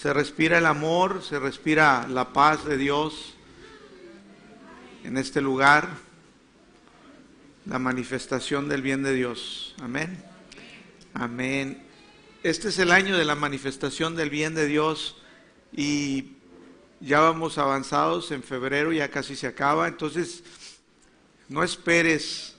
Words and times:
Se 0.00 0.12
respira 0.12 0.58
el 0.58 0.66
amor, 0.66 1.24
se 1.24 1.40
respira 1.40 2.06
la 2.06 2.32
paz 2.32 2.64
de 2.64 2.76
Dios 2.76 3.34
en 5.02 5.16
este 5.16 5.40
lugar, 5.40 5.88
la 7.66 7.80
manifestación 7.80 8.68
del 8.68 8.80
bien 8.80 9.02
de 9.02 9.12
Dios. 9.12 9.74
Amén. 9.82 10.22
Amén. 11.14 11.82
Este 12.44 12.68
es 12.68 12.78
el 12.78 12.92
año 12.92 13.18
de 13.18 13.24
la 13.24 13.34
manifestación 13.34 14.14
del 14.14 14.30
bien 14.30 14.54
de 14.54 14.66
Dios 14.66 15.16
y 15.72 16.34
ya 17.00 17.18
vamos 17.18 17.58
avanzados 17.58 18.30
en 18.30 18.44
febrero, 18.44 18.92
ya 18.92 19.10
casi 19.10 19.34
se 19.34 19.48
acaba, 19.48 19.88
entonces 19.88 20.44
no 21.48 21.64
esperes 21.64 22.54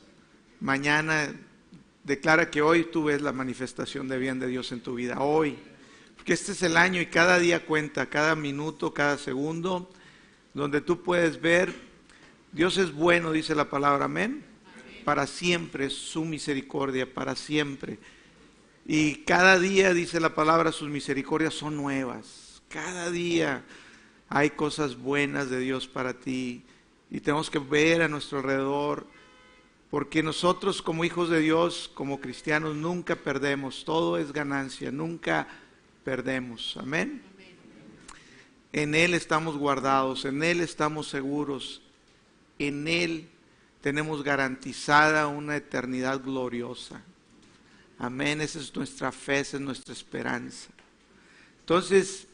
mañana, 0.59 1.33
declara 2.03 2.51
que 2.51 2.61
hoy 2.61 2.83
tú 2.91 3.05
ves 3.05 3.21
la 3.21 3.31
manifestación 3.31 4.09
de 4.09 4.17
bien 4.17 4.41
de 4.41 4.47
Dios 4.47 4.73
en 4.73 4.81
tu 4.81 4.95
vida, 4.95 5.21
hoy 5.21 5.57
que 6.25 6.33
este 6.33 6.51
es 6.51 6.63
el 6.63 6.77
año 6.77 7.01
y 7.01 7.07
cada 7.07 7.39
día 7.39 7.65
cuenta, 7.65 8.07
cada 8.07 8.35
minuto, 8.35 8.93
cada 8.93 9.17
segundo, 9.17 9.89
donde 10.53 10.81
tú 10.81 11.01
puedes 11.01 11.39
ver, 11.41 11.73
Dios 12.51 12.77
es 12.77 12.91
bueno, 12.91 13.31
dice 13.31 13.55
la 13.55 13.69
palabra, 13.69 14.05
amén. 14.05 14.43
Para 15.05 15.27
siempre 15.27 15.89
su 15.89 16.25
misericordia, 16.25 17.11
para 17.11 17.35
siempre. 17.35 17.99
Y 18.85 19.17
cada 19.17 19.59
día, 19.59 19.93
dice 19.93 20.19
la 20.19 20.33
palabra, 20.33 20.71
sus 20.71 20.89
misericordias 20.89 21.53
son 21.53 21.75
nuevas. 21.75 22.61
Cada 22.69 23.11
día 23.11 23.63
hay 24.27 24.51
cosas 24.51 24.97
buenas 24.97 25.49
de 25.49 25.59
Dios 25.59 25.87
para 25.87 26.13
ti. 26.13 26.63
Y 27.11 27.19
tenemos 27.19 27.49
que 27.49 27.59
ver 27.59 28.01
a 28.01 28.07
nuestro 28.07 28.39
alrededor, 28.39 29.05
porque 29.89 30.21
nosotros 30.23 30.81
como 30.81 31.05
hijos 31.05 31.29
de 31.29 31.39
Dios, 31.39 31.91
como 31.93 32.19
cristianos, 32.19 32.75
nunca 32.75 33.15
perdemos. 33.15 33.85
Todo 33.85 34.17
es 34.17 34.33
ganancia, 34.33 34.91
nunca 34.91 35.47
perdemos. 36.09 36.75
Amén. 36.79 37.21
En 38.73 38.95
Él 38.95 39.13
estamos 39.13 39.55
guardados, 39.57 40.25
en 40.25 40.41
Él 40.41 40.59
estamos 40.59 41.07
seguros, 41.07 41.83
en 42.57 42.87
Él 42.87 43.29
tenemos 43.81 44.23
garantizada 44.23 45.27
una 45.27 45.55
eternidad 45.55 46.19
gloriosa. 46.23 47.03
Amén, 47.99 48.41
esa 48.41 48.57
es 48.57 48.75
nuestra 48.75 49.11
fe, 49.11 49.41
esa 49.41 49.57
es 49.57 49.61
nuestra 49.61 49.93
esperanza. 49.93 50.69
Entonces, 51.59 52.25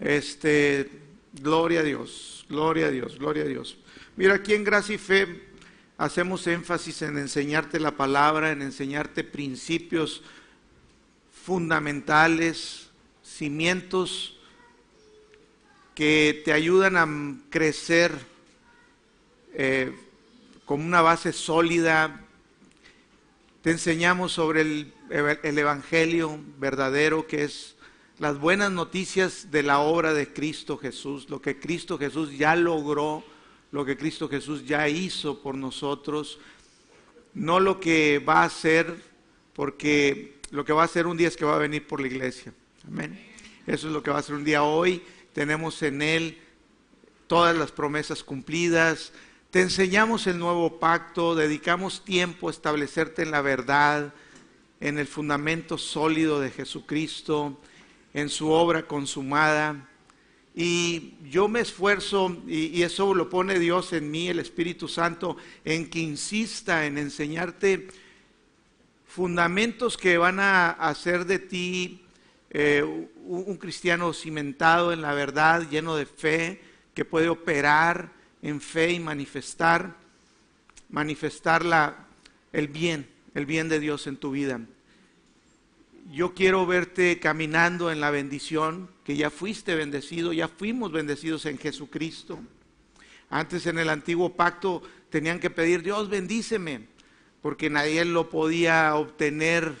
este, 0.00 0.90
gloria 1.34 1.80
a 1.80 1.84
Dios, 1.84 2.46
gloria 2.48 2.86
a 2.86 2.90
Dios, 2.90 3.16
gloria 3.16 3.44
a 3.44 3.46
Dios. 3.46 3.78
Mira, 4.16 4.34
aquí 4.34 4.54
en 4.54 4.64
Gracia 4.64 4.96
y 4.96 4.98
Fe 4.98 5.50
hacemos 5.98 6.44
énfasis 6.48 7.02
en 7.02 7.16
enseñarte 7.16 7.78
la 7.78 7.96
palabra, 7.96 8.50
en 8.50 8.60
enseñarte 8.60 9.22
principios 9.22 10.24
fundamentales, 11.44 12.87
cimientos 13.38 14.34
que 15.94 16.42
te 16.44 16.52
ayudan 16.52 16.96
a 16.96 17.06
crecer 17.50 18.10
eh, 19.54 19.92
con 20.64 20.80
una 20.82 21.02
base 21.02 21.32
sólida. 21.32 22.20
Te 23.62 23.70
enseñamos 23.70 24.32
sobre 24.32 24.62
el, 24.62 24.92
el 25.10 25.56
Evangelio 25.56 26.40
verdadero, 26.58 27.28
que 27.28 27.44
es 27.44 27.76
las 28.18 28.40
buenas 28.40 28.72
noticias 28.72 29.52
de 29.52 29.62
la 29.62 29.78
obra 29.78 30.14
de 30.14 30.32
Cristo 30.32 30.76
Jesús, 30.76 31.30
lo 31.30 31.40
que 31.40 31.60
Cristo 31.60 31.96
Jesús 31.96 32.36
ya 32.36 32.56
logró, 32.56 33.22
lo 33.70 33.84
que 33.84 33.96
Cristo 33.96 34.28
Jesús 34.28 34.66
ya 34.66 34.88
hizo 34.88 35.40
por 35.40 35.54
nosotros, 35.54 36.40
no 37.34 37.60
lo 37.60 37.78
que 37.78 38.18
va 38.18 38.42
a 38.42 38.46
hacer, 38.46 38.96
porque 39.52 40.38
lo 40.50 40.64
que 40.64 40.72
va 40.72 40.82
a 40.82 40.86
hacer 40.86 41.06
un 41.06 41.16
día 41.16 41.28
es 41.28 41.36
que 41.36 41.44
va 41.44 41.54
a 41.54 41.58
venir 41.58 41.86
por 41.86 42.00
la 42.00 42.08
iglesia. 42.08 42.52
Amén. 42.84 43.27
Eso 43.68 43.88
es 43.88 43.92
lo 43.92 44.02
que 44.02 44.10
va 44.10 44.16
a 44.16 44.20
hacer 44.20 44.34
un 44.34 44.44
día 44.44 44.62
hoy. 44.62 45.02
Tenemos 45.34 45.82
en 45.82 46.00
Él 46.00 46.38
todas 47.26 47.54
las 47.54 47.70
promesas 47.70 48.24
cumplidas. 48.24 49.12
Te 49.50 49.60
enseñamos 49.60 50.26
el 50.26 50.38
nuevo 50.38 50.80
pacto, 50.80 51.34
dedicamos 51.34 52.02
tiempo 52.02 52.48
a 52.48 52.50
establecerte 52.50 53.22
en 53.22 53.30
la 53.30 53.42
verdad, 53.42 54.14
en 54.80 54.98
el 54.98 55.06
fundamento 55.06 55.76
sólido 55.76 56.40
de 56.40 56.50
Jesucristo, 56.50 57.60
en 58.14 58.30
su 58.30 58.48
obra 58.48 58.86
consumada. 58.86 59.86
Y 60.54 61.12
yo 61.28 61.46
me 61.46 61.60
esfuerzo, 61.60 62.38
y, 62.46 62.80
eso 62.80 63.12
lo 63.12 63.28
pone 63.28 63.58
Dios 63.58 63.92
en 63.92 64.10
mí, 64.10 64.28
el 64.28 64.38
Espíritu 64.38 64.88
Santo, 64.88 65.36
en 65.66 65.90
que 65.90 65.98
insista 65.98 66.86
en 66.86 66.96
enseñarte 66.96 67.88
fundamentos 69.06 69.98
que 69.98 70.16
van 70.16 70.40
a 70.40 70.70
hacer 70.70 71.26
de 71.26 71.38
ti 71.38 72.00
eh, 72.50 72.82
un, 72.82 73.56
cristiano 73.56 74.12
cimentado 74.12 74.92
en 74.92 75.02
la 75.02 75.14
verdad, 75.14 75.68
lleno 75.68 75.96
de 75.96 76.06
fe, 76.06 76.60
que 76.94 77.04
puede 77.04 77.28
operar 77.28 78.10
en 78.42 78.60
fe 78.60 78.92
y 78.92 79.00
manifestar, 79.00 79.96
manifestar 80.88 82.06
el 82.52 82.68
bien, 82.68 83.08
el 83.34 83.46
bien 83.46 83.68
de 83.68 83.80
Dios 83.80 84.06
en 84.06 84.16
tu 84.16 84.30
vida. 84.30 84.60
Yo 86.10 86.34
quiero 86.34 86.66
verte 86.66 87.20
caminando 87.20 87.90
en 87.90 88.00
la 88.00 88.10
bendición, 88.10 88.88
que 89.04 89.16
ya 89.16 89.30
fuiste 89.30 89.74
bendecido, 89.74 90.32
ya 90.32 90.48
fuimos 90.48 90.90
bendecidos 90.90 91.44
en 91.46 91.58
Jesucristo. 91.58 92.40
Antes 93.30 93.66
en 93.66 93.78
el 93.78 93.90
antiguo 93.90 94.34
pacto 94.34 94.82
tenían 95.10 95.38
que 95.38 95.50
pedir, 95.50 95.82
Dios 95.82 96.08
bendíceme 96.08 96.86
porque 97.42 97.70
nadie 97.70 98.04
lo 98.04 98.28
podía 98.28 98.94
obtener 98.96 99.74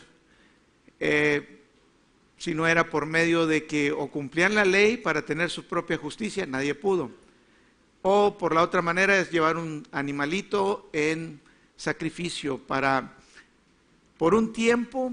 eh, 1.00 1.57
si 2.38 2.54
no 2.54 2.66
era 2.66 2.88
por 2.88 3.04
medio 3.04 3.46
de 3.46 3.66
que 3.66 3.90
o 3.92 4.08
cumplían 4.08 4.54
la 4.54 4.64
ley 4.64 4.96
para 4.96 5.24
tener 5.24 5.50
su 5.50 5.64
propia 5.66 5.98
justicia, 5.98 6.46
nadie 6.46 6.74
pudo. 6.74 7.10
O 8.02 8.38
por 8.38 8.54
la 8.54 8.62
otra 8.62 8.80
manera 8.80 9.18
es 9.18 9.30
llevar 9.30 9.56
un 9.56 9.86
animalito 9.90 10.88
en 10.92 11.40
sacrificio 11.76 12.58
para, 12.58 13.16
por 14.16 14.34
un 14.34 14.52
tiempo, 14.52 15.12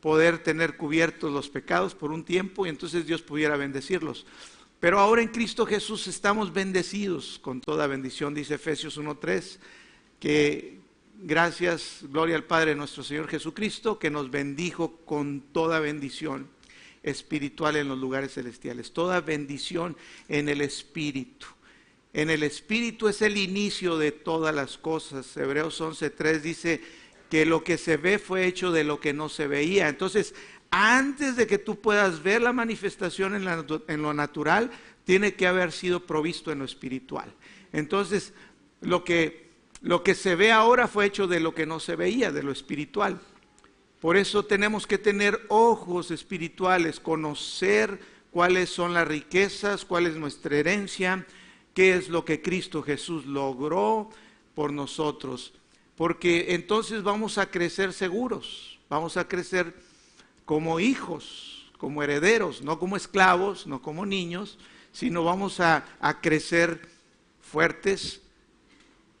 poder 0.00 0.42
tener 0.42 0.76
cubiertos 0.76 1.30
los 1.30 1.48
pecados 1.50 1.94
por 1.94 2.10
un 2.10 2.24
tiempo 2.24 2.66
y 2.66 2.70
entonces 2.70 3.06
Dios 3.06 3.20
pudiera 3.20 3.56
bendecirlos. 3.56 4.26
Pero 4.80 4.98
ahora 4.98 5.22
en 5.22 5.28
Cristo 5.28 5.66
Jesús 5.66 6.08
estamos 6.08 6.52
bendecidos 6.52 7.38
con 7.40 7.60
toda 7.60 7.86
bendición, 7.86 8.34
dice 8.34 8.54
Efesios 8.54 8.98
1.3, 8.98 9.58
que, 10.18 10.82
Gracias, 11.24 12.00
gloria 12.10 12.34
al 12.34 12.42
Padre 12.42 12.74
nuestro 12.74 13.04
Señor 13.04 13.28
Jesucristo, 13.28 14.00
que 14.00 14.10
nos 14.10 14.32
bendijo 14.32 14.96
con 15.04 15.40
toda 15.40 15.78
bendición 15.78 16.48
espiritual 17.02 17.76
en 17.76 17.88
los 17.88 17.98
lugares 17.98 18.34
celestiales, 18.34 18.92
toda 18.92 19.20
bendición 19.20 19.96
en 20.28 20.48
el 20.48 20.60
Espíritu. 20.60 21.46
En 22.12 22.30
el 22.30 22.42
Espíritu 22.42 23.08
es 23.08 23.22
el 23.22 23.36
inicio 23.36 23.96
de 23.96 24.12
todas 24.12 24.54
las 24.54 24.76
cosas. 24.76 25.36
Hebreos 25.36 25.80
11.3 25.80 26.40
dice 26.40 26.80
que 27.30 27.46
lo 27.46 27.64
que 27.64 27.78
se 27.78 27.96
ve 27.96 28.18
fue 28.18 28.46
hecho 28.46 28.70
de 28.70 28.84
lo 28.84 29.00
que 29.00 29.14
no 29.14 29.28
se 29.28 29.46
veía. 29.46 29.88
Entonces, 29.88 30.34
antes 30.70 31.36
de 31.36 31.46
que 31.46 31.58
tú 31.58 31.80
puedas 31.80 32.22
ver 32.22 32.42
la 32.42 32.52
manifestación 32.52 33.34
en, 33.34 34.02
lo 34.02 34.14
natural, 34.14 34.70
tiene 35.04 35.34
que 35.34 35.46
haber 35.46 35.72
sido 35.72 36.06
provisto 36.06 36.52
en 36.52 36.58
lo 36.58 36.64
espiritual. 36.66 37.32
Entonces, 37.72 38.34
lo 38.82 39.04
que 39.04 39.42
lo 39.82 40.04
que 40.04 40.14
se 40.14 40.36
ve 40.36 40.52
ahora 40.52 40.86
fue 40.86 41.06
hecho 41.06 41.26
de 41.26 41.40
lo 41.40 41.54
que 41.54 41.66
no 41.66 41.80
se 41.80 41.96
veía, 41.96 42.30
de 42.30 42.44
lo 42.44 42.52
espiritual. 42.52 43.20
Por 44.02 44.16
eso 44.16 44.44
tenemos 44.44 44.84
que 44.84 44.98
tener 44.98 45.46
ojos 45.48 46.10
espirituales, 46.10 46.98
conocer 46.98 48.00
cuáles 48.32 48.68
son 48.68 48.94
las 48.94 49.06
riquezas, 49.06 49.84
cuál 49.84 50.06
es 50.06 50.16
nuestra 50.16 50.56
herencia, 50.56 51.24
qué 51.72 51.94
es 51.94 52.08
lo 52.08 52.24
que 52.24 52.42
Cristo 52.42 52.82
Jesús 52.82 53.26
logró 53.26 54.10
por 54.56 54.72
nosotros. 54.72 55.54
Porque 55.94 56.46
entonces 56.48 57.04
vamos 57.04 57.38
a 57.38 57.48
crecer 57.48 57.92
seguros, 57.92 58.80
vamos 58.88 59.16
a 59.16 59.28
crecer 59.28 59.72
como 60.46 60.80
hijos, 60.80 61.70
como 61.78 62.02
herederos, 62.02 62.60
no 62.60 62.80
como 62.80 62.96
esclavos, 62.96 63.68
no 63.68 63.82
como 63.82 64.04
niños, 64.04 64.58
sino 64.90 65.22
vamos 65.22 65.60
a, 65.60 65.84
a 66.00 66.20
crecer 66.20 66.88
fuertes, 67.40 68.20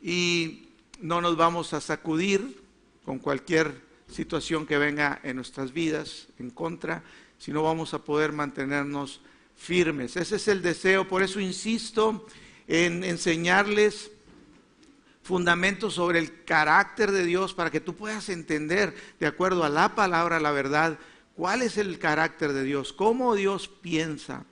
y 0.02 0.70
no 1.00 1.20
nos 1.20 1.36
vamos 1.36 1.72
a 1.72 1.80
sacudir 1.80 2.60
con 3.04 3.20
cualquier 3.20 3.91
situación 4.12 4.66
que 4.66 4.78
venga 4.78 5.20
en 5.22 5.36
nuestras 5.36 5.72
vidas 5.72 6.28
en 6.38 6.50
contra, 6.50 7.02
sino 7.38 7.62
vamos 7.62 7.94
a 7.94 8.04
poder 8.04 8.32
mantenernos 8.32 9.20
firmes. 9.56 10.16
Ese 10.16 10.36
es 10.36 10.48
el 10.48 10.62
deseo, 10.62 11.08
por 11.08 11.22
eso 11.22 11.40
insisto 11.40 12.26
en 12.68 13.04
enseñarles 13.04 14.10
fundamentos 15.22 15.94
sobre 15.94 16.18
el 16.18 16.44
carácter 16.44 17.12
de 17.12 17.24
Dios 17.24 17.54
para 17.54 17.70
que 17.70 17.80
tú 17.80 17.94
puedas 17.94 18.28
entender, 18.28 18.94
de 19.20 19.26
acuerdo 19.26 19.64
a 19.64 19.68
la 19.68 19.94
palabra, 19.94 20.40
la 20.40 20.50
verdad, 20.50 20.98
cuál 21.36 21.62
es 21.62 21.78
el 21.78 21.98
carácter 21.98 22.52
de 22.52 22.64
Dios, 22.64 22.92
cómo 22.92 23.34
Dios 23.34 23.68
piensa. 23.68 24.44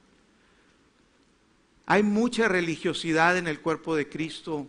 Hay 1.86 2.02
mucha 2.02 2.46
religiosidad 2.46 3.36
en 3.36 3.48
el 3.48 3.60
cuerpo 3.60 3.96
de 3.96 4.08
Cristo, 4.08 4.68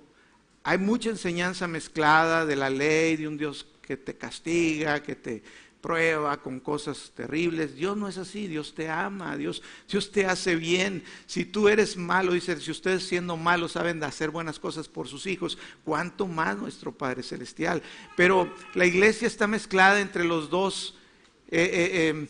hay 0.63 0.77
mucha 0.77 1.09
enseñanza 1.09 1.67
mezclada 1.67 2.45
de 2.45 2.55
la 2.55 2.69
ley, 2.69 3.15
de 3.15 3.27
un 3.27 3.37
Dios 3.37 3.67
que 3.91 3.97
te 3.97 4.15
castiga, 4.15 5.03
que 5.03 5.17
te 5.17 5.43
prueba, 5.81 6.41
con 6.41 6.61
cosas 6.61 7.11
terribles. 7.13 7.75
Dios 7.75 7.97
no 7.97 8.07
es 8.07 8.17
así, 8.17 8.47
Dios 8.47 8.73
te 8.73 8.87
ama, 8.87 9.35
Dios, 9.35 9.61
Dios 9.89 10.13
te 10.13 10.25
hace 10.25 10.55
bien. 10.55 11.03
Si 11.25 11.43
tú 11.43 11.67
eres 11.67 11.97
malo, 11.97 12.31
dice, 12.31 12.57
si 12.61 12.71
ustedes 12.71 13.03
siendo 13.03 13.35
malos 13.35 13.73
saben 13.73 14.01
hacer 14.03 14.29
buenas 14.29 14.59
cosas 14.59 14.87
por 14.87 15.09
sus 15.09 15.27
hijos, 15.27 15.57
¿cuánto 15.83 16.25
más 16.25 16.57
nuestro 16.57 16.93
Padre 16.93 17.21
Celestial? 17.21 17.83
Pero 18.15 18.49
la 18.75 18.85
iglesia 18.85 19.27
está 19.27 19.45
mezclada 19.45 19.99
entre 19.99 20.23
los 20.23 20.49
dos. 20.49 20.95
Eh, 21.49 21.69
eh, 21.73 22.07
em, 22.07 22.27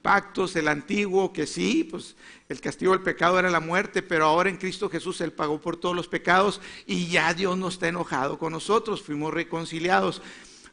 pactos, 0.00 0.56
el 0.56 0.68
antiguo, 0.68 1.32
que 1.32 1.46
sí, 1.46 1.84
pues 1.84 2.16
el 2.48 2.60
castigo 2.60 2.92
del 2.92 3.02
pecado 3.02 3.38
era 3.38 3.50
la 3.50 3.60
muerte, 3.60 4.02
pero 4.02 4.24
ahora 4.24 4.50
en 4.50 4.56
Cristo 4.56 4.90
Jesús 4.90 5.20
Él 5.20 5.32
pagó 5.32 5.60
por 5.60 5.76
todos 5.76 5.94
los 5.94 6.08
pecados 6.08 6.60
y 6.86 7.06
ya 7.06 7.32
Dios 7.34 7.56
no 7.56 7.68
está 7.68 7.88
enojado 7.88 8.38
con 8.38 8.52
nosotros, 8.52 9.02
fuimos 9.02 9.32
reconciliados. 9.32 10.20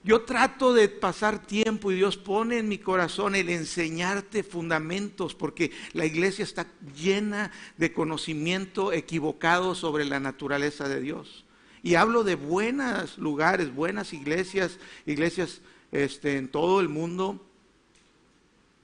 Yo 0.04 0.22
trato 0.22 0.74
de 0.74 0.88
pasar 0.88 1.46
tiempo 1.46 1.92
y 1.92 1.96
Dios 1.96 2.16
pone 2.16 2.58
en 2.58 2.70
mi 2.70 2.78
corazón 2.78 3.36
el 3.36 3.50
enseñarte 3.50 4.44
fundamentos, 4.44 5.36
porque 5.36 5.72
la 5.92 6.06
iglesia 6.06 6.44
está 6.44 6.68
llena 6.96 7.52
de 7.78 7.92
conocimiento 7.92 8.94
equivocado 8.94 9.76
sobre 9.76 10.06
la 10.06 10.22
naturaleza 10.22 10.88
de 10.88 11.02
Dios. 11.02 11.44
Y 11.84 11.96
hablo 11.96 12.24
de 12.24 12.36
buenos 12.36 13.18
lugares, 13.18 13.74
buenas 13.74 14.14
iglesias, 14.14 14.80
iglesias 15.06 15.62
este, 15.92 16.38
en 16.38 16.48
todo 16.48 16.80
el 16.80 16.88
mundo, 16.88 17.46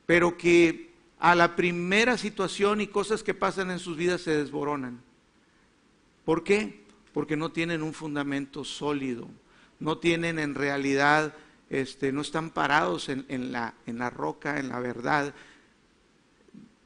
pero 0.05 0.37
que 0.37 0.91
a 1.19 1.33
la 1.33 1.55
primera 1.55 2.17
situación 2.17 2.81
y 2.81 2.87
cosas 2.87 3.23
que 3.23 3.33
pasan 3.33 3.71
en 3.71 3.79
sus 3.79 3.95
vidas 3.95 4.21
se 4.21 4.35
desboronan. 4.35 5.01
¿Por 6.25 6.43
qué? 6.43 6.83
Porque 7.13 7.37
no 7.37 7.51
tienen 7.51 7.83
un 7.83 7.93
fundamento 7.93 8.63
sólido, 8.65 9.29
no 9.79 9.97
tienen 9.97 10.39
en 10.39 10.55
realidad, 10.55 11.33
este, 11.69 12.11
no 12.11 12.21
están 12.21 12.49
parados 12.49 13.09
en, 13.09 13.51
la, 13.51 13.73
en 13.85 13.97
la 13.97 14.09
roca, 14.09 14.59
en 14.59 14.69
la 14.69 14.79
verdad, 14.79 15.33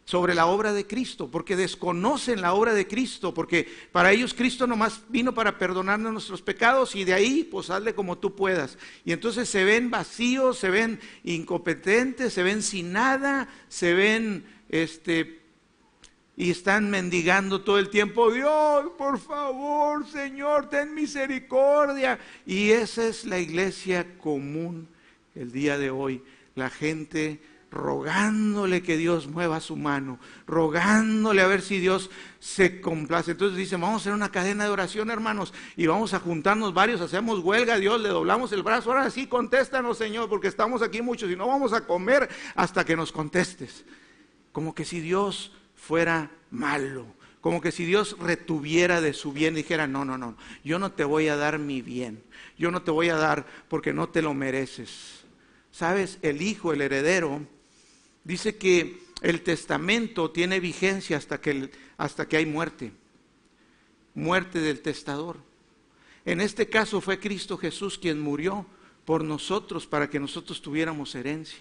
sobre 0.09 0.33
la 0.33 0.47
obra 0.47 0.73
de 0.73 0.87
Cristo, 0.87 1.29
porque 1.29 1.55
desconocen 1.55 2.41
la 2.41 2.53
obra 2.53 2.73
de 2.73 2.87
Cristo, 2.87 3.31
porque 3.31 3.67
para 3.91 4.11
ellos 4.11 4.33
Cristo 4.33 4.65
nomás 4.65 5.03
vino 5.07 5.35
para 5.35 5.59
perdonarnos 5.59 6.11
nuestros 6.11 6.41
pecados 6.41 6.95
y 6.95 7.03
de 7.03 7.13
ahí 7.13 7.43
pues 7.43 7.69
hazle 7.69 7.93
como 7.93 8.17
tú 8.17 8.35
puedas. 8.35 8.79
Y 9.05 9.11
entonces 9.11 9.47
se 9.47 9.63
ven 9.63 9.91
vacíos, 9.91 10.57
se 10.57 10.71
ven 10.71 10.99
incompetentes, 11.23 12.33
se 12.33 12.41
ven 12.41 12.63
sin 12.63 12.91
nada, 12.91 13.49
se 13.67 13.93
ven 13.93 14.45
este 14.69 15.38
y 16.39 16.51
están 16.51 16.89
mendigando 16.89 17.59
todo 17.59 17.79
el 17.79 17.89
tiempo, 17.89 18.31
Dios, 18.31 18.91
por 18.97 19.19
favor, 19.19 20.07
Señor, 20.07 20.69
ten 20.69 20.95
misericordia. 20.95 22.17
Y 22.45 22.69
esa 22.71 23.05
es 23.07 23.25
la 23.25 23.39
iglesia 23.39 24.17
común 24.17 24.87
el 25.35 25.51
día 25.51 25.77
de 25.77 25.89
hoy. 25.89 26.23
La 26.55 26.69
gente 26.69 27.41
rogándole 27.71 28.81
que 28.81 28.95
Dios 28.95 29.27
mueva 29.27 29.59
su 29.59 29.75
mano, 29.75 30.17
rogándole 30.47 31.41
a 31.41 31.47
ver 31.47 31.61
si 31.61 31.77
Dios 31.77 32.09
se 32.39 32.79
complace. 32.79 33.31
Entonces 33.31 33.57
dice, 33.57 33.75
vamos 33.75 33.95
a 33.95 33.97
hacer 33.97 34.13
una 34.13 34.31
cadena 34.31 34.63
de 34.63 34.69
oración, 34.69 35.11
hermanos, 35.11 35.53
y 35.75 35.87
vamos 35.87 36.13
a 36.13 36.21
juntarnos 36.21 36.73
varios, 36.73 37.01
hacemos 37.01 37.39
huelga, 37.39 37.77
Dios, 37.79 37.99
le 37.99 38.07
doblamos 38.07 38.53
el 38.53 38.63
brazo, 38.63 38.91
ahora 38.91 39.09
sí, 39.09 39.27
contéstanos, 39.27 39.97
Señor, 39.97 40.29
porque 40.29 40.47
estamos 40.47 40.83
aquí 40.83 41.01
muchos 41.01 41.29
y 41.29 41.35
no 41.35 41.47
vamos 41.47 41.73
a 41.73 41.85
comer 41.85 42.29
hasta 42.55 42.85
que 42.85 42.95
nos 42.95 43.11
contestes. 43.11 43.83
Como 44.53 44.73
que 44.73 44.85
si 44.85 45.01
Dios 45.01 45.51
fuera 45.89 46.29
malo, 46.51 47.07
como 47.41 47.61
que 47.61 47.71
si 47.71 47.83
Dios 47.83 48.15
retuviera 48.19 49.01
de 49.01 49.11
su 49.11 49.33
bien 49.33 49.55
y 49.55 49.63
dijera, 49.63 49.87
no, 49.87 50.05
no, 50.05 50.19
no, 50.19 50.37
yo 50.63 50.77
no 50.77 50.91
te 50.91 51.03
voy 51.03 51.29
a 51.29 51.35
dar 51.35 51.57
mi 51.57 51.81
bien, 51.81 52.21
yo 52.59 52.69
no 52.69 52.83
te 52.83 52.91
voy 52.91 53.09
a 53.09 53.15
dar 53.15 53.47
porque 53.69 53.91
no 53.91 54.07
te 54.07 54.21
lo 54.21 54.35
mereces. 54.35 55.21
Sabes, 55.71 56.19
el 56.21 56.43
hijo, 56.43 56.73
el 56.73 56.83
heredero, 56.83 57.41
dice 58.23 58.55
que 58.55 59.01
el 59.23 59.41
testamento 59.41 60.29
tiene 60.29 60.59
vigencia 60.59 61.17
hasta 61.17 61.41
que, 61.41 61.71
hasta 61.97 62.27
que 62.27 62.37
hay 62.37 62.45
muerte, 62.45 62.91
muerte 64.13 64.59
del 64.59 64.81
testador. 64.81 65.37
En 66.23 66.39
este 66.39 66.69
caso 66.69 67.01
fue 67.01 67.19
Cristo 67.19 67.57
Jesús 67.57 67.97
quien 67.97 68.19
murió 68.19 68.67
por 69.05 69.23
nosotros 69.23 69.87
para 69.87 70.07
que 70.07 70.19
nosotros 70.19 70.61
tuviéramos 70.61 71.15
herencia. 71.15 71.57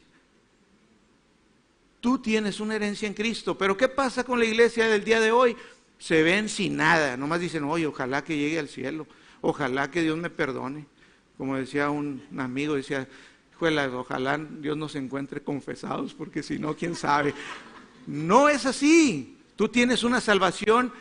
Tú 2.00 2.18
tienes 2.18 2.60
una 2.60 2.76
herencia 2.76 3.08
en 3.08 3.14
Cristo, 3.14 3.58
pero 3.58 3.76
¿qué 3.76 3.88
pasa 3.88 4.24
con 4.24 4.38
la 4.38 4.44
iglesia 4.44 4.88
del 4.88 5.04
día 5.04 5.20
de 5.20 5.32
hoy? 5.32 5.56
Se 5.98 6.22
ven 6.22 6.48
sin 6.48 6.76
nada, 6.76 7.16
nomás 7.16 7.40
dicen, 7.40 7.64
oye, 7.64 7.86
ojalá 7.86 8.22
que 8.22 8.36
llegue 8.36 8.58
al 8.58 8.68
cielo, 8.68 9.06
ojalá 9.40 9.90
que 9.90 10.02
Dios 10.02 10.16
me 10.16 10.30
perdone. 10.30 10.86
Como 11.36 11.56
decía 11.56 11.90
un 11.90 12.22
amigo, 12.38 12.74
decía, 12.74 13.08
ojalá 13.60 14.38
Dios 14.38 14.76
nos 14.76 14.94
encuentre 14.94 15.42
confesados, 15.42 16.14
porque 16.14 16.42
si 16.42 16.58
no, 16.58 16.76
quién 16.76 16.94
sabe. 16.94 17.34
No 18.06 18.48
es 18.48 18.64
así. 18.64 19.36
Tú 19.56 19.68
tienes 19.68 20.04
una 20.04 20.20
salvación 20.20 20.92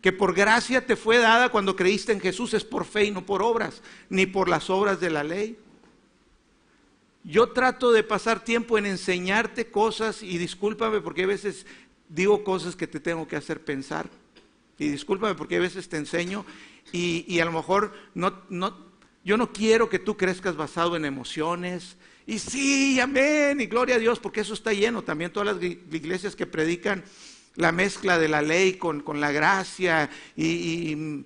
que 0.00 0.12
por 0.12 0.32
gracia 0.32 0.86
te 0.86 0.94
fue 0.94 1.18
dada 1.18 1.48
cuando 1.48 1.74
creíste 1.74 2.12
en 2.12 2.20
Jesús, 2.20 2.54
es 2.54 2.64
por 2.64 2.84
fe 2.84 3.06
y 3.06 3.10
no 3.10 3.26
por 3.26 3.42
obras, 3.42 3.82
ni 4.08 4.26
por 4.26 4.48
las 4.48 4.70
obras 4.70 5.00
de 5.00 5.10
la 5.10 5.24
ley. 5.24 5.58
Yo 7.24 7.50
trato 7.50 7.92
de 7.92 8.04
pasar 8.04 8.44
tiempo 8.44 8.78
en 8.78 8.86
enseñarte 8.86 9.70
cosas 9.70 10.22
y 10.22 10.38
discúlpame 10.38 11.00
porque 11.00 11.24
a 11.24 11.26
veces 11.26 11.66
digo 12.08 12.44
cosas 12.44 12.76
que 12.76 12.86
te 12.86 13.00
tengo 13.00 13.28
que 13.28 13.36
hacer 13.36 13.64
pensar. 13.64 14.08
Y 14.78 14.88
discúlpame 14.88 15.34
porque 15.34 15.56
a 15.56 15.60
veces 15.60 15.88
te 15.88 15.96
enseño 15.96 16.44
y, 16.92 17.24
y 17.28 17.40
a 17.40 17.44
lo 17.44 17.52
mejor 17.52 17.92
no, 18.14 18.32
no, 18.48 18.74
yo 19.24 19.36
no 19.36 19.52
quiero 19.52 19.90
que 19.90 19.98
tú 19.98 20.16
crezcas 20.16 20.56
basado 20.56 20.96
en 20.96 21.04
emociones. 21.04 21.96
Y 22.26 22.38
sí, 22.38 23.00
amén, 23.00 23.60
y 23.60 23.66
gloria 23.66 23.96
a 23.96 23.98
Dios, 23.98 24.18
porque 24.18 24.40
eso 24.40 24.54
está 24.54 24.72
lleno. 24.72 25.02
También 25.02 25.32
todas 25.32 25.54
las 25.54 25.62
iglesias 25.62 26.36
que 26.36 26.46
predican 26.46 27.04
la 27.56 27.72
mezcla 27.72 28.18
de 28.18 28.28
la 28.28 28.40
ley 28.40 28.74
con, 28.74 29.02
la 29.20 29.32
gracia 29.32 30.08
y, 30.36 31.24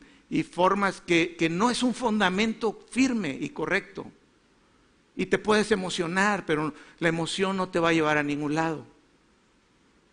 formas 0.51 1.03
que, 1.03 1.37
que 1.37 1.51
no 1.51 1.71
es 1.71 1.83
un 1.83 1.95
fundamento 1.95 2.87
firme 2.91 3.37
y 3.39 3.51
correcto. 3.51 4.11
Y 5.15 5.27
te 5.27 5.39
puedes 5.39 5.71
emocionar, 5.73 6.47
pero 6.47 6.73
la 6.99 7.09
emoción 7.09 7.57
no 7.57 7.69
te 7.69 7.79
va 7.79 7.91
a 7.91 7.93
llevar 7.93 8.19
a 8.19 8.23
ningún 8.23 8.55
lado. 8.55 8.87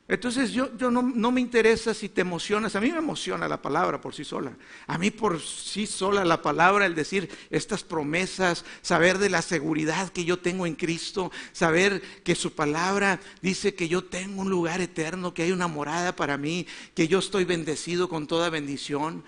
Entonces 0.10 0.52
yo, 0.52 0.76
yo 0.76 0.90
no, 0.90 1.04
no, 1.04 1.32
me 1.32 1.40
interesa 1.40 1.94
si 1.94 2.10
te 2.10 2.22
emocionas, 2.22 2.76
a 2.76 2.82
mí 2.82 2.92
me 2.92 2.98
emociona 2.98 3.48
la 3.48 3.62
palabra 3.62 4.02
por 4.02 4.16
sí 4.16 4.26
sola, 4.26 4.58
a 4.88 4.98
mí 4.98 5.12
por 5.12 5.40
sí 5.40 5.86
sola 5.86 6.26
la 6.26 6.42
palabra, 6.42 6.88
el 6.88 6.96
decir 6.96 7.30
estas 7.52 7.84
promesas, 7.84 8.66
saber 8.82 9.20
de 9.20 9.30
la 9.30 9.44
seguridad 9.44 10.10
que 10.10 10.26
yo 10.26 10.40
tengo 10.40 10.66
en 10.66 10.74
Cristo, 10.74 11.32
saber 11.52 12.02
que 12.24 12.34
su 12.34 12.54
palabra 12.54 13.20
dice 13.44 13.76
que 13.76 13.88
yo 13.88 14.04
tengo 14.04 14.42
un 14.42 14.50
lugar 14.50 14.82
eterno, 14.82 15.36
que 15.36 15.44
hay 15.44 15.52
una 15.52 15.68
morada 15.68 16.16
para 16.16 16.38
mí, 16.38 16.66
que 16.96 17.08
yo 17.08 17.20
estoy 17.20 17.46
bendecido 17.46 18.10
con 18.10 18.26
toda 18.26 18.50
bendición, 18.50 19.24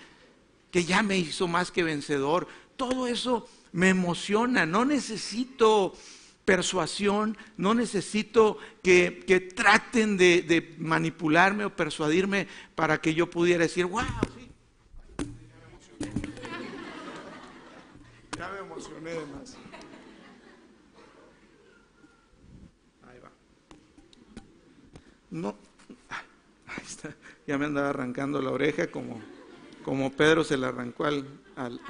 que 0.72 0.82
ya 0.82 1.04
me 1.04 1.16
hizo 1.16 1.46
más 1.46 1.70
que 1.70 1.84
vencedor, 1.84 2.48
todo 2.76 3.06
eso 3.06 3.48
me 3.72 3.88
emociona, 3.88 4.66
no 4.66 4.84
necesito 4.84 5.94
persuasión, 6.44 7.36
no 7.56 7.74
necesito 7.74 8.58
que, 8.82 9.52
traten 9.54 10.16
de, 10.16 10.74
manipularme 10.78 11.64
o 11.64 11.74
persuadirme 11.74 12.48
para 12.74 13.00
que 13.00 13.14
yo 13.14 13.30
pudiera 13.30 13.62
decir, 13.62 13.86
wow, 13.86 14.02
sí. 14.36 14.50
Ya 18.36 18.50
me 18.50 18.58
emocioné 18.58 19.10
de 19.10 19.26
más. 19.26 19.56
Ahí 23.08 23.18
va. 23.20 23.30
No, 25.30 25.56
ahí 26.66 26.84
está. 26.84 27.14
Ya 27.46 27.56
me 27.56 27.66
andaba 27.66 27.90
arrancando 27.90 28.42
la 28.42 28.50
oreja 28.50 28.90
como, 28.90 29.20
como 29.84 30.10
Pedro 30.12 30.42
se 30.42 30.56
la 30.56 30.68
arrancó 30.68 31.04
al, 31.04 31.26
al, 31.56 31.80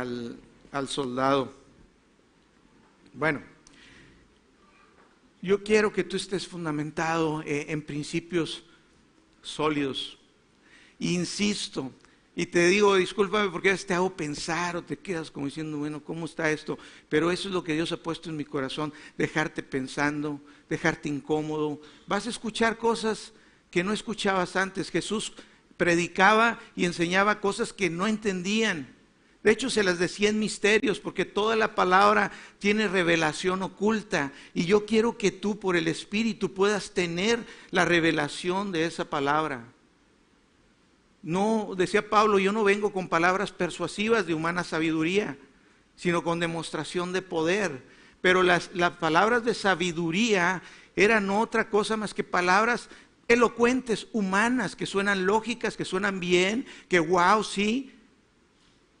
al 0.00 0.88
soldado. 0.88 1.52
Bueno, 3.12 3.42
yo 5.42 5.62
quiero 5.62 5.92
que 5.92 6.04
tú 6.04 6.16
estés 6.16 6.46
fundamentado 6.46 7.42
eh, 7.42 7.66
en 7.68 7.82
principios 7.82 8.64
sólidos. 9.42 10.16
Insisto, 11.00 11.92
y 12.34 12.46
te 12.46 12.68
digo, 12.68 12.94
discúlpame 12.94 13.50
porque 13.50 13.68
a 13.68 13.72
veces 13.72 13.86
te 13.86 13.94
hago 13.94 14.16
pensar 14.16 14.76
o 14.76 14.84
te 14.84 14.96
quedas 14.96 15.30
como 15.30 15.46
diciendo, 15.46 15.76
bueno, 15.76 16.02
¿cómo 16.02 16.24
está 16.24 16.50
esto? 16.50 16.78
Pero 17.08 17.30
eso 17.30 17.48
es 17.48 17.54
lo 17.54 17.64
que 17.64 17.74
Dios 17.74 17.92
ha 17.92 17.96
puesto 17.96 18.30
en 18.30 18.36
mi 18.36 18.44
corazón, 18.44 18.94
dejarte 19.18 19.62
pensando, 19.62 20.40
dejarte 20.70 21.08
incómodo. 21.08 21.80
Vas 22.06 22.26
a 22.26 22.30
escuchar 22.30 22.78
cosas 22.78 23.32
que 23.70 23.84
no 23.84 23.92
escuchabas 23.92 24.56
antes. 24.56 24.90
Jesús 24.90 25.34
predicaba 25.76 26.60
y 26.76 26.84
enseñaba 26.84 27.40
cosas 27.40 27.72
que 27.72 27.90
no 27.90 28.06
entendían. 28.06 29.01
De 29.42 29.50
hecho, 29.50 29.70
se 29.70 29.82
las 29.82 29.98
decía 29.98 30.28
en 30.28 30.38
misterios, 30.38 31.00
porque 31.00 31.24
toda 31.24 31.56
la 31.56 31.74
palabra 31.74 32.30
tiene 32.60 32.86
revelación 32.86 33.62
oculta. 33.62 34.32
Y 34.54 34.66
yo 34.66 34.86
quiero 34.86 35.18
que 35.18 35.32
tú, 35.32 35.58
por 35.58 35.74
el 35.74 35.88
Espíritu, 35.88 36.54
puedas 36.54 36.92
tener 36.92 37.44
la 37.70 37.84
revelación 37.84 38.70
de 38.70 38.84
esa 38.84 39.04
palabra. 39.04 39.64
No, 41.22 41.74
decía 41.76 42.08
Pablo, 42.08 42.38
yo 42.38 42.52
no 42.52 42.62
vengo 42.62 42.92
con 42.92 43.08
palabras 43.08 43.50
persuasivas 43.50 44.26
de 44.26 44.34
humana 44.34 44.62
sabiduría, 44.62 45.36
sino 45.96 46.22
con 46.22 46.40
demostración 46.40 47.12
de 47.12 47.22
poder. 47.22 47.82
pero 48.20 48.44
las, 48.44 48.70
las 48.72 48.92
palabras 48.92 49.44
de 49.44 49.52
sabiduría 49.52 50.62
eran 50.94 51.28
otra 51.30 51.68
cosa 51.68 51.96
más 51.96 52.14
que 52.14 52.22
palabras 52.22 52.88
elocuentes, 53.26 54.06
humanas, 54.12 54.76
que 54.76 54.86
suenan 54.86 55.26
lógicas, 55.26 55.76
que 55.76 55.84
suenan 55.84 56.20
bien, 56.20 56.66
que 56.88 57.00
wow, 57.00 57.42
sí, 57.42 57.92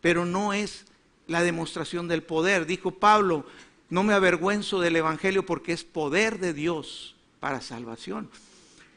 pero 0.02 0.26
no 0.26 0.52
es 0.52 0.84
la 1.26 1.42
demostración 1.42 2.08
del 2.08 2.22
poder. 2.22 2.66
Dijo 2.66 2.90
Pablo, 2.90 3.46
no 3.88 4.02
me 4.02 4.12
avergüenzo 4.12 4.80
del 4.80 4.96
Evangelio 4.96 5.46
porque 5.46 5.72
es 5.72 5.84
poder 5.84 6.38
de 6.38 6.52
Dios 6.52 7.16
para 7.40 7.62
salvación. 7.62 8.28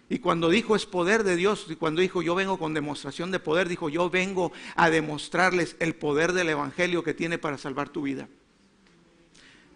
Y 0.09 0.19
cuando 0.19 0.49
dijo 0.49 0.75
es 0.75 0.85
poder 0.85 1.23
de 1.23 1.35
Dios, 1.35 1.65
y 1.69 1.75
cuando 1.75 2.01
dijo 2.01 2.21
yo 2.21 2.35
vengo 2.35 2.59
con 2.59 2.73
demostración 2.73 3.31
de 3.31 3.39
poder, 3.39 3.69
dijo 3.69 3.89
yo 3.89 4.09
vengo 4.09 4.51
a 4.75 4.89
demostrarles 4.89 5.75
el 5.79 5.95
poder 5.95 6.33
del 6.33 6.49
Evangelio 6.49 7.03
que 7.03 7.13
tiene 7.13 7.37
para 7.37 7.57
salvar 7.57 7.89
tu 7.89 8.03
vida, 8.03 8.27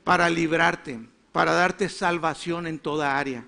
para 0.03 0.29
librarte, 0.29 0.99
para 1.31 1.53
darte 1.53 1.89
salvación 1.89 2.67
en 2.67 2.79
toda 2.79 3.17
área. 3.17 3.45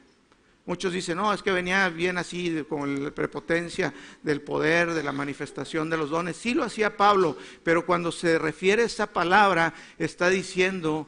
Muchos 0.65 0.93
dicen, 0.93 1.17
no, 1.17 1.33
es 1.33 1.41
que 1.41 1.51
venía 1.51 1.89
bien 1.89 2.17
así, 2.17 2.63
con 2.69 3.03
la 3.03 3.11
prepotencia 3.11 3.93
del 4.21 4.41
poder, 4.41 4.93
de 4.93 5.01
la 5.01 5.11
manifestación 5.11 5.89
de 5.89 5.97
los 5.97 6.11
dones. 6.11 6.37
Sí 6.37 6.53
lo 6.53 6.63
hacía 6.63 6.97
Pablo, 6.97 7.35
pero 7.63 7.85
cuando 7.85 8.11
se 8.11 8.37
refiere 8.37 8.83
a 8.83 8.85
esa 8.85 9.07
palabra, 9.07 9.73
está 9.97 10.29
diciendo 10.29 11.07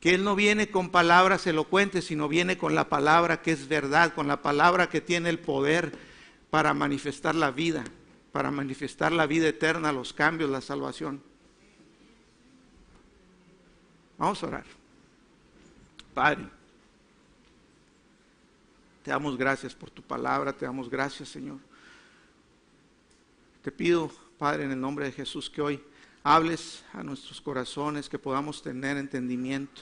que 0.00 0.14
Él 0.14 0.24
no 0.24 0.34
viene 0.34 0.70
con 0.70 0.90
palabras 0.90 1.46
elocuentes, 1.46 2.06
sino 2.06 2.28
viene 2.28 2.56
con 2.56 2.74
la 2.74 2.88
palabra 2.88 3.42
que 3.42 3.52
es 3.52 3.68
verdad, 3.68 4.14
con 4.14 4.26
la 4.26 4.40
palabra 4.40 4.88
que 4.88 5.02
tiene 5.02 5.28
el 5.28 5.38
poder 5.38 5.92
para 6.48 6.72
manifestar 6.72 7.34
la 7.34 7.50
vida, 7.50 7.84
para 8.32 8.50
manifestar 8.50 9.12
la 9.12 9.26
vida 9.26 9.48
eterna, 9.48 9.92
los 9.92 10.14
cambios, 10.14 10.48
la 10.48 10.62
salvación. 10.62 11.22
Vamos 14.16 14.42
a 14.42 14.46
orar. 14.46 14.64
Padre, 16.14 16.46
te 19.08 19.12
damos 19.12 19.38
gracias 19.38 19.74
por 19.74 19.90
tu 19.90 20.02
palabra, 20.02 20.52
te 20.52 20.66
damos 20.66 20.90
gracias, 20.90 21.30
Señor. 21.30 21.56
Te 23.62 23.72
pido, 23.72 24.10
Padre, 24.36 24.64
en 24.64 24.72
el 24.72 24.78
nombre 24.78 25.06
de 25.06 25.12
Jesús, 25.12 25.48
que 25.48 25.62
hoy 25.62 25.82
hables 26.22 26.84
a 26.92 27.02
nuestros 27.02 27.40
corazones, 27.40 28.06
que 28.06 28.18
podamos 28.18 28.62
tener 28.62 28.98
entendimiento 28.98 29.80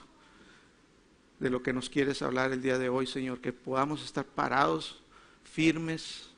de 1.41 1.51
lo 1.51 1.61
que 1.61 1.73
nos 1.73 1.91
quieres 1.91 2.23
hablar 2.23 2.53
el 2.53 2.63
día 2.63 2.79
de 2.79 2.89
hoy, 2.89 3.05
Señor, 3.05 3.41
que 3.41 3.53
podamos 3.53 4.05
estar 4.05 4.25
parados, 4.25 5.03
firmes, 5.43 6.31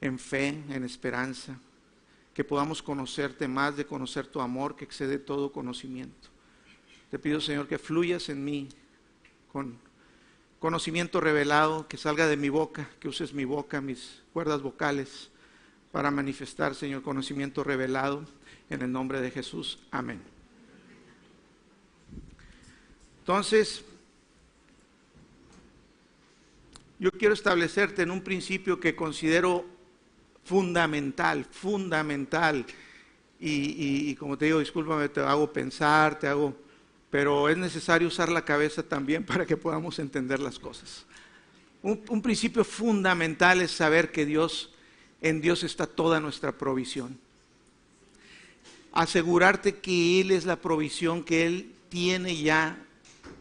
en 0.00 0.20
fe, 0.20 0.50
en 0.68 0.84
esperanza, 0.84 1.58
que 2.32 2.44
podamos 2.44 2.80
conocerte 2.80 3.48
más 3.48 3.76
de 3.76 3.86
conocer 3.86 4.28
tu 4.28 4.40
amor 4.40 4.76
que 4.76 4.84
excede 4.84 5.18
todo 5.18 5.50
conocimiento. 5.50 6.28
Te 7.10 7.18
pido, 7.18 7.40
Señor, 7.40 7.66
que 7.66 7.76
fluyas 7.76 8.28
en 8.28 8.44
mí 8.44 8.68
con 9.50 9.87
conocimiento 10.58 11.20
revelado, 11.20 11.86
que 11.88 11.96
salga 11.96 12.26
de 12.26 12.36
mi 12.36 12.48
boca, 12.48 12.88
que 13.00 13.08
uses 13.08 13.32
mi 13.32 13.44
boca, 13.44 13.80
mis 13.80 14.22
cuerdas 14.32 14.62
vocales, 14.62 15.30
para 15.92 16.10
manifestar, 16.10 16.74
Señor, 16.74 17.02
conocimiento 17.02 17.64
revelado 17.64 18.24
en 18.70 18.82
el 18.82 18.92
nombre 18.92 19.20
de 19.20 19.30
Jesús. 19.30 19.78
Amén. 19.90 20.20
Entonces, 23.20 23.84
yo 26.98 27.10
quiero 27.12 27.34
establecerte 27.34 28.02
en 28.02 28.10
un 28.10 28.22
principio 28.22 28.80
que 28.80 28.96
considero 28.96 29.64
fundamental, 30.44 31.44
fundamental. 31.44 32.64
Y, 33.38 34.16
como 34.16 34.36
te 34.36 34.46
digo, 34.46 34.58
discúlpame, 34.58 35.08
te 35.10 35.20
hago 35.20 35.52
pensar, 35.52 36.18
te 36.18 36.26
hago, 36.26 36.56
pero 37.10 37.48
es 37.48 37.56
necesario 37.56 38.08
usar 38.08 38.28
la 38.28 38.44
cabeza 38.44 38.82
también 38.82 39.24
para 39.26 39.46
que 39.46 39.56
podamos 39.56 39.98
entender 39.98 40.40
las 40.40 40.58
cosas. 40.58 41.06
Un, 41.80 42.22
principio 42.22 42.64
fundamental 42.64 43.60
es 43.60 43.70
saber 43.70 44.10
que 44.10 44.26
Dios, 44.26 44.74
en 45.22 45.40
Dios 45.40 45.62
está 45.62 45.86
toda 45.86 46.20
nuestra 46.20 46.52
provisión. 46.52 47.18
Asegurarte 48.92 49.76
que 49.76 50.20
Él 50.20 50.32
es 50.32 50.44
la 50.44 50.56
provisión, 50.56 51.22
que 51.22 51.46
Él 51.46 51.72
tiene 51.88 52.36
ya 52.36 52.84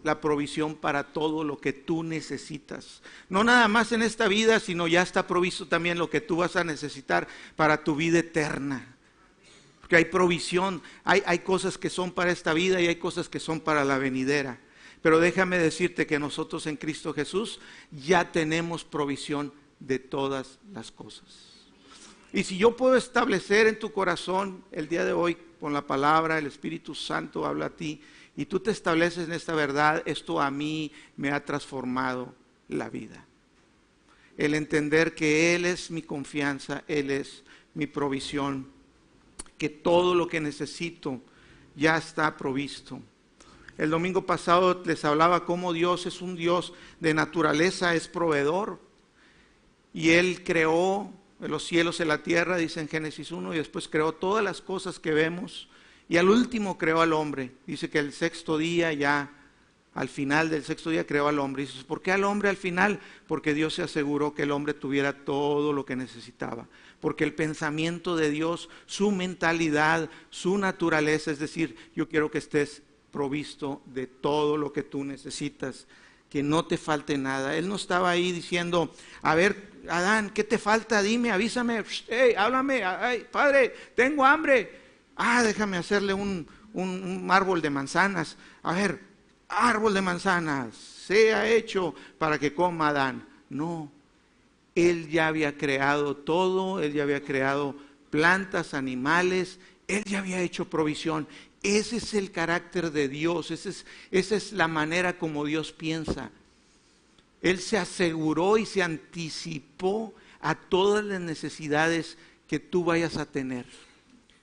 la 0.04 0.22
provisión 0.22 0.76
para 0.76 1.04
todo 1.04 1.44
lo 1.44 1.58
que 1.60 1.74
tú 1.74 2.04
necesitas. 2.04 3.02
No 3.28 3.44
nada 3.44 3.68
más 3.68 3.92
en 3.92 4.04
esta 4.04 4.28
vida, 4.28 4.60
sino 4.60 4.88
ya 4.88 5.02
está 5.02 5.26
provisto 5.26 5.68
también 5.68 5.98
lo 5.98 6.10
que 6.10 6.22
tú 6.22 6.38
vas 6.38 6.56
a 6.56 6.64
necesitar 6.64 7.28
para 7.56 7.84
tu 7.84 7.96
vida 7.96 8.20
eterna. 8.20 8.97
Porque 9.88 9.96
hay 9.96 10.06
provisión, 10.06 10.82
hay, 11.06 11.24
hay 11.26 11.40
cosas 11.40 11.78
que 11.78 11.90
son 11.90 12.12
para 12.12 12.30
esta 12.30 12.54
vida 12.54 12.82
y 12.82 12.88
hay 12.88 12.98
cosas 12.98 13.30
que 13.30 13.40
son 13.40 13.62
para 13.62 13.86
la 13.86 13.98
venidera. 13.98 14.60
Pero 15.02 15.18
déjame 15.22 15.58
decirte 15.58 16.06
que 16.06 16.20
nosotros 16.20 16.68
en 16.68 16.76
Cristo 16.76 17.14
Jesús 17.14 17.62
ya 17.90 18.30
tenemos 18.30 18.84
provisión 18.84 19.54
de 19.80 19.98
todas 19.98 20.60
las 20.74 20.92
cosas. 20.92 21.54
Y 22.34 22.44
si 22.44 22.58
yo 22.58 22.76
puedo 22.76 22.98
establecer 22.98 23.66
en 23.66 23.80
tu 23.80 23.94
corazón 23.94 24.62
el 24.74 24.90
día 24.90 25.06
de 25.06 25.14
hoy 25.14 25.38
con 25.58 25.72
la 25.72 25.88
palabra, 25.88 26.38
el 26.38 26.48
Espíritu 26.48 26.94
Santo 26.94 27.46
habla 27.46 27.68
a 27.68 27.76
ti, 27.78 28.02
y 28.36 28.46
tú 28.46 28.60
te 28.60 28.72
estableces 28.72 29.30
en 29.30 29.32
esta 29.32 29.56
verdad, 29.56 30.04
esto 30.06 30.42
a 30.42 30.52
mí 30.52 30.92
me 31.16 31.32
ha 31.32 31.46
transformado 31.46 32.36
la 32.68 32.90
vida. 32.90 33.26
El 34.38 34.54
entender 34.54 35.16
que 35.16 35.56
Él 35.56 35.64
es 35.64 35.92
mi 35.92 36.02
confianza, 36.02 36.84
Él 36.90 37.10
es 37.10 37.46
mi 37.74 37.88
provisión, 37.88 38.76
que 39.58 39.70
todo 39.70 40.16
lo 40.16 40.28
que 40.28 40.40
necesito 40.40 41.22
ya 41.76 41.98
está 41.98 42.38
provisto. 42.38 43.00
El 43.78 43.92
domingo 43.92 44.26
pasado 44.26 44.82
les 44.86 45.06
hablaba 45.06 45.46
cómo 45.46 45.72
Dios 45.72 46.06
es 46.06 46.22
un 46.22 46.36
Dios 46.36 46.74
de 47.00 47.14
naturaleza, 47.14 47.94
es 47.94 48.08
proveedor. 48.08 48.80
Y 49.94 50.12
Él 50.12 50.44
creó 50.44 51.12
los 51.40 51.64
cielos 51.66 52.00
y 52.00 52.06
la 52.06 52.24
tierra, 52.24 52.58
dice 52.58 52.82
en 52.82 52.88
Génesis 52.88 53.32
1, 53.32 53.54
y 53.54 53.58
después 53.58 53.88
creó 53.88 54.14
todas 54.14 54.44
las 54.44 54.62
cosas 54.62 55.00
que 55.00 55.14
vemos 55.14 55.70
y 56.10 56.18
al 56.18 56.30
último 56.30 56.78
creó 56.78 57.02
al 57.02 57.14
hombre. 57.14 57.52
Dice 57.66 57.90
que 57.90 58.00
el 58.00 58.14
sexto 58.14 58.58
día 58.58 58.94
ya, 58.94 59.32
al 59.94 60.10
final 60.10 60.50
del 60.50 60.64
sexto 60.64 60.90
día 60.90 61.06
creó 61.06 61.28
al 61.28 61.40
hombre. 61.40 61.64
Dice, 61.64 61.84
¿por 61.84 62.02
qué 62.02 62.12
al 62.12 62.24
hombre 62.24 62.50
al 62.50 62.58
final? 62.58 63.00
Porque 63.28 63.54
Dios 63.54 63.74
se 63.74 63.84
aseguró 63.84 64.34
que 64.34 64.44
el 64.44 64.52
hombre 64.52 64.74
tuviera 64.74 65.26
todo 65.26 65.74
lo 65.74 65.86
que 65.86 65.96
necesitaba. 65.96 66.68
Porque 67.00 67.24
el 67.24 67.34
pensamiento 67.34 68.16
de 68.16 68.32
Dios, 68.32 68.70
su 68.86 69.12
mentalidad, 69.12 70.10
su 70.30 70.58
naturaleza, 70.58 71.32
es 71.32 71.40
decir, 71.40 71.76
yo 71.96 72.10
quiero 72.10 72.32
que 72.32 72.40
estés 72.40 72.82
provisto 73.12 73.82
de 73.86 74.08
todo 74.08 74.58
lo 74.58 74.74
que 74.74 74.84
tú 74.84 75.04
necesitas, 75.04 75.88
que 76.30 76.44
no 76.44 76.66
te 76.66 76.78
falte 76.78 77.18
nada. 77.18 77.56
Él 77.56 77.68
no 77.68 77.76
estaba 77.76 78.10
ahí 78.10 78.32
diciendo, 78.32 78.94
a 79.22 79.36
ver, 79.36 79.72
Adán, 79.90 80.32
¿qué 80.32 80.44
te 80.44 80.58
falta? 80.58 81.02
Dime, 81.02 81.32
avísame, 81.32 81.84
hey, 82.08 82.34
háblame, 82.38 82.84
ay, 82.84 83.26
padre, 83.32 83.74
tengo 83.96 84.26
hambre 84.26 84.88
ah, 85.18 85.44
déjame 85.44 85.78
hacerle 85.78 86.14
un, 86.14 86.48
árbol 87.30 87.62
de 87.62 87.70
manzanas. 87.70 88.38
A 88.64 88.74
ver, 88.74 89.02
árbol 89.50 89.94
de 89.94 90.02
manzanas, 90.02 90.76
sea 90.76 91.48
hecho 91.48 91.94
para 92.18 92.40
que 92.40 92.54
coma 92.54 92.90
Adán. 92.90 93.28
No, 93.50 93.92
él 94.78 95.10
ya 95.10 95.28
había 95.28 95.58
creado 95.58 96.16
todo, 96.16 96.84
él 96.84 96.94
ya 96.94 97.02
había 97.02 97.24
creado 97.24 97.76
plantas, 98.12 98.76
animales, 98.76 99.58
él 99.88 100.04
ya 100.04 100.20
había 100.20 100.40
hecho 100.42 100.70
provisión. 100.70 101.28
Ese 101.64 101.98
es 101.98 102.14
el 102.14 102.32
carácter 102.32 102.92
de 102.92 103.10
Dios, 103.10 103.50
esa 103.50 103.70
es, 103.70 103.88
esa 104.12 104.36
es 104.36 104.52
la 104.52 104.68
manera 104.68 105.18
como 105.18 105.46
Dios 105.46 105.72
piensa. 105.72 106.30
Él 107.42 107.60
se 107.60 107.80
aseguró 107.80 108.60
y 108.60 108.68
se 108.68 108.84
anticipó 108.84 110.14
a 110.42 110.54
todas 110.54 111.04
las 111.04 111.22
necesidades 111.22 112.16
que 112.48 112.60
tú 112.60 112.84
vayas 112.84 113.18
a 113.18 113.26
tener. 113.26 113.66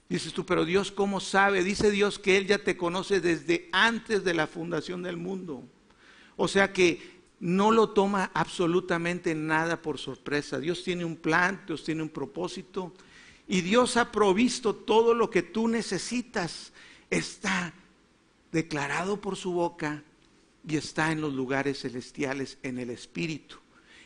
Dices 0.09 0.33
tú, 0.33 0.45
pero 0.45 0.65
Dios 0.65 0.91
cómo 0.91 1.21
sabe? 1.21 1.63
Dice 1.63 1.93
Dios 1.93 2.19
que 2.19 2.37
Él 2.37 2.49
ya 2.49 2.59
te 2.59 2.77
conoce 2.77 3.21
desde 3.21 3.69
antes 3.71 4.25
de 4.25 4.35
la 4.35 4.49
fundación 4.49 5.05
del 5.05 5.17
mundo. 5.17 5.63
O 6.37 6.49
sea 6.49 6.73
que 6.73 7.14
no 7.45 7.71
lo 7.71 7.91
toma 7.91 8.31
absolutamente 8.33 9.35
nada 9.35 9.83
por 9.83 9.99
sorpresa. 9.99 10.59
Dios 10.59 10.83
tiene 10.83 11.05
un 11.05 11.15
plan, 11.15 11.63
Dios 11.67 11.85
tiene 11.85 12.03
un 12.03 12.09
propósito 12.09 12.95
y 13.47 13.61
Dios 13.61 13.99
ha 13.99 14.11
provisto 14.11 14.75
todo 14.75 15.13
lo 15.13 15.29
que 15.29 15.43
tú 15.43 15.69
necesitas. 15.69 16.73
Está 17.11 17.75
declarado 18.51 19.21
por 19.21 19.37
su 19.37 19.53
boca 19.53 20.03
y 20.67 20.79
está 20.79 21.13
en 21.13 21.21
los 21.21 21.35
lugares 21.35 21.83
celestiales 21.83 22.57
en 22.63 22.79
el 22.79 22.89
Espíritu. 22.89 23.59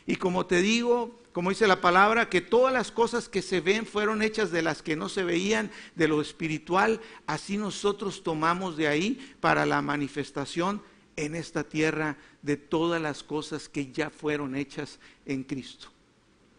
Y 0.05 0.17
como 0.17 0.45
te 0.45 0.61
digo, 0.61 1.17
como 1.31 1.51
dice 1.51 1.65
la 1.65 1.79
palabra, 1.79 2.27
que 2.27 2.41
todas 2.41 2.73
las 2.73 2.91
cosas 2.91 3.29
que 3.29 3.41
se 3.41 3.61
ven 3.61 3.85
fueron 3.85 4.21
hechas 4.21 4.51
de 4.51 4.63
las 4.63 4.81
que 4.81 4.97
no 4.97 5.07
se 5.07 5.23
veían, 5.23 5.71
de 5.95 6.09
lo 6.09 6.19
espiritual, 6.19 6.99
así 7.25 7.55
nosotros 7.55 8.21
tomamos 8.21 8.75
de 8.75 8.89
ahí 8.89 9.33
para 9.39 9.65
la 9.65 9.81
manifestación 9.81 10.81
en 11.25 11.35
esta 11.35 11.63
tierra 11.63 12.17
de 12.41 12.57
todas 12.57 13.01
las 13.01 13.23
cosas 13.23 13.67
que 13.67 13.91
ya 13.91 14.09
fueron 14.09 14.55
hechas 14.55 14.99
en 15.25 15.43
Cristo, 15.43 15.89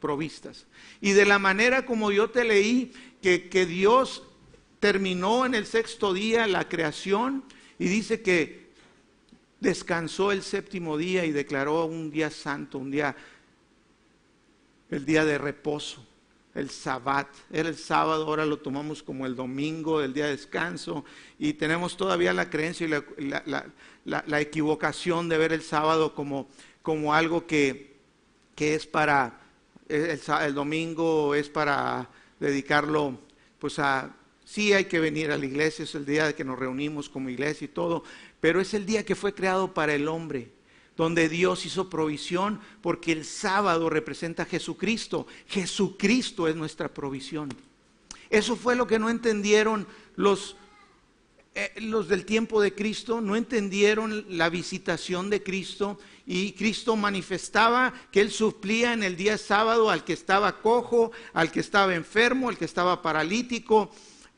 provistas. 0.01 0.67
Y 1.01 1.13
de 1.13 1.25
la 1.25 1.39
manera 1.39 1.87
como 1.87 2.13
yo 2.13 2.31
te 2.31 2.45
leí, 2.45 2.93
que, 3.23 3.49
que 3.49 3.67
Dios 3.67 4.23
terminó 4.79 5.47
en 5.47 5.55
el 5.55 5.67
sexto 5.67 6.13
día 6.13 6.47
la 6.47 6.69
creación 6.69 7.45
y 7.79 7.87
dice 7.89 8.23
que 8.23 8.71
descansó 9.61 10.33
el 10.33 10.43
séptimo 10.43 10.97
día 10.97 11.25
y 11.25 11.33
declaró 11.33 11.85
un 11.85 12.11
día 12.11 12.31
santo, 12.31 12.79
un 12.79 12.91
día, 12.91 13.15
el 14.91 15.05
día 15.05 15.25
de 15.25 15.39
reposo, 15.39 16.07
el 16.55 16.71
sabbat. 16.71 17.29
Era 17.51 17.69
el 17.69 17.77
sábado, 17.77 18.27
ahora 18.27 18.47
lo 18.47 18.59
tomamos 18.59 19.03
como 19.03 19.27
el 19.27 19.37
domingo, 19.37 20.01
el 20.01 20.13
día 20.13 20.27
de 20.27 20.33
descanso, 20.33 21.05
y 21.39 21.53
tenemos 21.53 21.97
todavía 21.97 22.33
la 22.33 22.51
creencia 22.51 22.87
y 22.87 23.29
la, 23.29 23.67
equivocación 24.41 25.29
de 25.29 25.39
ver 25.39 25.53
el 25.53 25.63
sábado 25.63 26.15
como, 26.15 26.49
como 26.83 27.15
algo 27.15 27.47
que, 27.47 27.97
que 28.55 28.75
es 28.75 28.87
para, 28.87 29.41
el, 29.89 30.21
el 30.43 30.55
domingo 30.55 31.35
es 31.35 31.49
para 31.49 32.09
dedicarlo 32.39 33.19
pues 33.59 33.79
a 33.79 34.15
Sí 34.51 34.73
hay 34.73 34.87
que 34.87 34.99
venir 34.99 35.31
a 35.31 35.39
la 35.39 35.47
iglesia, 35.47 35.85
es 35.85 35.95
el 35.95 36.05
día 36.05 36.27
de 36.27 36.35
que 36.35 36.43
nos 36.43 36.59
reunimos 36.59 37.09
como 37.09 37.31
iglesia 37.31 37.67
y 37.67 37.69
todo, 37.69 38.03
pero 38.41 38.61
es 38.61 38.75
el 38.75 38.85
día 38.85 39.05
que 39.05 39.15
fue 39.15 39.33
creado 39.33 39.73
para 39.75 39.95
el 39.95 40.09
hombre, 40.09 40.51
donde 40.97 41.29
Dios 41.29 41.65
hizo 41.67 41.89
provisión, 41.89 42.59
porque 42.83 43.13
el 43.13 43.25
sábado 43.25 43.89
representa 43.89 44.43
a 44.43 44.47
Jesucristo. 44.47 45.29
Jesucristo 45.47 46.49
es 46.49 46.57
nuestra 46.57 46.93
provisión. 46.93 47.49
Eso 48.29 48.57
fue 48.57 48.75
lo 48.75 48.89
que 48.89 48.99
no 48.99 49.09
entendieron 49.09 49.87
los, 50.17 50.57
eh, 51.55 51.73
los 51.81 52.09
del 52.09 52.25
tiempo 52.25 52.61
de 52.61 52.75
Cristo, 52.75 53.21
no 53.21 53.37
entendieron 53.37 54.25
la 54.29 54.49
visitación 54.49 55.31
de 55.31 55.43
Cristo 55.43 55.99
y 56.27 56.53
Cristo 56.53 56.97
manifestaba 56.97 57.93
que 58.13 58.21
Él 58.21 58.31
suplía 58.31 58.93
en 58.93 59.03
el 59.03 59.17
día 59.17 59.37
sábado 59.37 59.91
al 59.91 60.05
que 60.05 60.13
estaba 60.13 60.61
cojo, 60.61 61.11
al 61.33 61.51
que 61.51 61.61
estaba 61.61 61.95
enfermo, 61.95 62.49
al 62.49 62.59
que 62.59 62.65
estaba 62.65 63.03
paralítico 63.03 63.91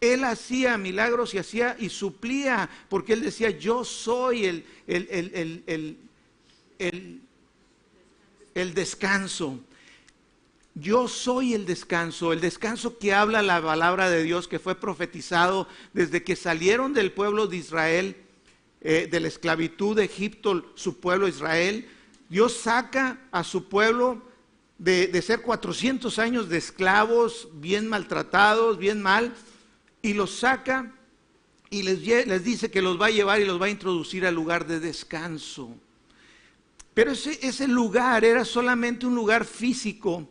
él 0.02 0.25
hacía 0.25 0.76
milagros 0.78 1.33
y 1.33 1.38
hacía 1.38 1.76
y 1.78 1.88
suplía, 1.88 2.69
porque 2.88 3.12
él 3.12 3.23
decía, 3.23 3.50
yo 3.50 3.85
soy 3.85 4.47
el, 4.47 4.64
el, 4.88 5.97
el, 8.52 8.75
descanso. 8.75 9.61
Yo 10.75 11.07
soy 11.07 11.52
el 11.52 11.67
descanso, 11.67 12.33
el 12.33 12.41
descanso 12.41 12.97
que 12.97 13.12
habla 13.12 13.43
la 13.43 13.61
palabra 13.61 14.09
de 14.09 14.23
Dios 14.23 14.49
que 14.49 14.59
fue 14.59 14.75
profetizado 14.75 15.69
desde 15.93 16.25
que 16.25 16.35
salieron 16.35 16.95
del 16.95 17.12
pueblo 17.12 17.47
de 17.47 17.59
Israel, 17.59 18.17
eh, 18.81 19.07
de 19.11 19.21
la 19.21 19.29
esclavitud 19.29 19.97
de 19.97 20.05
Egipto, 20.05 20.73
su 20.75 20.99
pueblo 20.99 21.29
Israel. 21.29 21.87
Dios 22.31 22.55
saca 22.55 23.21
a 23.33 23.45
su 23.45 23.69
pueblo 23.69 24.23
de, 24.79 25.21
ser 25.21 25.43
400 25.43 26.19
años 26.19 26.49
de 26.49 26.57
esclavos, 26.57 27.49
bien 27.52 27.87
maltratados, 27.87 28.79
bien 28.79 29.02
mal, 29.02 29.35
y 30.00 30.14
los 30.14 30.38
saca 30.38 30.95
y 31.69 31.83
les, 31.83 32.45
dice 32.45 32.71
que 32.71 32.81
los 32.81 33.00
va 33.00 33.07
a 33.07 33.11
llevar 33.11 33.41
y 33.41 33.45
los 33.45 33.61
va 33.61 33.67
a 33.67 33.71
introducir 33.71 34.25
al 34.25 34.35
lugar 34.35 34.67
de 34.67 34.81
descanso. 34.81 35.76
Pero 36.95 37.12
ese 37.12 37.69
lugar 37.69 38.25
era 38.25 38.47
solamente 38.47 39.05
un 39.05 39.14
lugar 39.14 39.45
físico 39.45 40.29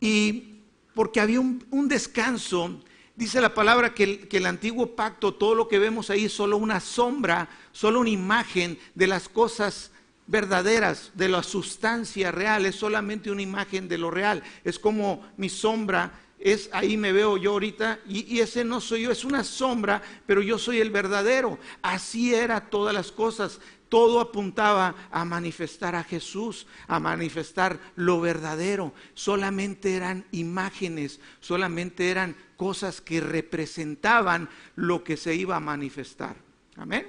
y 0.00 0.60
porque 0.94 1.20
había 1.20 1.40
un, 1.40 1.88
descanso, 1.88 2.80
dice 3.14 3.40
la 3.40 3.54
palabra 3.54 3.94
que 3.94 4.28
el, 4.30 4.46
antiguo 4.46 4.96
pacto, 4.96 5.34
todo 5.34 5.54
lo 5.54 5.68
que 5.68 5.78
vemos 5.78 6.10
ahí 6.10 6.24
es 6.24 6.32
solo 6.32 6.56
una 6.56 6.80
sombra, 6.80 7.48
solo 7.72 8.00
una 8.00 8.10
imagen 8.10 8.78
de 8.94 9.06
las 9.06 9.28
cosas 9.28 9.90
verdaderas, 10.26 11.12
de 11.14 11.28
la 11.28 11.42
sustancia 11.42 12.32
real, 12.32 12.66
es 12.66 12.76
solamente 12.76 13.30
una 13.30 13.42
imagen 13.42 13.88
de 13.88 13.98
lo 13.98 14.10
real. 14.10 14.42
Es 14.64 14.78
como 14.78 15.24
mi 15.36 15.48
sombra 15.48 16.12
es 16.40 16.70
ahí 16.72 16.96
me 16.96 17.12
veo 17.12 17.36
yo 17.36 17.52
ahorita 17.52 17.98
y, 18.06 18.38
ese 18.38 18.64
no 18.64 18.80
soy 18.80 19.02
yo, 19.02 19.10
es 19.10 19.24
una 19.24 19.42
sombra, 19.42 20.02
pero 20.26 20.40
yo 20.40 20.58
soy 20.58 20.80
el 20.80 20.90
verdadero. 20.90 21.58
Así 21.82 22.34
era 22.34 22.60
todas 22.60 22.94
las 22.94 23.10
cosas. 23.10 23.60
Todo 23.88 24.20
apuntaba 24.20 24.94
a 25.10 25.24
manifestar 25.24 25.94
a 25.94 26.04
Jesús, 26.04 26.66
a 26.86 27.00
manifestar 27.00 27.80
lo 27.96 28.20
verdadero. 28.20 28.92
Solamente 29.14 29.94
eran 29.94 30.24
imágenes, 30.32 31.20
solamente 31.40 32.10
eran 32.10 32.36
cosas 32.56 33.00
que 33.00 33.20
representaban 33.20 34.48
lo 34.76 35.04
que 35.04 35.16
se 35.16 35.34
iba 35.34 35.56
a 35.56 35.60
manifestar. 35.60 36.36
Amén. 36.76 37.06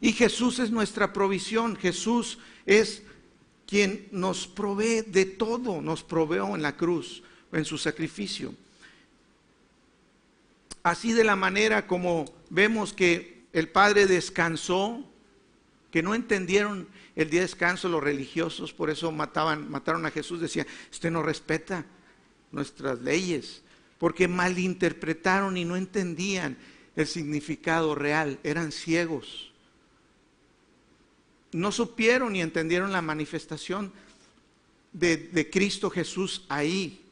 Y 0.00 0.12
Jesús 0.12 0.58
es 0.58 0.70
nuestra 0.70 1.12
provisión. 1.12 1.76
Jesús 1.76 2.38
es 2.66 3.02
quien 3.66 4.08
nos 4.10 4.46
provee 4.46 5.02
de 5.02 5.24
todo, 5.24 5.80
nos 5.80 6.02
proveó 6.02 6.54
en 6.54 6.62
la 6.62 6.76
cruz 6.76 7.22
en 7.52 7.64
su 7.64 7.78
sacrificio. 7.78 8.54
Así 10.82 11.12
de 11.12 11.24
la 11.24 11.36
manera 11.36 11.86
como 11.86 12.24
vemos 12.50 12.92
que 12.92 13.31
el 13.52 13.68
Padre 13.68 14.06
descansó, 14.06 15.04
que 15.90 16.02
no 16.02 16.14
entendieron 16.14 16.88
el 17.16 17.28
día 17.28 17.40
de 17.40 17.46
descanso 17.46 17.88
los 17.88 18.02
religiosos, 18.02 18.72
por 18.72 18.88
eso 18.88 19.12
mataban, 19.12 19.70
mataron 19.70 20.06
a 20.06 20.10
Jesús, 20.10 20.40
decía, 20.40 20.66
usted 20.90 21.10
no 21.10 21.22
respeta 21.22 21.84
nuestras 22.50 23.00
leyes, 23.00 23.62
porque 23.98 24.26
malinterpretaron 24.26 25.56
y 25.56 25.64
no 25.64 25.76
entendían 25.76 26.56
el 26.96 27.06
significado 27.06 27.94
real, 27.94 28.38
eran 28.42 28.72
ciegos. 28.72 29.52
No 31.52 31.70
supieron 31.72 32.32
ni 32.32 32.40
entendieron 32.40 32.92
la 32.92 33.02
manifestación 33.02 33.92
de 34.92 35.50
Cristo 35.52 35.90
Jesús 35.90 36.46
ahí. 36.48 37.02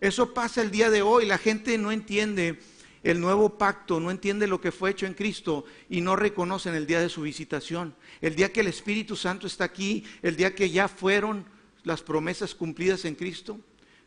Eso 0.00 0.34
pasa 0.34 0.60
el 0.60 0.70
día 0.70 0.90
de 0.90 1.02
hoy. 1.02 1.24
La 1.24 1.38
gente 1.38 1.78
no 1.78 1.92
entiende 1.92 2.60
el 3.04 3.20
nuevo 3.20 3.58
pacto, 3.58 4.00
no 4.00 4.10
entiende 4.10 4.48
lo 4.48 4.60
que 4.60 4.72
fue 4.72 4.90
hecho 4.90 5.06
en 5.06 5.14
Cristo 5.14 5.64
y 5.88 6.00
no 6.00 6.16
reconocen 6.16 6.74
el 6.74 6.86
día 6.86 7.00
de 7.00 7.08
su 7.08 7.22
visitación. 7.22 7.94
El 8.20 8.34
día 8.34 8.52
que 8.52 8.60
el 8.60 8.66
Espíritu 8.66 9.14
Santo 9.14 9.46
está 9.46 9.64
aquí, 9.64 10.04
el 10.22 10.34
día 10.34 10.54
que 10.54 10.70
ya 10.70 10.88
fueron 10.88 11.44
las 11.84 12.02
promesas 12.02 12.54
cumplidas 12.54 13.04
en 13.04 13.14
Cristo, 13.14 13.60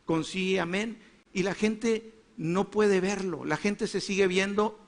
con 0.04 0.24
amén. 0.60 0.98
Y 1.32 1.44
la 1.44 1.54
gente 1.54 2.14
no 2.36 2.72
puede 2.72 3.00
verlo. 3.00 3.46
La 3.46 3.58
gente 3.58 3.88
se 3.88 4.02
sigue 4.02 4.28
viendo 4.28 4.80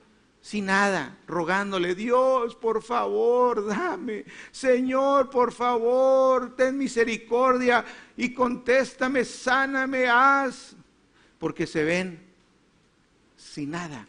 sin 0.41 0.65
nada, 0.65 1.17
rogándole, 1.28 1.95
Dios, 1.95 2.56
por 2.56 2.82
favor, 2.82 3.67
dame, 3.67 4.24
Señor, 4.52 5.30
por 5.30 5.52
favor, 5.52 6.56
ten 6.56 6.78
misericordia 6.78 7.84
y 8.15 8.34
contéstame, 8.34 9.26
sáname, 9.26 10.08
haz 10.08 10.78
porque 11.39 11.65
se 11.65 11.84
ven 11.84 12.29
sin 13.49 13.71
nada. 13.71 14.07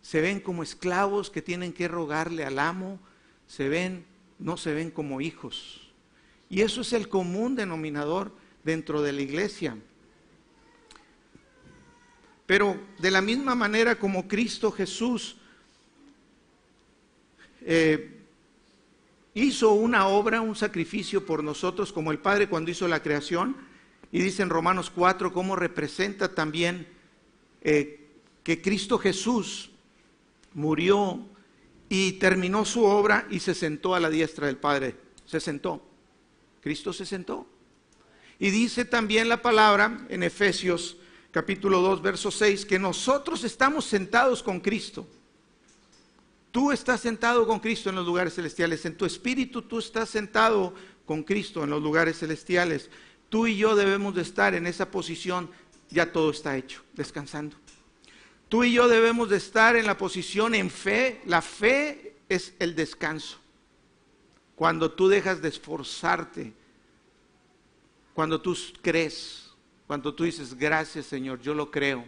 Se 0.00 0.20
ven 0.20 0.40
como 0.40 0.62
esclavos 0.62 1.30
que 1.30 1.42
tienen 1.42 1.72
que 1.72 1.88
rogarle 1.88 2.44
al 2.44 2.58
amo, 2.58 3.00
se 3.46 3.68
ven, 3.68 4.06
no 4.38 4.56
se 4.56 4.72
ven 4.72 4.90
como 4.90 5.20
hijos. 5.20 5.90
Y 6.48 6.62
eso 6.62 6.80
es 6.80 6.92
el 6.92 7.08
común 7.08 7.56
denominador 7.56 8.32
dentro 8.64 9.02
de 9.02 9.12
la 9.12 9.22
iglesia. 9.22 9.76
Pero 12.46 12.80
de 12.98 13.10
la 13.10 13.20
misma 13.20 13.54
manera 13.54 13.98
como 13.98 14.26
Cristo 14.26 14.70
Jesús 14.72 15.36
eh, 17.60 18.22
hizo 19.34 19.72
una 19.72 20.06
obra, 20.06 20.40
un 20.40 20.56
sacrificio 20.56 21.26
por 21.26 21.44
nosotros, 21.44 21.92
como 21.92 22.12
el 22.12 22.18
Padre 22.18 22.48
cuando 22.48 22.70
hizo 22.70 22.88
la 22.88 23.02
creación, 23.02 23.56
y 24.10 24.20
dice 24.20 24.42
en 24.42 24.48
Romanos 24.48 24.90
4 24.94 25.32
cómo 25.32 25.56
representa 25.56 26.34
también 26.34 26.86
eh, 27.60 27.97
que 28.48 28.62
Cristo 28.62 28.96
Jesús 28.96 29.68
murió 30.54 31.20
y 31.90 32.12
terminó 32.12 32.64
su 32.64 32.82
obra 32.82 33.26
y 33.28 33.40
se 33.40 33.54
sentó 33.54 33.94
a 33.94 34.00
la 34.00 34.08
diestra 34.08 34.46
del 34.46 34.56
Padre. 34.56 34.96
Se 35.26 35.38
sentó. 35.38 35.82
Cristo 36.62 36.94
se 36.94 37.04
sentó. 37.04 37.46
Y 38.38 38.48
dice 38.48 38.86
también 38.86 39.28
la 39.28 39.42
palabra 39.42 40.06
en 40.08 40.22
Efesios 40.22 40.96
capítulo 41.30 41.82
2, 41.82 42.00
verso 42.00 42.30
6, 42.30 42.64
que 42.64 42.78
nosotros 42.78 43.44
estamos 43.44 43.84
sentados 43.84 44.42
con 44.42 44.60
Cristo. 44.60 45.06
Tú 46.50 46.72
estás 46.72 47.02
sentado 47.02 47.46
con 47.46 47.60
Cristo 47.60 47.90
en 47.90 47.96
los 47.96 48.06
lugares 48.06 48.32
celestiales. 48.32 48.82
En 48.86 48.96
tu 48.96 49.04
espíritu 49.04 49.60
tú 49.60 49.78
estás 49.78 50.08
sentado 50.08 50.72
con 51.04 51.22
Cristo 51.22 51.64
en 51.64 51.68
los 51.68 51.82
lugares 51.82 52.18
celestiales. 52.18 52.88
Tú 53.28 53.46
y 53.46 53.58
yo 53.58 53.76
debemos 53.76 54.14
de 54.14 54.22
estar 54.22 54.54
en 54.54 54.66
esa 54.66 54.90
posición, 54.90 55.50
ya 55.90 56.10
todo 56.12 56.30
está 56.30 56.56
hecho, 56.56 56.82
descansando. 56.94 57.54
Tú 58.48 58.64
y 58.64 58.72
yo 58.72 58.88
debemos 58.88 59.28
de 59.28 59.36
estar 59.36 59.76
en 59.76 59.86
la 59.86 59.98
posición 59.98 60.54
en 60.54 60.70
fe. 60.70 61.20
La 61.26 61.42
fe 61.42 62.16
es 62.28 62.54
el 62.58 62.74
descanso. 62.74 63.38
Cuando 64.54 64.90
tú 64.90 65.08
dejas 65.08 65.40
de 65.42 65.48
esforzarte, 65.48 66.52
cuando 68.14 68.40
tú 68.40 68.56
crees, 68.82 69.50
cuando 69.86 70.14
tú 70.14 70.24
dices, 70.24 70.54
gracias 70.54 71.06
Señor, 71.06 71.40
yo 71.40 71.54
lo 71.54 71.70
creo. 71.70 72.04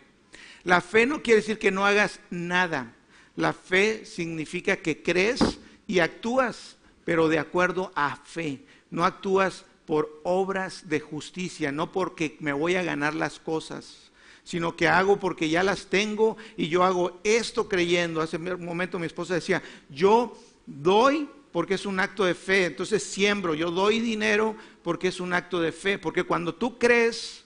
La 0.64 0.80
fe 0.80 1.06
no 1.06 1.22
quiere 1.22 1.40
decir 1.40 1.58
que 1.58 1.70
no 1.70 1.86
hagas 1.86 2.20
nada. 2.30 2.94
La 3.36 3.52
fe 3.52 4.04
significa 4.04 4.76
que 4.76 5.02
crees 5.02 5.58
y 5.86 6.00
actúas, 6.00 6.76
pero 7.04 7.28
de 7.28 7.38
acuerdo 7.38 7.92
a 7.94 8.16
fe. 8.16 8.64
No 8.90 9.04
actúas 9.04 9.64
por 9.86 10.20
obras 10.24 10.88
de 10.88 11.00
justicia, 11.00 11.72
no 11.72 11.92
porque 11.92 12.36
me 12.40 12.52
voy 12.52 12.74
a 12.74 12.82
ganar 12.82 13.14
las 13.14 13.38
cosas, 13.40 14.09
sino 14.44 14.76
que 14.76 14.88
hago 14.88 15.18
porque 15.18 15.48
ya 15.48 15.62
las 15.62 15.86
tengo 15.86 16.36
y 16.56 16.68
yo 16.68 16.84
hago 16.84 17.20
esto 17.24 17.68
creyendo. 17.68 18.20
Hace 18.20 18.36
un 18.36 18.64
momento 18.64 18.98
mi 18.98 19.06
esposa 19.06 19.34
decía, 19.34 19.62
yo 19.88 20.36
doy 20.66 21.28
porque 21.52 21.74
es 21.74 21.86
un 21.86 22.00
acto 22.00 22.24
de 22.24 22.34
fe. 22.34 22.66
Entonces 22.66 23.02
siembro, 23.02 23.54
yo 23.54 23.70
doy 23.70 24.00
dinero 24.00 24.56
porque 24.82 25.08
es 25.08 25.20
un 25.20 25.32
acto 25.32 25.60
de 25.60 25.72
fe. 25.72 25.98
Porque 25.98 26.24
cuando 26.24 26.54
tú 26.54 26.78
crees, 26.78 27.44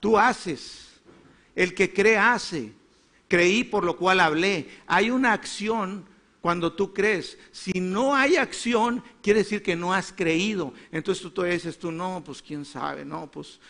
tú 0.00 0.18
haces. 0.18 0.88
El 1.54 1.74
que 1.74 1.92
cree 1.92 2.18
hace. 2.18 2.72
Creí 3.28 3.64
por 3.64 3.84
lo 3.84 3.96
cual 3.96 4.20
hablé. 4.20 4.68
Hay 4.86 5.10
una 5.10 5.32
acción 5.32 6.04
cuando 6.40 6.72
tú 6.72 6.94
crees. 6.94 7.38
Si 7.52 7.80
no 7.80 8.14
hay 8.14 8.36
acción, 8.36 9.02
quiere 9.22 9.40
decir 9.40 9.62
que 9.62 9.76
no 9.76 9.92
has 9.92 10.12
creído. 10.12 10.72
Entonces 10.90 11.22
tú, 11.22 11.30
tú 11.30 11.42
dices, 11.42 11.78
tú 11.78 11.92
no, 11.92 12.22
pues 12.24 12.40
quién 12.42 12.64
sabe, 12.64 13.04
no, 13.04 13.30
pues, 13.30 13.60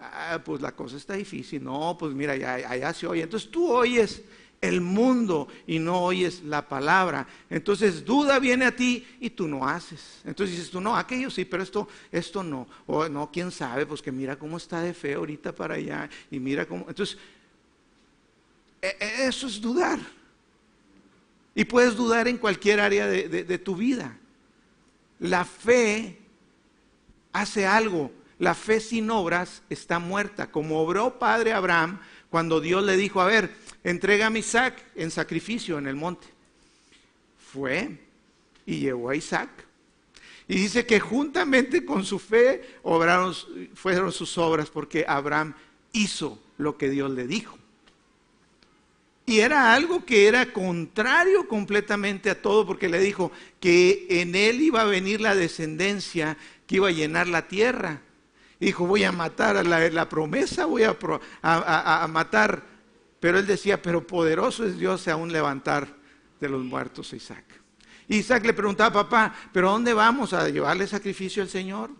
ah, 0.00 0.40
pues 0.44 0.60
la 0.60 0.72
cosa 0.72 0.96
está 0.96 1.14
difícil. 1.14 1.62
No, 1.62 1.96
pues 1.98 2.14
mira, 2.14 2.36
ya, 2.36 2.54
allá 2.54 2.92
se 2.92 3.06
oye. 3.06 3.22
Entonces 3.22 3.50
tú 3.50 3.70
oyes 3.70 4.22
el 4.60 4.80
mundo 4.80 5.48
y 5.66 5.78
no 5.78 6.02
oyes 6.02 6.42
la 6.42 6.68
palabra. 6.68 7.26
Entonces 7.48 8.04
duda 8.04 8.38
viene 8.38 8.66
a 8.66 8.74
ti 8.74 9.06
y 9.20 9.30
tú 9.30 9.46
no 9.46 9.66
haces. 9.66 10.20
Entonces 10.24 10.56
dices 10.56 10.70
tú, 10.70 10.80
no, 10.80 10.96
aquello 10.96 11.30
sí, 11.30 11.44
pero 11.44 11.62
esto, 11.62 11.88
esto 12.10 12.42
no. 12.42 12.66
O 12.86 13.08
no, 13.08 13.30
quién 13.30 13.50
sabe, 13.50 13.86
pues 13.86 14.02
que 14.02 14.12
mira 14.12 14.38
cómo 14.38 14.56
está 14.56 14.80
de 14.80 14.94
fe 14.94 15.14
ahorita 15.14 15.54
para 15.54 15.74
allá 15.74 16.08
y 16.30 16.40
mira 16.40 16.66
cómo. 16.66 16.86
Entonces, 16.88 17.18
e, 18.82 18.96
e, 19.00 19.26
eso 19.26 19.46
es 19.46 19.60
dudar. 19.60 19.98
Y 21.54 21.64
puedes 21.64 21.96
dudar 21.96 22.28
en 22.28 22.38
cualquier 22.38 22.80
área 22.80 23.06
de 23.06 23.58
tu 23.58 23.74
vida. 23.74 24.16
La 25.18 25.44
fe 25.44 26.18
hace 27.32 27.66
algo. 27.66 28.12
La 28.38 28.54
fe 28.54 28.80
sin 28.80 29.10
obras 29.10 29.62
está 29.68 29.98
muerta. 29.98 30.50
Como 30.50 30.80
obró 30.80 31.18
Padre 31.18 31.52
Abraham 31.52 32.00
cuando 32.30 32.60
Dios 32.60 32.84
le 32.84 32.96
dijo, 32.96 33.20
a 33.20 33.26
ver, 33.26 33.54
entrega 33.84 34.28
a 34.28 34.38
Isaac 34.38 34.82
en 34.94 35.10
sacrificio 35.10 35.78
en 35.78 35.86
el 35.86 35.96
monte. 35.96 36.26
Fue 37.52 37.98
y 38.66 38.80
llevó 38.80 39.10
a 39.10 39.16
Isaac. 39.16 39.48
Y 40.46 40.54
dice 40.54 40.86
que 40.86 41.00
juntamente 41.00 41.84
con 41.84 42.04
su 42.04 42.18
fe 42.18 42.78
obraron, 42.82 43.34
fueron 43.74 44.12
sus 44.12 44.38
obras 44.38 44.70
porque 44.70 45.04
Abraham 45.06 45.54
hizo 45.92 46.38
lo 46.56 46.76
que 46.78 46.88
Dios 46.88 47.10
le 47.10 47.26
dijo. 47.26 47.58
Y 49.26 49.40
era 49.40 49.74
algo 49.74 50.06
que 50.06 50.26
era 50.26 50.54
contrario 50.54 51.48
completamente 51.48 52.30
a 52.30 52.40
todo 52.40 52.66
porque 52.66 52.88
le 52.88 52.98
dijo 52.98 53.30
que 53.60 54.06
en 54.08 54.34
él 54.34 54.62
iba 54.62 54.80
a 54.80 54.86
venir 54.86 55.20
la 55.20 55.34
descendencia 55.34 56.38
que 56.66 56.76
iba 56.76 56.88
a 56.88 56.92
llenar 56.92 57.28
la 57.28 57.46
tierra. 57.46 58.00
Dijo, 58.60 58.86
voy 58.86 59.04
a 59.04 59.12
matar 59.12 59.56
a 59.56 59.62
la, 59.62 60.08
promesa, 60.08 60.66
voy 60.66 60.82
a, 60.82 60.96
matar 62.08 62.62
pero 63.20 63.38
él 63.38 63.46
decía, 63.46 63.82
pero 63.82 64.06
poderoso 64.06 64.64
es 64.64 64.78
Dios 64.78 65.08
aún 65.08 65.32
levantar 65.32 65.88
de 66.40 66.48
los 66.48 66.62
muertos 66.62 67.12
a 67.12 67.16
Isaac. 67.16 67.44
Isaac 68.08 68.44
le 68.46 68.54
preguntaba, 68.54 69.04
papá, 69.04 69.34
pero 69.52 69.70
¿dónde 69.70 69.92
vamos 69.92 70.32
a 70.32 70.48
llevarle 70.48 70.86
sacrificio 70.86 71.42
al 71.42 71.48
Señor? 71.48 71.90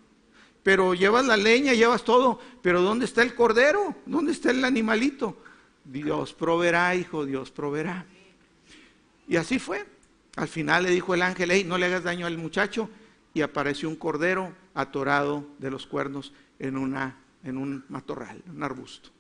Pero 0.63 0.95
llevas 0.95 1.27
la 1.27 1.37
leña, 1.37 1.75
llevas 1.75 2.05
todo, 2.05 2.39
pero 2.63 2.83
¿dónde 2.83 3.05
está 3.05 3.23
el 3.23 3.35
cordero? 3.35 3.97
¿Dónde 4.07 4.33
está 4.33 4.51
el 4.51 4.65
animalito? 4.65 5.43
Dios 5.85 6.35
proveerá, 6.35 6.95
hijo, 6.95 7.25
Dios 7.25 7.51
proveerá. 7.51 8.07
Y 9.27 9.37
así 9.37 9.59
fue. 9.59 9.87
Al 10.37 10.49
final 10.49 10.85
le 10.85 10.91
dijo 10.91 11.15
el 11.15 11.23
ángel, 11.23 11.51
hey, 11.51 11.65
no 11.65 11.79
le 11.79 11.87
hagas 11.87 12.05
daño 12.05 12.27
al 12.27 12.39
muchacho. 12.39 12.89
Y 13.35 13.43
apareció 13.43 13.89
un 13.89 13.97
cordero 13.97 14.53
atorado 14.75 15.47
de 15.59 15.71
los 15.71 15.87
cuernos 15.87 16.33
en, 16.59 16.77
una, 16.77 17.17
en 17.45 17.57
un 17.57 17.85
matorral, 17.89 18.43
un 18.47 18.63
arbusto. 18.63 19.11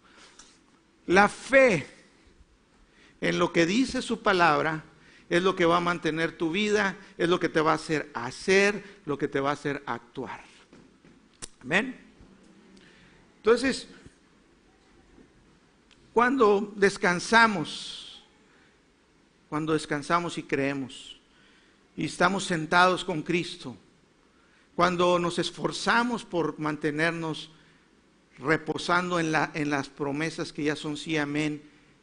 La 1.06 1.28
fe 1.28 1.86
en 3.20 3.38
lo 3.38 3.52
que 3.52 3.66
dice 3.66 4.02
su 4.02 4.22
palabra 4.22 4.84
es 5.28 5.42
lo 5.42 5.54
que 5.54 5.66
va 5.66 5.78
a 5.78 5.80
mantener 5.80 6.36
tu 6.36 6.50
vida, 6.50 6.96
es 7.16 7.28
lo 7.28 7.38
que 7.38 7.48
te 7.48 7.60
va 7.60 7.72
a 7.72 7.76
hacer 7.76 8.10
hacer, 8.14 9.00
lo 9.04 9.18
que 9.18 9.28
te 9.28 9.40
va 9.40 9.50
a 9.50 9.54
hacer 9.54 9.82
actuar. 9.86 10.40
Amén. 11.60 11.98
Entonces, 13.36 13.88
cuando 16.14 16.72
descansamos, 16.76 18.22
cuando 19.48 19.72
descansamos 19.72 20.38
y 20.38 20.42
creemos, 20.42 21.18
y 21.96 22.06
estamos 22.06 22.44
sentados 22.44 23.04
con 23.04 23.22
Cristo, 23.22 23.76
cuando 24.78 25.18
nos 25.18 25.40
esforzamos 25.40 26.24
por 26.24 26.60
mantenernos 26.60 27.50
reposando 28.38 29.18
en, 29.18 29.32
la, 29.32 29.50
en 29.54 29.70
las 29.70 29.88
promesas 29.88 30.52
que 30.52 30.62
ya 30.62 30.76
son 30.76 30.96
sí, 30.96 31.16
amén, 31.16 31.60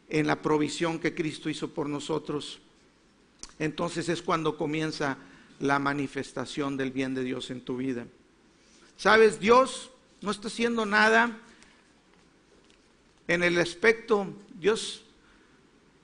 en 0.10 0.28
la 0.28 0.42
provisión 0.42 1.00
que 1.00 1.16
Cristo 1.16 1.50
hizo 1.50 1.70
por 1.70 1.88
nosotros, 1.88 2.60
entonces 3.60 4.10
es 4.10 4.22
cuando 4.22 4.58
comienza 4.58 5.18
la 5.62 5.80
manifestación 5.80 6.76
del 6.76 6.92
bien 6.92 7.16
de 7.16 7.24
Dios 7.24 7.50
en 7.50 7.62
tu 7.62 7.78
vida. 7.78 8.08
Sabes, 8.98 9.40
Dios 9.40 9.90
no 10.20 10.32
está 10.32 10.50
haciendo 10.50 10.86
nada 10.86 11.40
en 13.30 13.42
el 13.42 13.58
aspecto, 13.58 14.28
Dios, 14.60 15.06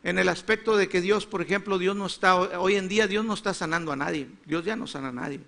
en 0.05 0.17
el 0.17 0.29
aspecto 0.29 0.77
de 0.77 0.87
que 0.87 1.01
Dios, 1.01 1.25
por 1.25 1.41
ejemplo, 1.41 1.77
Dios 1.77 1.97
no 1.97 2.05
está, 2.05 2.37
hoy 2.37 2.75
en 2.75 2.87
día 2.87 3.07
Dios 3.07 3.25
no 3.25 3.33
está 3.33 3.53
sanando 3.53 3.91
a 3.91 3.97
nadie, 3.97 4.29
Dios 4.45 4.63
ya 4.63 4.77
no 4.77 4.87
sana 4.87 5.09
a 5.09 5.11
nadie. 5.11 5.41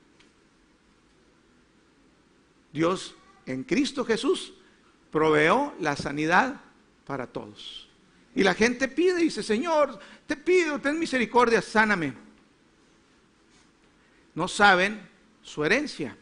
Dios 2.73 3.15
en 3.45 3.63
Cristo 3.63 4.03
Jesús 4.03 4.53
proveó 5.11 5.73
la 5.79 5.95
sanidad 5.95 6.59
para 7.05 7.27
todos. 7.27 7.87
Y 8.35 8.43
la 8.43 8.55
gente 8.55 8.87
pide 8.87 9.21
y 9.21 9.25
dice, 9.25 9.43
Señor, 9.43 9.99
te 10.25 10.35
pido, 10.35 10.79
ten 10.79 10.97
misericordia, 10.97 11.61
sáname. 11.61 12.13
No 14.33 14.47
saben 14.47 15.07
su 15.43 15.63
herencia. 15.63 16.17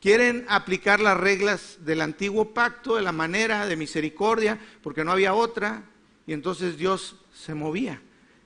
Quieren 0.00 0.44
aplicar 0.48 1.00
las 1.00 1.16
reglas 1.16 1.78
del 1.80 2.02
antiguo 2.02 2.52
pacto 2.52 2.96
de 2.96 3.02
la 3.02 3.12
manera 3.12 3.66
de 3.66 3.76
misericordia, 3.76 4.60
porque 4.82 5.04
no 5.04 5.12
había 5.12 5.32
otra, 5.32 5.84
y 6.26 6.34
entonces 6.34 6.76
Dios 6.76 7.16
se 7.32 7.54
movía. 7.54 8.02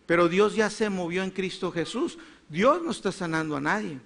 Pero 0.07 0.29
Dios 0.29 0.55
ya 0.55 0.71
se 0.71 0.89
movió 0.91 1.25
en 1.25 1.31
Cristo 1.31 1.73
Jesús. 1.73 2.19
Dios 2.49 2.83
no 2.83 2.93
está 2.93 3.11
sanando 3.11 3.57
a 3.57 3.61
nadie. 3.61 3.99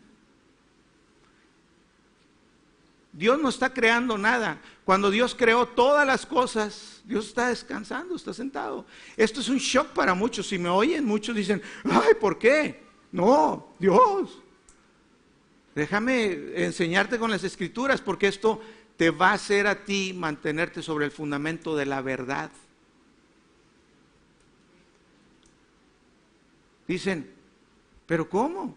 Dios 3.12 3.40
no 3.40 3.48
está 3.48 3.72
creando 3.72 4.16
nada. 4.16 4.60
Cuando 4.84 5.10
Dios 5.10 5.34
creó 5.34 5.66
todas 5.66 6.06
las 6.06 6.26
cosas, 6.26 7.02
Dios 7.04 7.28
está 7.28 7.48
descansando, 7.48 8.14
está 8.14 8.32
sentado. 8.32 8.86
Esto 9.16 9.40
es 9.40 9.48
un 9.48 9.58
shock 9.58 9.88
para 9.88 10.14
muchos. 10.14 10.46
Si 10.48 10.58
me 10.58 10.68
oyen, 10.68 11.04
muchos 11.04 11.34
dicen, 11.34 11.60
ay, 11.84 12.14
¿por 12.20 12.38
qué? 12.38 12.82
No, 13.12 13.74
Dios. 13.78 14.38
Déjame 15.74 16.64
enseñarte 16.64 17.18
con 17.18 17.30
las 17.30 17.44
escrituras 17.44 18.00
porque 18.00 18.28
esto 18.28 18.60
te 18.96 19.10
va 19.10 19.30
a 19.30 19.34
hacer 19.34 19.66
a 19.66 19.84
ti 19.84 20.12
mantenerte 20.14 20.82
sobre 20.82 21.04
el 21.06 21.10
fundamento 21.10 21.76
de 21.76 21.86
la 21.86 22.02
verdad. 22.02 22.50
Dicen, 26.86 27.32
pero 28.06 28.28
¿cómo? 28.28 28.76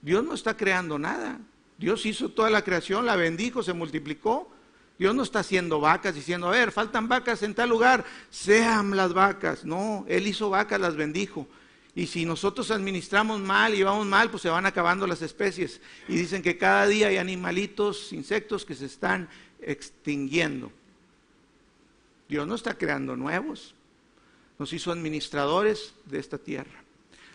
Dios 0.00 0.24
no 0.24 0.34
está 0.34 0.56
creando 0.56 0.98
nada. 0.98 1.38
Dios 1.78 2.04
hizo 2.06 2.28
toda 2.28 2.50
la 2.50 2.62
creación, 2.62 3.06
la 3.06 3.16
bendijo, 3.16 3.62
se 3.62 3.72
multiplicó. 3.72 4.50
Dios 4.98 5.14
no 5.14 5.22
está 5.22 5.38
haciendo 5.38 5.80
vacas 5.80 6.16
diciendo, 6.16 6.48
a 6.48 6.50
ver, 6.50 6.72
faltan 6.72 7.08
vacas 7.08 7.44
en 7.44 7.54
tal 7.54 7.68
lugar, 7.68 8.04
sean 8.30 8.96
las 8.96 9.14
vacas. 9.14 9.64
No, 9.64 10.04
Él 10.08 10.26
hizo 10.26 10.50
vacas, 10.50 10.80
las 10.80 10.96
bendijo. 10.96 11.46
Y 11.94 12.06
si 12.06 12.24
nosotros 12.24 12.72
administramos 12.72 13.40
mal 13.40 13.74
y 13.74 13.82
vamos 13.84 14.06
mal, 14.06 14.28
pues 14.28 14.42
se 14.42 14.48
van 14.48 14.66
acabando 14.66 15.06
las 15.06 15.22
especies. 15.22 15.80
Y 16.08 16.16
dicen 16.16 16.42
que 16.42 16.58
cada 16.58 16.86
día 16.86 17.08
hay 17.08 17.16
animalitos, 17.16 18.12
insectos 18.12 18.64
que 18.64 18.74
se 18.74 18.86
están 18.86 19.28
extinguiendo. 19.60 20.72
Dios 22.28 22.46
no 22.46 22.56
está 22.56 22.74
creando 22.74 23.16
nuevos. 23.16 23.74
Nos 24.58 24.72
hizo 24.72 24.90
administradores 24.90 25.94
de 26.06 26.18
esta 26.18 26.38
tierra. 26.38 26.84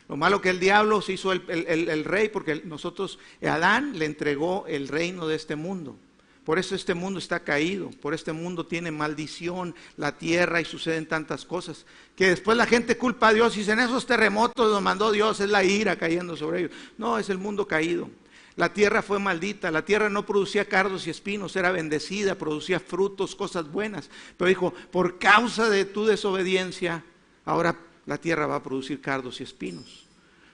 Lo 0.10 0.18
malo 0.18 0.42
que 0.42 0.50
el 0.50 0.60
diablo 0.60 1.02
se 1.02 1.14
hizo 1.14 1.32
el, 1.32 2.04
rey 2.06 2.30
porque 2.30 2.62
nosotros, 2.66 3.20
Adán 3.42 3.98
le 3.98 4.06
entregó 4.06 4.66
el 4.68 4.88
reino 4.88 5.28
de 5.28 5.36
este 5.36 5.56
mundo. 5.56 5.98
Por 6.44 6.60
eso 6.60 6.76
este 6.76 6.94
mundo 6.94 7.20
está 7.20 7.40
caído, 7.40 7.90
por 8.02 8.14
este 8.14 8.34
mundo 8.34 8.66
tiene 8.66 8.92
maldición, 8.92 9.74
la 9.96 10.18
tierra 10.18 10.60
y 10.60 10.66
suceden 10.66 11.08
tantas 11.08 11.46
cosas. 11.46 11.86
Que 12.18 12.30
después 12.30 12.58
la 12.58 12.66
gente 12.66 12.98
culpa 12.98 13.30
a 13.30 13.34
Dios 13.34 13.56
y 13.56 13.60
dicen, 13.60 13.80
esos 13.80 14.06
terremotos 14.06 14.70
los 14.70 14.82
mandó 14.82 15.12
Dios, 15.14 15.40
es 15.40 15.50
la 15.50 15.64
ira 15.64 15.96
cayendo 15.96 16.36
sobre 16.36 16.60
ellos. 16.60 16.72
No, 16.98 17.18
es 17.18 17.30
el 17.30 17.38
mundo 17.38 17.66
caído. 17.66 18.10
La 18.56 18.74
tierra 18.74 19.02
fue 19.02 19.20
maldita, 19.20 19.72
la 19.72 19.86
tierra 19.86 20.10
no 20.10 20.26
producía 20.26 20.66
cardos 20.66 21.08
y 21.08 21.10
espinos, 21.10 21.56
era 21.56 21.72
bendecida, 21.72 22.36
producía 22.36 22.80
frutos, 22.80 23.36
cosas 23.36 23.72
buenas. 23.72 24.10
Pero 24.38 24.50
dijo, 24.50 24.74
por 24.92 25.18
causa 25.18 25.70
de 25.70 25.86
tu 25.86 26.06
desobediencia, 26.06 27.04
ahora 27.46 27.76
la 28.06 28.18
tierra 28.18 28.48
va 28.48 28.56
a 28.56 28.64
producir 28.64 29.02
cardos 29.02 29.40
y 29.40 29.44
espinos. 29.44 30.06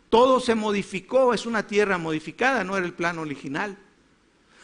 Todo 0.09 0.39
se 0.39 0.55
modificó, 0.55 1.33
es 1.33 1.45
una 1.45 1.67
tierra 1.67 1.97
modificada, 1.97 2.63
no 2.63 2.75
era 2.75 2.85
el 2.85 2.93
plan 2.93 3.19
original. 3.19 3.77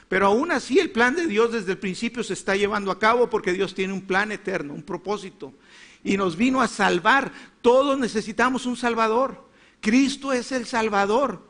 Pero 0.07 0.27
aún 0.27 0.51
así 0.51 0.79
el 0.79 0.91
plan 0.91 1.15
de 1.15 1.27
Dios 1.27 1.51
desde 1.51 1.73
el 1.73 1.77
principio 1.77 2.23
se 2.23 2.33
está 2.33 2.55
llevando 2.55 2.91
a 2.91 2.99
cabo 2.99 3.29
porque 3.29 3.53
Dios 3.53 3.73
tiene 3.73 3.93
un 3.93 4.01
plan 4.01 4.31
eterno, 4.31 4.73
un 4.73 4.83
propósito. 4.83 5.53
Y 6.03 6.17
nos 6.17 6.35
vino 6.35 6.61
a 6.61 6.67
salvar. 6.67 7.31
Todos 7.61 7.97
necesitamos 7.97 8.65
un 8.65 8.77
Salvador. 8.77 9.43
Cristo 9.81 10.31
es 10.31 10.51
el 10.51 10.65
Salvador. 10.65 11.41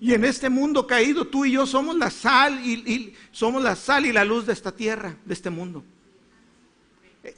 Y 0.00 0.14
en 0.14 0.24
este 0.24 0.48
mundo 0.48 0.86
caído, 0.86 1.26
tú 1.26 1.44
y 1.44 1.52
yo 1.52 1.66
somos 1.66 1.96
la 1.96 2.10
sal 2.10 2.60
y, 2.64 2.72
y 2.90 3.14
somos 3.30 3.62
la 3.62 3.76
sal 3.76 4.06
y 4.06 4.12
la 4.12 4.24
luz 4.24 4.46
de 4.46 4.52
esta 4.52 4.72
tierra, 4.72 5.16
de 5.24 5.34
este 5.34 5.50
mundo. 5.50 5.84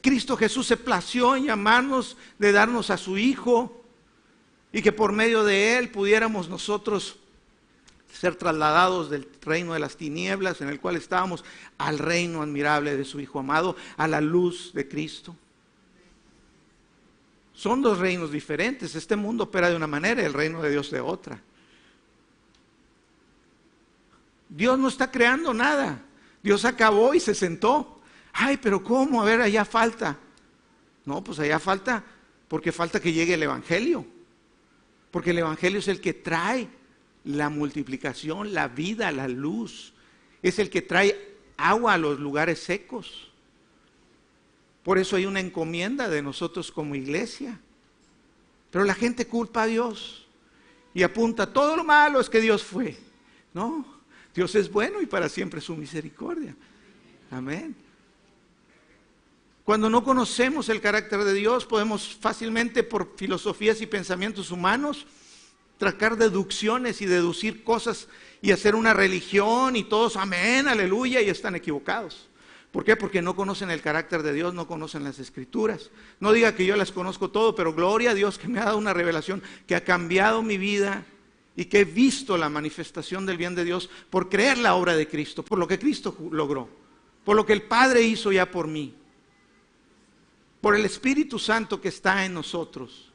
Cristo 0.00 0.36
Jesús 0.36 0.66
se 0.66 0.76
plació 0.76 1.34
en 1.34 1.44
llamarnos, 1.44 2.16
de 2.38 2.52
darnos 2.52 2.90
a 2.90 2.96
su 2.96 3.18
Hijo, 3.18 3.84
y 4.72 4.82
que 4.82 4.92
por 4.92 5.12
medio 5.12 5.44
de 5.44 5.76
Él 5.78 5.90
pudiéramos 5.90 6.48
nosotros 6.48 7.16
ser 8.12 8.36
trasladados 8.36 9.10
del 9.10 9.28
reino 9.40 9.72
de 9.72 9.80
las 9.80 9.96
tinieblas 9.96 10.60
en 10.60 10.68
el 10.68 10.80
cual 10.80 10.96
estábamos 10.96 11.44
al 11.78 11.98
reino 11.98 12.42
admirable 12.42 12.96
de 12.96 13.04
su 13.04 13.20
Hijo 13.20 13.38
amado, 13.38 13.76
a 13.96 14.06
la 14.06 14.20
luz 14.20 14.72
de 14.72 14.88
Cristo. 14.88 15.34
Son 17.54 17.82
dos 17.82 17.98
reinos 17.98 18.30
diferentes. 18.30 18.94
Este 18.94 19.16
mundo 19.16 19.44
opera 19.44 19.70
de 19.70 19.76
una 19.76 19.86
manera 19.86 20.22
y 20.22 20.24
el 20.24 20.32
reino 20.32 20.62
de 20.62 20.70
Dios 20.70 20.90
de 20.90 21.00
otra. 21.00 21.40
Dios 24.48 24.78
no 24.78 24.88
está 24.88 25.10
creando 25.10 25.54
nada. 25.54 26.02
Dios 26.42 26.64
acabó 26.64 27.14
y 27.14 27.20
se 27.20 27.34
sentó. 27.34 28.01
Ay, 28.32 28.56
pero 28.56 28.82
¿cómo? 28.82 29.20
A 29.20 29.24
ver, 29.24 29.40
allá 29.40 29.64
falta. 29.64 30.18
No, 31.04 31.22
pues 31.22 31.38
allá 31.38 31.58
falta 31.58 32.04
porque 32.48 32.72
falta 32.72 33.00
que 33.00 33.12
llegue 33.12 33.34
el 33.34 33.42
Evangelio. 33.42 34.06
Porque 35.10 35.30
el 35.30 35.38
Evangelio 35.38 35.78
es 35.78 35.88
el 35.88 36.00
que 36.00 36.14
trae 36.14 36.68
la 37.24 37.48
multiplicación, 37.48 38.52
la 38.52 38.68
vida, 38.68 39.12
la 39.12 39.28
luz. 39.28 39.92
Es 40.42 40.58
el 40.58 40.70
que 40.70 40.82
trae 40.82 41.36
agua 41.56 41.94
a 41.94 41.98
los 41.98 42.18
lugares 42.18 42.58
secos. 42.58 43.30
Por 44.82 44.98
eso 44.98 45.16
hay 45.16 45.26
una 45.26 45.40
encomienda 45.40 46.08
de 46.08 46.22
nosotros 46.22 46.72
como 46.72 46.94
iglesia. 46.94 47.60
Pero 48.70 48.84
la 48.84 48.94
gente 48.94 49.26
culpa 49.26 49.62
a 49.62 49.66
Dios 49.66 50.26
y 50.94 51.02
apunta, 51.02 51.52
todo 51.52 51.76
lo 51.76 51.84
malo 51.84 52.20
es 52.20 52.28
que 52.28 52.40
Dios 52.40 52.62
fue. 52.62 52.96
No, 53.54 53.84
Dios 54.34 54.54
es 54.54 54.70
bueno 54.70 55.00
y 55.00 55.06
para 55.06 55.28
siempre 55.28 55.60
su 55.60 55.76
misericordia. 55.76 56.56
Amén. 57.30 57.76
Cuando 59.64 59.88
no 59.88 60.02
conocemos 60.02 60.68
el 60.68 60.80
carácter 60.80 61.22
de 61.22 61.34
Dios, 61.34 61.66
podemos 61.66 62.16
fácilmente 62.20 62.82
por 62.82 63.14
filosofías 63.16 63.80
y 63.80 63.86
pensamientos 63.86 64.50
humanos 64.50 65.06
tracar 65.78 66.16
deducciones 66.16 67.00
y 67.00 67.06
deducir 67.06 67.62
cosas 67.62 68.08
y 68.40 68.50
hacer 68.50 68.74
una 68.74 68.92
religión 68.92 69.76
y 69.76 69.84
todos 69.84 70.16
amén, 70.16 70.66
aleluya, 70.66 71.20
y 71.20 71.28
están 71.28 71.54
equivocados. 71.54 72.28
¿Por 72.72 72.84
qué? 72.84 72.96
Porque 72.96 73.22
no 73.22 73.36
conocen 73.36 73.70
el 73.70 73.82
carácter 73.82 74.22
de 74.22 74.32
Dios, 74.32 74.54
no 74.54 74.66
conocen 74.66 75.04
las 75.04 75.18
escrituras. 75.18 75.90
No 76.20 76.32
diga 76.32 76.54
que 76.54 76.64
yo 76.64 76.74
las 76.74 76.90
conozco 76.90 77.30
todo, 77.30 77.54
pero 77.54 77.74
gloria 77.74 78.12
a 78.12 78.14
Dios 78.14 78.38
que 78.38 78.48
me 78.48 78.58
ha 78.58 78.64
dado 78.64 78.78
una 78.78 78.94
revelación 78.94 79.42
que 79.66 79.76
ha 79.76 79.84
cambiado 79.84 80.42
mi 80.42 80.56
vida 80.56 81.04
y 81.54 81.66
que 81.66 81.80
he 81.80 81.84
visto 81.84 82.38
la 82.38 82.48
manifestación 82.48 83.26
del 83.26 83.36
bien 83.36 83.54
de 83.54 83.64
Dios 83.64 83.90
por 84.08 84.28
creer 84.28 84.58
la 84.58 84.74
obra 84.74 84.96
de 84.96 85.06
Cristo, 85.06 85.44
por 85.44 85.58
lo 85.58 85.68
que 85.68 85.78
Cristo 85.78 86.16
logró, 86.30 86.68
por 87.24 87.36
lo 87.36 87.44
que 87.44 87.52
el 87.52 87.62
Padre 87.62 88.02
hizo 88.02 88.32
ya 88.32 88.50
por 88.50 88.66
mí, 88.66 88.94
por 90.62 90.76
el 90.76 90.86
Espíritu 90.86 91.38
Santo 91.38 91.80
que 91.80 91.88
está 91.88 92.24
en 92.24 92.32
nosotros. 92.32 93.10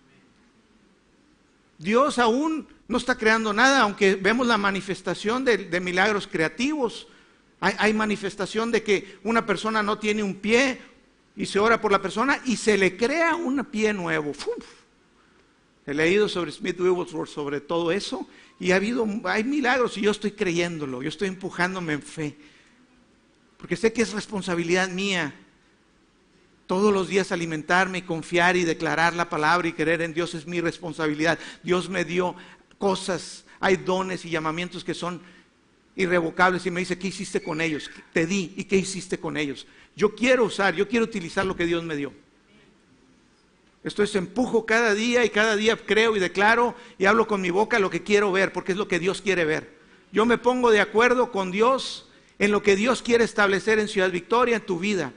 Dios 1.80 2.20
aún 2.20 2.68
no 2.88 2.98
está 2.98 3.18
creando 3.18 3.54
nada, 3.54 3.82
aunque 3.82 4.16
vemos 4.16 4.46
la 4.46 4.58
manifestación 4.58 5.46
de, 5.46 5.80
milagros 5.80 6.28
creativos. 6.28 7.08
Hay, 7.62 7.94
manifestación 7.94 8.70
de 8.70 8.84
que 8.84 9.18
una 9.24 9.46
persona 9.46 9.82
no 9.82 9.98
tiene 9.98 10.22
un 10.24 10.36
pie 10.36 10.80
y 11.36 11.46
se 11.46 11.58
ora 11.58 11.80
por 11.80 11.92
la 11.92 12.02
persona 12.02 12.40
y 12.46 12.58
se 12.58 12.78
le 12.78 12.98
crea 12.98 13.36
un 13.36 13.64
pie 13.66 13.94
nuevo. 13.94 14.34
He 15.86 15.94
leído 15.94 16.28
sobre 16.28 16.52
Smith 16.52 16.80
Wigglesworth 16.80 17.30
sobre 17.30 17.62
todo 17.62 17.94
eso 17.94 18.28
y 18.60 18.72
ha 18.72 18.76
habido, 18.76 19.08
hay 19.24 19.46
milagros 19.46 19.98
y 19.98 20.02
yo 20.02 20.12
estoy 20.12 20.32
creyéndolo, 20.32 21.02
yo 21.02 21.10
estoy 21.10 21.30
empujándome 21.30 21.94
en 21.94 22.02
fe. 22.02 22.38
Porque 23.58 23.78
sé 23.78 23.94
que 23.94 24.02
es 24.02 24.12
responsabilidad 24.12 24.90
mía 24.90 25.34
todos 26.68 26.94
los 26.94 27.08
días 27.08 27.32
alimentarme 27.32 28.00
y 28.00 28.02
confiar 28.04 28.58
y 28.58 28.66
declarar 28.66 29.14
la 29.14 29.30
palabra 29.30 29.68
y 29.68 29.74
creer 29.74 30.02
en 30.02 30.14
Dios 30.14 30.36
es 30.36 30.46
mi 30.46 30.62
responsabilidad. 30.62 31.40
Dios 31.64 31.90
me 31.90 32.06
dio 32.06 32.36
cosas, 32.78 33.46
hay 33.60 33.78
dones 33.78 34.26
y 34.26 34.30
llamamientos 34.30 34.84
que 34.84 34.94
son 34.94 35.22
irrevocables 35.96 36.66
y 36.66 36.72
me 36.72 36.82
dice, 36.82 37.00
¿qué 37.00 37.08
hiciste 37.08 37.42
con 37.42 37.62
ellos? 37.62 37.90
Te 38.14 38.28
di 38.28 38.54
y 38.58 38.66
qué 38.66 38.76
hiciste 38.76 39.18
con 39.18 39.38
ellos. 39.38 39.66
Yo 39.96 40.14
quiero 40.14 40.44
usar, 40.44 40.76
yo 40.76 40.88
quiero 40.88 41.06
utilizar 41.06 41.46
lo 41.46 41.56
que 41.56 41.66
Dios 41.66 41.84
me 41.84 41.96
dio. 41.96 42.14
Esto 43.84 44.04
es 44.04 44.14
empujo 44.16 44.66
cada 44.66 44.94
día 44.94 45.24
y 45.24 45.30
cada 45.30 45.56
día 45.56 45.78
creo 45.78 46.16
y 46.18 46.20
declaro 46.20 46.76
y 46.98 47.06
hablo 47.06 47.28
con 47.28 47.40
mi 47.42 47.50
boca 47.50 47.80
lo 47.80 47.90
que 47.90 48.04
quiero 48.04 48.32
ver, 48.32 48.52
porque 48.52 48.74
es 48.74 48.78
lo 48.78 48.90
que 48.90 49.00
Dios 49.00 49.22
quiere 49.22 49.46
ver. 49.46 49.78
Yo 50.12 50.26
me 50.26 50.38
pongo 50.38 50.70
de 50.72 50.82
acuerdo 50.82 51.32
con 51.32 51.52
Dios 51.52 52.10
en 52.40 52.52
lo 52.52 52.62
que 52.62 52.76
Dios 52.76 53.02
quiere 53.02 53.24
establecer 53.24 53.80
en 53.80 53.88
Ciudad 53.88 54.12
Victoria, 54.12 54.58
en 54.58 54.66
tu 54.66 54.78
vida. 54.78 55.14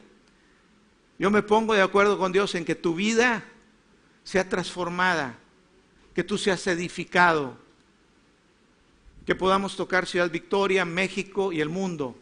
Yo 1.20 1.30
me 1.30 1.42
pongo 1.42 1.74
de 1.74 1.82
acuerdo 1.82 2.16
con 2.16 2.32
Dios 2.32 2.54
en 2.54 2.64
que 2.64 2.74
tu 2.74 2.94
vida 2.94 3.44
sea 4.24 4.48
transformada, 4.48 5.38
que 6.14 6.24
tú 6.24 6.38
seas 6.38 6.66
edificado, 6.66 7.58
que 9.26 9.34
podamos 9.34 9.76
tocar 9.76 10.06
Ciudad 10.06 10.30
Victoria, 10.30 10.86
México 10.86 11.52
y 11.52 11.60
el 11.60 11.68
mundo. 11.68 12.16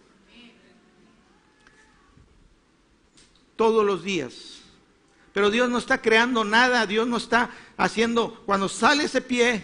Todos 3.54 3.86
los 3.86 4.02
días. 4.02 4.62
Pero 5.32 5.52
Dios 5.52 5.70
no 5.70 5.78
está 5.78 6.02
creando 6.02 6.42
nada, 6.42 6.84
Dios 6.84 7.06
no 7.06 7.18
está 7.18 7.50
haciendo, 7.76 8.42
cuando 8.46 8.68
sale 8.68 9.04
ese 9.04 9.20
pie, 9.20 9.62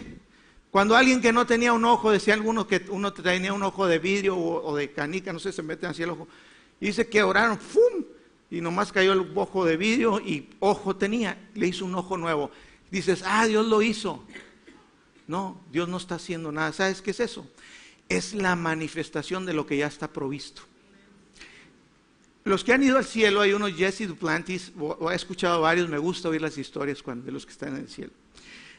cuando 0.71 0.95
alguien 0.95 1.19
que 1.19 1.33
no 1.33 1.45
tenía 1.45 1.73
un 1.73 1.83
ojo, 1.83 2.09
decía 2.09 2.35
alguno 2.35 2.67
que 2.67 2.85
uno 2.87 3.11
tenía 3.11 3.51
un 3.51 3.63
ojo 3.63 3.85
de 3.85 3.99
vidrio 3.99 4.37
o, 4.37 4.73
de 4.77 4.93
canica, 4.93 5.33
no 5.33 5.39
sé, 5.39 5.51
se 5.51 5.61
meten 5.61 5.89
así 5.89 6.03
el 6.03 6.11
ojo, 6.11 6.25
y 6.79 6.85
dice 6.85 7.09
que 7.09 7.21
oraron, 7.21 7.59
¡fum! 7.59 8.14
Y 8.55 8.61
nomás 8.61 8.93
cayó 8.93 9.11
el 9.11 9.29
ojo 9.35 9.65
de 9.65 9.75
vidrio 9.75 10.21
y 10.21 10.47
ojo 10.61 10.95
tenía, 10.95 11.37
le 11.55 11.67
hizo 11.67 11.83
un 11.83 11.93
ojo 11.93 12.15
nuevo. 12.15 12.51
Dices, 12.89 13.21
ah, 13.25 13.45
Dios 13.45 13.65
lo 13.65 13.81
hizo. 13.81 14.23
No, 15.27 15.59
Dios 15.73 15.89
no 15.89 15.97
está 15.97 16.15
haciendo 16.15 16.53
nada. 16.53 16.71
¿Sabes 16.71 17.01
qué 17.01 17.11
es 17.11 17.19
eso? 17.19 17.45
Es 18.07 18.33
la 18.33 18.55
manifestación 18.55 19.45
de 19.45 19.51
lo 19.51 19.65
que 19.65 19.75
ya 19.75 19.87
está 19.87 20.07
provisto. 20.07 20.61
Los 22.45 22.63
que 22.63 22.71
han 22.71 22.81
ido 22.81 22.97
al 22.97 23.03
cielo, 23.03 23.41
hay 23.41 23.51
unos 23.51 23.73
Jesse 23.73 24.07
Duplantis, 24.07 24.71
o, 24.79 25.11
he 25.11 25.15
escuchado 25.15 25.59
varios, 25.59 25.89
me 25.89 25.97
gusta 25.97 26.29
oír 26.29 26.41
las 26.41 26.57
historias 26.57 27.03
de 27.03 27.31
los 27.33 27.45
que 27.45 27.51
están 27.51 27.75
en 27.75 27.81
el 27.81 27.89
cielo. 27.89 28.13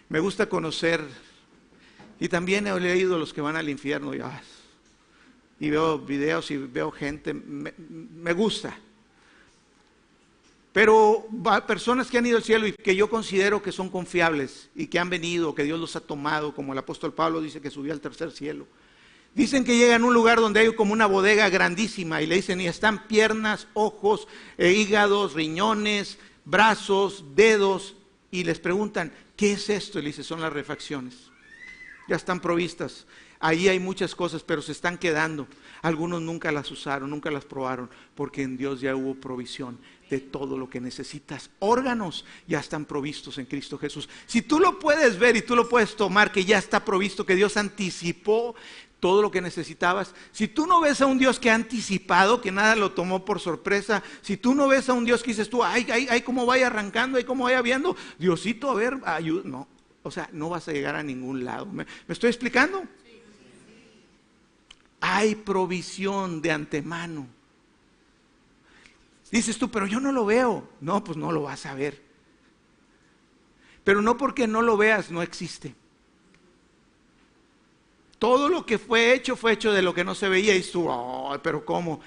Me 0.08 0.20
gusta 0.20 0.48
conocer, 0.48 1.06
y 2.18 2.28
también 2.30 2.66
he 2.66 2.80
leído 2.80 3.18
los 3.18 3.34
que 3.34 3.42
van 3.42 3.56
al 3.56 3.68
infierno, 3.68 4.14
y, 4.14 4.22
y 5.60 5.68
veo 5.68 5.98
videos 5.98 6.50
y 6.50 6.56
veo 6.56 6.90
gente, 6.90 7.34
me 7.34 8.32
gusta. 8.32 8.78
Pero 10.76 11.26
personas 11.66 12.10
que 12.10 12.18
han 12.18 12.26
ido 12.26 12.36
al 12.36 12.42
cielo 12.42 12.66
y 12.66 12.72
que 12.74 12.94
yo 12.94 13.08
considero 13.08 13.62
que 13.62 13.72
son 13.72 13.88
confiables 13.88 14.68
y 14.74 14.88
que 14.88 14.98
han 14.98 15.08
venido, 15.08 15.54
que 15.54 15.62
Dios 15.62 15.80
los 15.80 15.96
ha 15.96 16.00
tomado, 16.00 16.54
como 16.54 16.74
el 16.74 16.78
apóstol 16.78 17.14
Pablo 17.14 17.40
dice 17.40 17.62
que 17.62 17.70
subió 17.70 17.94
al 17.94 18.02
tercer 18.02 18.30
cielo. 18.30 18.66
Dicen 19.34 19.64
que 19.64 19.78
llegan 19.78 20.02
a 20.02 20.06
un 20.06 20.12
lugar 20.12 20.38
donde 20.38 20.60
hay 20.60 20.74
como 20.74 20.92
una 20.92 21.06
bodega 21.06 21.48
grandísima 21.48 22.20
y 22.20 22.26
le 22.26 22.34
dicen, 22.34 22.60
y 22.60 22.66
están 22.66 23.08
piernas, 23.08 23.68
ojos, 23.72 24.28
eh, 24.58 24.74
hígados, 24.74 25.32
riñones, 25.32 26.18
brazos, 26.44 27.24
dedos, 27.34 27.96
y 28.30 28.44
les 28.44 28.60
preguntan, 28.60 29.14
¿qué 29.34 29.52
es 29.52 29.70
esto? 29.70 29.98
Y 29.98 30.02
le 30.02 30.08
dice, 30.08 30.24
son 30.24 30.42
las 30.42 30.52
refacciones. 30.52 31.30
Ya 32.06 32.16
están 32.16 32.38
provistas. 32.38 33.06
Ahí 33.40 33.68
hay 33.68 33.80
muchas 33.80 34.14
cosas, 34.14 34.42
pero 34.42 34.60
se 34.60 34.72
están 34.72 34.98
quedando. 34.98 35.46
Algunos 35.82 36.22
nunca 36.22 36.52
las 36.52 36.70
usaron, 36.70 37.10
nunca 37.10 37.30
las 37.30 37.44
probaron, 37.44 37.90
porque 38.14 38.42
en 38.42 38.56
Dios 38.56 38.80
ya 38.80 38.94
hubo 38.94 39.14
provisión 39.14 39.78
de 40.10 40.20
todo 40.20 40.56
lo 40.56 40.70
que 40.70 40.80
necesitas. 40.80 41.50
Órganos 41.58 42.24
ya 42.46 42.60
están 42.60 42.84
provistos 42.84 43.38
en 43.38 43.46
Cristo 43.46 43.78
Jesús. 43.78 44.08
Si 44.26 44.42
tú 44.42 44.60
lo 44.60 44.78
puedes 44.78 45.18
ver 45.18 45.36
y 45.36 45.42
tú 45.42 45.56
lo 45.56 45.68
puedes 45.68 45.96
tomar, 45.96 46.32
que 46.32 46.44
ya 46.44 46.58
está 46.58 46.84
provisto, 46.84 47.26
que 47.26 47.34
Dios 47.34 47.56
anticipó 47.56 48.54
todo 49.00 49.22
lo 49.22 49.30
que 49.30 49.40
necesitabas. 49.40 50.14
Si 50.32 50.48
tú 50.48 50.66
no 50.66 50.80
ves 50.80 51.00
a 51.00 51.06
un 51.06 51.18
Dios 51.18 51.38
que 51.38 51.50
ha 51.50 51.54
anticipado, 51.54 52.40
que 52.40 52.50
nada 52.50 52.76
lo 52.76 52.92
tomó 52.92 53.24
por 53.24 53.40
sorpresa, 53.40 54.02
si 54.22 54.36
tú 54.36 54.54
no 54.54 54.68
ves 54.68 54.88
a 54.88 54.94
un 54.94 55.04
Dios 55.04 55.22
que 55.22 55.30
dices 55.30 55.50
tú, 55.50 55.62
ay, 55.62 55.86
ay, 55.92 56.06
ay, 56.10 56.22
cómo 56.22 56.46
vaya 56.46 56.68
arrancando, 56.68 57.18
ay, 57.18 57.24
cómo 57.24 57.44
vaya 57.44 57.62
viendo, 57.62 57.96
Diosito, 58.18 58.70
a 58.70 58.74
ver, 58.74 58.98
ayuda. 59.04 59.42
No, 59.44 59.68
o 60.02 60.10
sea, 60.10 60.28
no 60.32 60.48
vas 60.48 60.68
a 60.68 60.72
llegar 60.72 60.96
a 60.96 61.02
ningún 61.02 61.44
lado. 61.44 61.66
¿Me, 61.66 61.84
¿me 61.84 62.12
estoy 62.12 62.30
explicando? 62.30 62.84
Hay 65.00 65.34
provisión 65.34 66.42
de 66.42 66.52
antemano. 66.52 67.26
Dices 69.30 69.58
tú, 69.58 69.70
pero 69.70 69.86
yo 69.86 70.00
no 70.00 70.12
lo 70.12 70.24
veo. 70.24 70.68
No, 70.80 71.02
pues 71.02 71.16
no 71.16 71.32
lo 71.32 71.42
vas 71.42 71.66
a 71.66 71.74
ver. 71.74 72.02
Pero 73.84 74.02
no 74.02 74.16
porque 74.16 74.46
no 74.46 74.62
lo 74.62 74.76
veas, 74.76 75.10
no 75.10 75.22
existe. 75.22 75.74
Todo 78.18 78.48
lo 78.48 78.64
que 78.64 78.78
fue 78.78 79.12
hecho 79.12 79.36
fue 79.36 79.52
hecho 79.52 79.72
de 79.72 79.82
lo 79.82 79.94
que 79.94 80.04
no 80.04 80.14
se 80.14 80.28
veía 80.28 80.56
y 80.56 80.62
tú, 80.62 80.88
pero 81.42 81.64
¿cómo? 81.64 82.00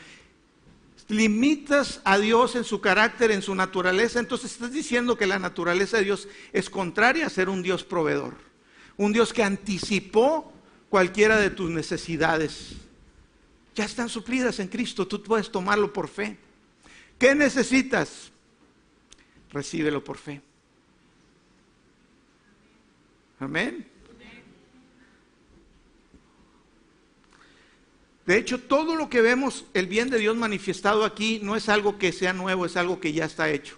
Limitas 1.08 2.02
a 2.04 2.18
Dios 2.18 2.56
en 2.56 2.64
su 2.64 2.82
carácter, 2.82 3.32
en 3.32 3.42
su 3.42 3.56
naturaleza, 3.56 4.20
entonces 4.20 4.52
estás 4.52 4.72
diciendo 4.72 5.18
que 5.18 5.28
la 5.28 5.40
naturaleza 5.40 5.98
de 5.98 6.04
Dios 6.04 6.28
es 6.52 6.70
contraria 6.70 7.26
a 7.26 7.30
ser 7.30 7.50
un 7.50 7.64
Dios 7.64 7.84
proveedor. 7.84 8.36
Un 8.98 9.14
Dios 9.14 9.34
que 9.34 9.44
anticipó 9.44 10.52
cualquiera 10.90 11.38
de 11.38 11.50
tus 11.50 11.70
necesidades. 11.70 12.72
Ya 13.76 13.86
están 13.86 14.10
suplidas 14.10 14.60
en 14.60 14.68
Cristo, 14.68 15.08
tú 15.08 15.22
puedes 15.24 15.52
tomarlo 15.52 15.94
por 15.94 16.08
fe. 16.08 16.38
¿Qué 17.18 17.36
necesitas? 17.36 18.32
Recíbelo 19.52 20.04
por 20.04 20.18
fe. 20.18 20.42
Amén. 23.40 23.88
De 28.26 28.38
hecho, 28.38 28.60
todo 28.60 28.96
lo 28.96 29.10
que 29.10 29.22
vemos, 29.22 29.66
el 29.74 29.88
bien 29.88 30.12
de 30.12 30.20
Dios 30.20 30.38
manifestado 30.38 31.04
aquí, 31.04 31.40
no 31.42 31.56
es 31.56 31.68
algo 31.68 31.98
que 31.98 32.12
sea 32.12 32.32
nuevo, 32.32 32.66
es 32.66 32.78
algo 32.78 33.00
que 33.00 33.12
ya 33.12 33.26
está 33.26 33.50
hecho. 33.50 33.76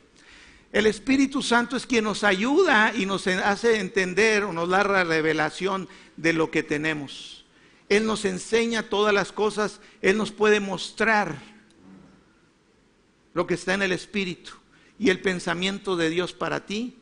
El 0.73 0.87
Espíritu 0.87 1.41
Santo 1.41 1.77
es 1.77 1.85
quien 1.85 2.03
nos 2.03 2.23
ayuda 2.25 2.93
y 2.93 3.05
nos 3.05 3.27
hace 3.27 3.79
entender 3.79 4.43
o 4.43 4.51
nos 4.51 4.67
da 4.67 4.83
la 4.83 5.03
revelación 5.03 5.87
de 6.21 6.33
lo 6.33 6.51
que 6.51 6.63
tenemos. 6.63 7.45
Él 7.89 8.05
nos 8.05 8.25
enseña 8.25 8.83
todas 8.83 9.13
las 9.13 9.31
cosas, 9.31 9.81
Él 10.01 10.17
nos 10.17 10.31
puede 10.31 10.59
mostrar 10.59 11.41
lo 13.33 13.47
que 13.47 13.55
está 13.55 13.73
en 13.73 13.81
el 13.81 13.91
Espíritu 13.91 14.51
y 14.97 15.09
el 15.09 15.19
pensamiento 15.19 15.95
de 15.95 16.09
Dios 16.09 16.33
para 16.33 16.65
ti 16.65 16.97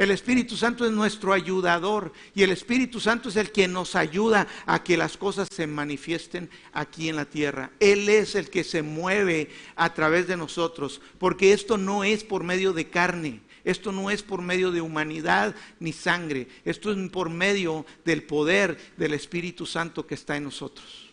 el 0.00 0.10
Espíritu 0.12 0.56
Santo 0.56 0.86
es 0.86 0.92
nuestro 0.92 1.34
ayudador 1.34 2.14
y 2.34 2.42
el 2.42 2.52
Espíritu 2.52 3.00
Santo 3.00 3.28
es 3.28 3.36
el 3.36 3.52
que 3.52 3.68
nos 3.68 3.94
ayuda 3.96 4.46
a 4.64 4.82
que 4.82 4.96
las 4.96 5.18
cosas 5.18 5.46
se 5.54 5.66
manifiesten 5.66 6.48
aquí 6.72 7.10
en 7.10 7.16
la 7.16 7.26
tierra. 7.26 7.70
Él 7.80 8.08
es 8.08 8.34
el 8.34 8.48
que 8.48 8.64
se 8.64 8.80
mueve 8.80 9.50
a 9.76 9.92
través 9.92 10.26
de 10.26 10.38
nosotros, 10.38 11.02
porque 11.18 11.52
esto 11.52 11.76
no 11.76 12.02
es 12.02 12.24
por 12.24 12.44
medio 12.44 12.72
de 12.72 12.88
carne, 12.88 13.42
esto 13.64 13.92
no 13.92 14.10
es 14.10 14.22
por 14.22 14.42
medio 14.42 14.70
de 14.70 14.80
humanidad 14.80 15.54
ni 15.78 15.92
sangre, 15.92 16.48
esto 16.64 16.92
es 16.92 17.10
por 17.10 17.30
medio 17.30 17.86
del 18.04 18.22
poder 18.22 18.78
del 18.96 19.14
Espíritu 19.14 19.66
Santo 19.66 20.06
que 20.06 20.14
está 20.14 20.36
en 20.36 20.44
nosotros. 20.44 21.10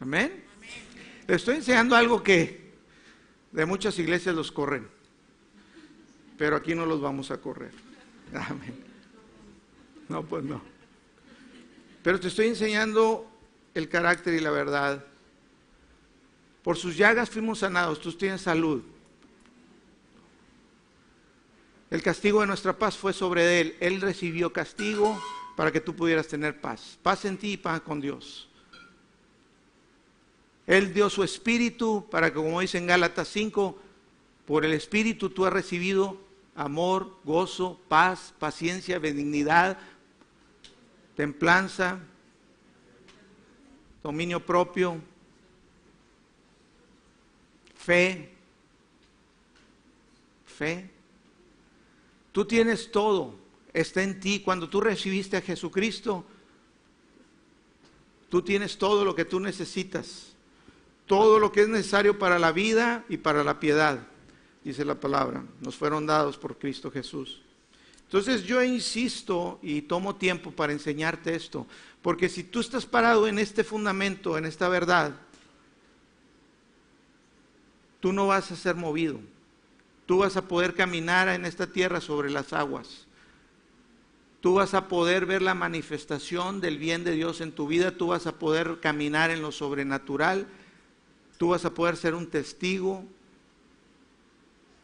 Amén. 0.00 0.44
Le 1.26 1.34
estoy 1.34 1.56
enseñando 1.56 1.96
algo 1.96 2.22
que 2.22 2.68
de 3.52 3.66
muchas 3.66 3.98
iglesias 3.98 4.34
los 4.34 4.52
corren 4.52 4.98
pero 6.38 6.56
aquí 6.56 6.74
no 6.74 6.86
los 6.86 7.00
vamos 7.00 7.30
a 7.32 7.38
correr. 7.38 7.72
Amén. 8.32 8.84
No, 10.08 10.22
pues 10.22 10.44
no. 10.44 10.62
Pero 12.02 12.18
te 12.20 12.28
estoy 12.28 12.46
enseñando 12.46 13.28
el 13.74 13.88
carácter 13.88 14.34
y 14.34 14.40
la 14.40 14.50
verdad. 14.50 15.04
Por 16.68 16.76
sus 16.76 16.98
llagas 16.98 17.30
fuimos 17.30 17.60
sanados, 17.60 17.98
tú 17.98 18.12
tienes 18.12 18.42
salud. 18.42 18.82
El 21.90 22.02
castigo 22.02 22.42
de 22.42 22.46
nuestra 22.46 22.76
paz 22.76 22.94
fue 22.94 23.14
sobre 23.14 23.62
él. 23.62 23.76
Él 23.80 24.02
recibió 24.02 24.52
castigo 24.52 25.18
para 25.56 25.72
que 25.72 25.80
tú 25.80 25.96
pudieras 25.96 26.28
tener 26.28 26.60
paz. 26.60 26.98
Paz 27.02 27.24
en 27.24 27.38
ti 27.38 27.52
y 27.52 27.56
paz 27.56 27.80
con 27.80 28.02
Dios. 28.02 28.50
Él 30.66 30.92
dio 30.92 31.08
su 31.08 31.24
espíritu 31.24 32.06
para 32.10 32.28
que, 32.28 32.36
como 32.36 32.60
dice 32.60 32.76
en 32.76 32.86
Gálatas 32.86 33.28
5, 33.28 33.78
por 34.44 34.66
el 34.66 34.74
espíritu 34.74 35.30
tú 35.30 35.46
has 35.46 35.52
recibido 35.54 36.20
amor, 36.54 37.16
gozo, 37.24 37.80
paz, 37.88 38.34
paciencia, 38.38 38.98
benignidad, 38.98 39.78
templanza, 41.16 41.98
dominio 44.02 44.44
propio, 44.44 45.00
fe, 47.88 48.28
fe. 50.44 50.90
Tú 52.32 52.44
tienes 52.44 52.92
todo, 52.92 53.34
está 53.72 54.02
en 54.02 54.20
ti. 54.20 54.40
Cuando 54.40 54.68
tú 54.68 54.82
recibiste 54.82 55.38
a 55.38 55.40
Jesucristo, 55.40 56.22
tú 58.28 58.42
tienes 58.42 58.76
todo 58.76 59.06
lo 59.06 59.14
que 59.14 59.24
tú 59.24 59.40
necesitas, 59.40 60.34
todo 61.06 61.38
lo 61.38 61.50
que 61.50 61.62
es 61.62 61.68
necesario 61.68 62.18
para 62.18 62.38
la 62.38 62.52
vida 62.52 63.06
y 63.08 63.16
para 63.16 63.42
la 63.42 63.58
piedad 63.58 64.06
dice 64.62 64.84
la 64.84 65.00
palabra, 65.00 65.42
nos 65.62 65.74
fueron 65.74 66.04
dados 66.04 66.36
por 66.36 66.58
Cristo 66.58 66.90
Jesús. 66.90 67.40
Entonces 68.02 68.44
yo 68.44 68.62
insisto 68.62 69.58
y 69.62 69.80
tomo 69.80 70.16
tiempo 70.16 70.50
para 70.50 70.74
enseñarte 70.74 71.34
esto, 71.34 71.66
porque 72.02 72.28
si 72.28 72.44
tú 72.44 72.60
estás 72.60 72.84
parado 72.84 73.26
en 73.26 73.38
este 73.38 73.64
fundamento, 73.64 74.36
en 74.36 74.44
esta 74.44 74.68
verdad, 74.68 75.14
tú 78.00 78.12
no 78.12 78.26
vas 78.26 78.50
a 78.50 78.56
ser 78.56 78.74
movido. 78.76 79.20
Tú 80.06 80.18
vas 80.18 80.36
a 80.36 80.48
poder 80.48 80.74
caminar 80.74 81.28
en 81.28 81.44
esta 81.44 81.66
tierra 81.66 82.00
sobre 82.00 82.30
las 82.30 82.52
aguas. 82.52 83.06
Tú 84.40 84.54
vas 84.54 84.72
a 84.74 84.88
poder 84.88 85.26
ver 85.26 85.42
la 85.42 85.54
manifestación 85.54 86.60
del 86.60 86.78
bien 86.78 87.04
de 87.04 87.12
Dios 87.12 87.40
en 87.40 87.52
tu 87.52 87.66
vida. 87.66 87.90
Tú 87.90 88.08
vas 88.08 88.26
a 88.26 88.38
poder 88.38 88.78
caminar 88.80 89.30
en 89.30 89.42
lo 89.42 89.52
sobrenatural. 89.52 90.46
Tú 91.36 91.48
vas 91.48 91.64
a 91.64 91.74
poder 91.74 91.96
ser 91.96 92.14
un 92.14 92.28
testigo 92.28 93.04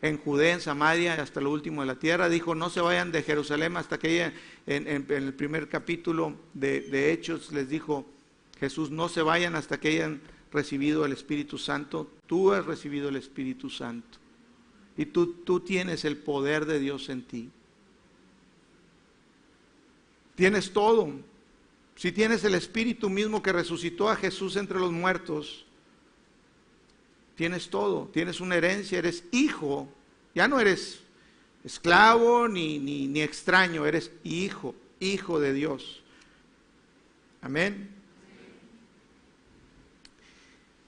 en 0.03 0.19
Judea, 0.19 0.53
en 0.53 0.61
Samaria, 0.61 1.15
hasta 1.15 1.41
lo 1.41 1.51
último 1.51 1.81
de 1.81 1.87
la 1.87 1.99
tierra. 1.99 2.29
Dijo, 2.29 2.55
no 2.55 2.69
se 2.69 2.83
vayan 2.83 3.11
de 3.11 3.23
Jerusalén 3.23 3.77
hasta 3.77 3.99
que 3.99 4.17
ella, 4.17 4.35
en, 4.67 5.07
el 5.09 5.33
primer 5.33 5.71
capítulo 5.71 6.35
de, 6.53 6.83
de, 6.83 7.13
Hechos, 7.13 7.53
les 7.53 7.69
dijo, 7.71 8.05
Jesús, 8.61 8.91
no 8.91 9.09
se 9.09 9.23
vayan 9.23 9.55
hasta 9.55 9.81
que 9.81 9.89
hayan 9.89 10.21
recibido 10.55 11.05
el 11.05 11.13
Espíritu 11.13 11.59
Santo. 11.59 12.11
Tú 12.27 12.53
has 12.53 12.65
recibido 12.65 13.09
el 13.11 13.17
Espíritu 13.17 13.69
Santo. 13.69 14.19
Y 14.97 15.07
tú, 15.07 15.35
tú 15.45 15.61
tienes 15.61 16.05
el 16.05 16.17
poder 16.17 16.65
de 16.65 16.79
Dios 16.79 17.09
en 17.09 17.23
ti. 17.23 17.51
Tienes 20.37 20.73
todo. 20.73 21.11
Si 21.97 22.13
tienes 22.13 22.45
el 22.45 22.55
Espíritu 22.55 23.11
mismo 23.11 23.43
que 23.43 23.53
resucitó 23.53 24.09
a 24.09 24.17
Jesús 24.17 24.57
entre 24.57 24.79
los 24.79 24.93
muertos, 24.93 25.67
tienes 27.35 27.69
todo, 27.69 28.09
tienes 28.13 28.41
una 28.41 28.57
herencia, 28.57 28.99
eres 28.99 29.25
hijo, 29.33 29.89
ya 30.35 30.47
no 30.49 30.61
eres 30.61 31.01
esclavo 31.65 32.49
ni, 32.49 32.79
ni, 32.79 33.07
ni 33.09 33.23
extraño, 33.23 33.87
eres 33.87 34.13
hijo, 34.23 34.75
hijo 35.01 35.41
de 35.41 35.53
Dios. 35.53 36.03
Amén. 37.43 37.94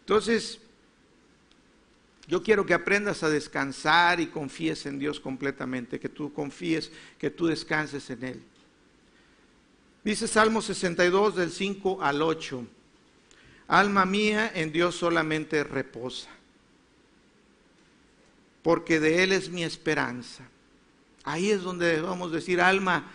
Entonces, 0.06 0.60
yo 2.28 2.42
quiero 2.42 2.64
que 2.64 2.72
aprendas 2.72 3.22
a 3.22 3.28
descansar 3.28 4.20
y 4.20 4.28
confíes 4.28 4.86
en 4.86 4.98
Dios 4.98 5.20
completamente, 5.20 6.00
que 6.00 6.08
tú 6.08 6.32
confíes, 6.32 6.90
que 7.18 7.28
tú 7.28 7.46
descanses 7.46 8.08
en 8.10 8.24
Él. 8.24 8.42
Dice 10.04 10.26
Salmo 10.26 10.62
62 10.62 11.36
del 11.36 11.50
5 11.50 12.02
al 12.02 12.22
8, 12.22 12.64
alma 13.68 14.06
mía 14.06 14.50
en 14.54 14.72
Dios 14.72 14.94
solamente 14.94 15.64
reposa 15.64 16.30
porque 18.66 18.98
de 18.98 19.22
Él 19.22 19.30
es 19.30 19.48
mi 19.48 19.62
esperanza. 19.62 20.42
Ahí 21.22 21.52
es 21.52 21.62
donde 21.62 21.98
a 21.98 22.26
decir, 22.34 22.60
alma, 22.60 23.08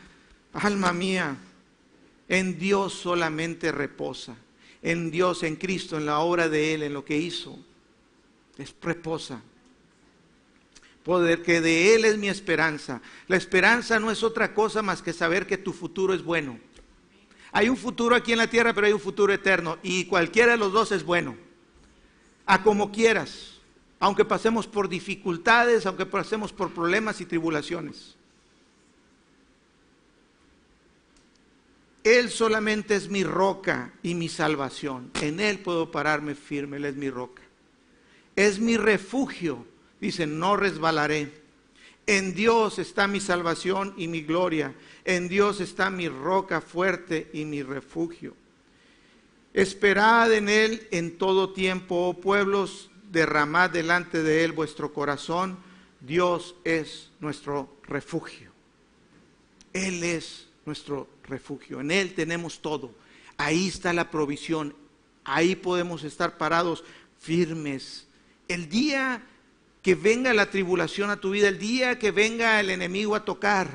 alma 0.54 0.94
mía, 0.94 1.36
en 2.30 2.58
Dios 2.58 2.94
solamente 2.94 3.70
reposa, 3.74 4.38
en 4.82 5.12
Dios, 5.12 5.44
en 5.44 5.56
Cristo, 5.56 5.98
en 5.98 6.06
la 6.06 6.20
obra 6.20 6.50
de 6.50 6.74
Él, 6.74 6.84
en 6.84 6.94
lo 6.94 7.06
que 7.06 7.18
hizo. 7.18 7.58
Es 8.58 8.76
reposa. 8.82 9.42
Poder 11.04 11.42
que 11.42 11.62
de 11.62 11.96
Él 11.96 12.06
es 12.06 12.18
mi 12.18 12.30
esperanza. 12.30 13.02
La 13.28 13.38
esperanza 13.38 14.00
no 14.00 14.12
es 14.12 14.24
otra 14.24 14.54
cosa 14.54 14.82
más 14.82 15.02
que 15.02 15.14
saber 15.14 15.48
que 15.48 15.58
tu 15.58 15.74
futuro 15.74 16.14
es 16.14 16.24
bueno. 16.24 16.60
Hay 17.52 17.70
un 17.70 17.78
futuro 17.78 18.16
aquí 18.16 18.32
en 18.32 18.38
la 18.38 18.50
tierra, 18.50 18.74
pero 18.74 18.88
hay 18.88 18.94
un 18.94 19.00
futuro 19.00 19.34
eterno. 19.34 19.78
Y 19.84 20.06
cualquiera 20.06 20.54
de 20.54 20.58
los 20.58 20.72
dos 20.72 20.92
es 20.92 21.04
bueno. 21.04 21.36
A 22.46 22.64
como 22.64 22.92
quieras 22.92 23.52
aunque 24.02 24.26
pasemos 24.26 24.66
por 24.66 24.90
dificultades, 24.90 25.86
aunque 25.86 26.08
pasemos 26.08 26.52
por 26.52 26.74
problemas 26.74 27.22
y 27.22 27.26
tribulaciones. 27.26 28.16
Él 32.04 32.30
solamente 32.30 32.96
es 32.96 33.10
mi 33.10 33.24
roca 33.24 33.94
y 34.02 34.16
mi 34.16 34.28
salvación. 34.28 35.12
En 35.22 35.40
Él 35.40 35.60
puedo 35.60 35.92
pararme 35.92 36.36
firme, 36.36 36.78
Él 36.78 36.86
es 36.86 36.96
mi 36.96 37.10
roca. 37.10 37.44
Es 38.36 38.60
mi 38.60 38.78
refugio. 38.78 39.66
Dice, 40.00 40.26
no 40.26 40.58
resbalaré. 40.58 41.32
En 42.08 42.34
Dios 42.34 42.80
está 42.80 43.08
mi 43.08 43.20
salvación 43.20 43.94
y 43.98 44.08
mi 44.08 44.22
gloria. 44.22 44.74
En 45.06 45.28
Dios 45.28 45.62
está 45.62 45.92
mi 45.92 46.10
roca 46.10 46.60
fuerte 46.60 47.30
y 47.34 47.46
mi 47.46 47.62
refugio. 47.62 48.36
Esperad 49.54 50.34
en 50.34 50.50
Él 50.50 50.88
en 50.92 51.18
todo 51.18 51.54
tiempo, 51.54 52.08
oh 52.08 52.20
pueblos, 52.20 52.90
derramad 53.12 53.70
delante 53.70 54.24
de 54.24 54.44
Él 54.44 54.54
vuestro 54.54 54.92
corazón. 54.92 55.60
Dios 56.00 56.56
es 56.64 57.12
nuestro 57.20 57.78
refugio. 57.84 58.52
Él 59.74 60.04
es 60.04 60.48
nuestro 60.66 61.08
refugio. 61.24 61.82
En 61.82 61.92
Él 61.92 62.14
tenemos 62.14 62.62
todo. 62.62 62.92
Ahí 63.38 63.68
está 63.68 63.94
la 63.94 64.12
provisión. 64.12 64.76
Ahí 65.24 65.56
podemos 65.56 66.04
estar 66.04 66.38
parados 66.38 66.84
firmes. 67.20 68.08
El 68.48 68.70
día 68.70 69.24
que 69.82 69.96
venga 69.96 70.34
la 70.34 70.50
tribulación 70.50 71.10
a 71.10 71.18
tu 71.20 71.32
vida, 71.32 71.48
el 71.48 71.58
día 71.58 71.98
que 71.98 72.12
venga 72.12 72.60
el 72.60 72.70
enemigo 72.70 73.16
a 73.16 73.26
tocar, 73.26 73.70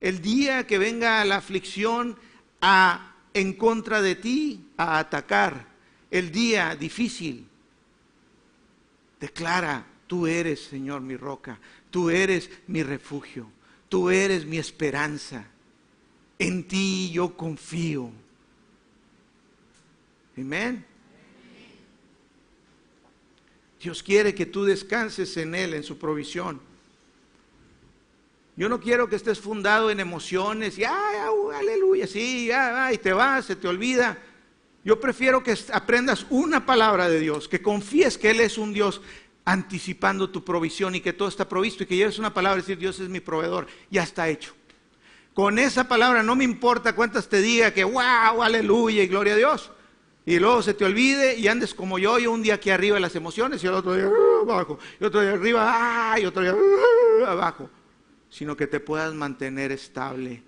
el 0.00 0.20
día 0.20 0.66
que 0.66 0.78
venga 0.78 1.24
la 1.24 1.36
aflicción 1.36 2.16
a, 2.60 3.14
en 3.34 3.52
contra 3.54 4.00
de 4.00 4.14
ti, 4.14 4.66
a 4.76 4.98
atacar, 4.98 5.66
el 6.10 6.30
día 6.30 6.76
difícil, 6.76 7.46
declara, 9.20 9.86
tú 10.06 10.26
eres, 10.26 10.64
Señor, 10.64 11.00
mi 11.00 11.16
roca, 11.16 11.58
tú 11.90 12.10
eres 12.10 12.50
mi 12.66 12.82
refugio, 12.82 13.50
tú 13.88 14.10
eres 14.10 14.46
mi 14.46 14.58
esperanza, 14.58 15.46
en 16.38 16.66
ti 16.66 17.10
yo 17.12 17.36
confío. 17.36 18.10
Amén. 20.36 20.84
Dios 23.80 24.02
quiere 24.02 24.34
que 24.34 24.46
tú 24.46 24.64
descanses 24.64 25.36
en 25.36 25.54
Él, 25.54 25.74
en 25.74 25.82
su 25.82 25.98
provisión. 25.98 26.60
Yo 28.56 28.68
no 28.68 28.80
quiero 28.80 29.08
que 29.08 29.16
estés 29.16 29.40
fundado 29.40 29.90
en 29.90 30.00
emociones 30.00 30.78
y, 30.78 30.84
ay, 30.84 31.16
aleluya, 31.54 32.06
sí, 32.06 32.46
ya, 32.46 32.92
y 32.92 32.98
te 32.98 33.12
vas, 33.12 33.46
se 33.46 33.56
te 33.56 33.68
olvida. 33.68 34.16
Yo 34.84 35.00
prefiero 35.00 35.42
que 35.42 35.56
aprendas 35.72 36.26
una 36.30 36.64
palabra 36.64 37.08
de 37.08 37.18
Dios, 37.18 37.48
que 37.48 37.60
confíes 37.60 38.16
que 38.16 38.30
Él 38.30 38.40
es 38.40 38.56
un 38.56 38.72
Dios 38.72 39.02
anticipando 39.44 40.30
tu 40.30 40.44
provisión 40.44 40.94
y 40.94 41.00
que 41.00 41.12
todo 41.12 41.28
está 41.28 41.48
provisto 41.48 41.82
y 41.82 41.86
que 41.86 41.96
lleves 41.96 42.18
una 42.18 42.32
palabra 42.32 42.58
y 42.58 42.62
decir, 42.62 42.78
Dios 42.78 43.00
es 43.00 43.08
mi 43.08 43.20
proveedor, 43.20 43.66
ya 43.90 44.02
está 44.02 44.28
hecho. 44.28 44.54
Con 45.34 45.58
esa 45.58 45.88
palabra 45.88 46.22
no 46.22 46.36
me 46.36 46.44
importa 46.44 46.94
cuántas 46.94 47.28
te 47.28 47.42
diga 47.42 47.74
que, 47.74 47.82
wow, 47.82 48.40
aleluya 48.40 49.02
y 49.02 49.08
gloria 49.08 49.34
a 49.34 49.36
Dios. 49.36 49.72
Y 50.24 50.38
luego 50.38 50.62
se 50.62 50.74
te 50.74 50.84
olvide 50.84 51.36
y 51.36 51.48
andes 51.48 51.74
como 51.74 51.98
yo, 51.98 52.18
y 52.18 52.26
un 52.26 52.40
día 52.40 52.54
aquí 52.54 52.70
arriba 52.70 53.00
las 53.00 53.16
emociones 53.16 53.62
y 53.62 53.66
el 53.66 53.74
otro 53.74 53.94
día 53.94 54.08
uh, 54.08 54.50
abajo, 54.50 54.78
y 54.98 55.04
otro 55.04 55.20
día 55.20 55.32
arriba, 55.32 56.14
y 56.18 56.24
otro 56.24 56.42
día 56.42 56.54
uh, 56.54 57.24
abajo. 57.26 57.68
Sino 58.30 58.56
que 58.56 58.68
te 58.68 58.80
puedas 58.80 59.12
mantener 59.12 59.72
estable 59.72 60.42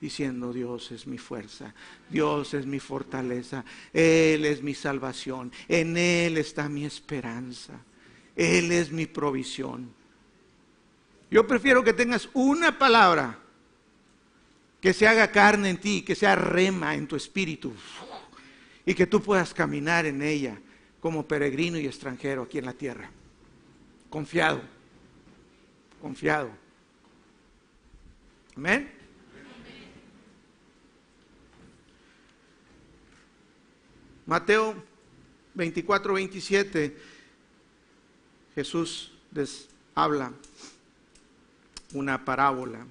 diciendo 0.00 0.52
Dios 0.52 0.90
es 0.90 1.06
mi 1.06 1.16
fuerza, 1.16 1.72
Dios 2.10 2.52
es 2.54 2.66
mi 2.66 2.80
fortaleza, 2.80 3.64
Él 3.92 4.44
es 4.44 4.60
mi 4.60 4.74
salvación, 4.74 5.52
en 5.68 5.96
Él 5.96 6.36
está 6.36 6.68
mi 6.68 6.84
esperanza, 6.84 7.74
Él 8.34 8.72
es 8.72 8.90
mi 8.90 9.06
provisión. 9.06 9.94
Yo 11.30 11.46
prefiero 11.46 11.84
que 11.84 11.92
tengas 11.92 12.28
una 12.34 12.78
palabra 12.78 13.38
que 14.82 14.92
se 14.92 15.06
haga 15.06 15.30
carne 15.30 15.70
en 15.70 15.78
ti, 15.78 16.02
que 16.02 16.16
sea 16.16 16.34
rema 16.34 16.96
en 16.96 17.06
tu 17.06 17.14
espíritu 17.14 17.72
y 18.84 18.94
que 18.94 19.06
tú 19.06 19.22
puedas 19.22 19.54
caminar 19.54 20.06
en 20.06 20.20
ella 20.20 20.58
como 21.00 21.24
peregrino 21.24 21.78
y 21.78 21.86
extranjero 21.86 22.42
aquí 22.42 22.58
en 22.58 22.64
la 22.64 22.72
tierra. 22.72 23.08
Confiado, 24.10 24.60
confiado. 26.00 26.50
Amén. 28.56 28.90
Mateo 34.26 34.74
24, 35.54 36.14
27, 36.14 36.96
Jesús 38.56 39.12
les 39.30 39.68
habla 39.94 40.32
una 41.92 42.24
parábola 42.24 42.84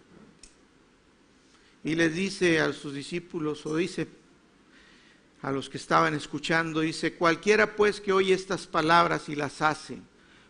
y 1.83 1.95
les 1.95 2.13
dice 2.13 2.59
a 2.59 2.73
sus 2.73 2.93
discípulos, 2.93 3.65
o 3.65 3.75
dice 3.75 4.07
a 5.41 5.51
los 5.51 5.69
que 5.69 5.77
estaban 5.77 6.13
escuchando, 6.13 6.81
dice, 6.81 7.13
cualquiera 7.13 7.75
pues 7.75 7.99
que 7.99 8.13
oye 8.13 8.33
estas 8.33 8.67
palabras 8.67 9.29
y 9.29 9.35
las 9.35 9.61
hace, 9.61 9.97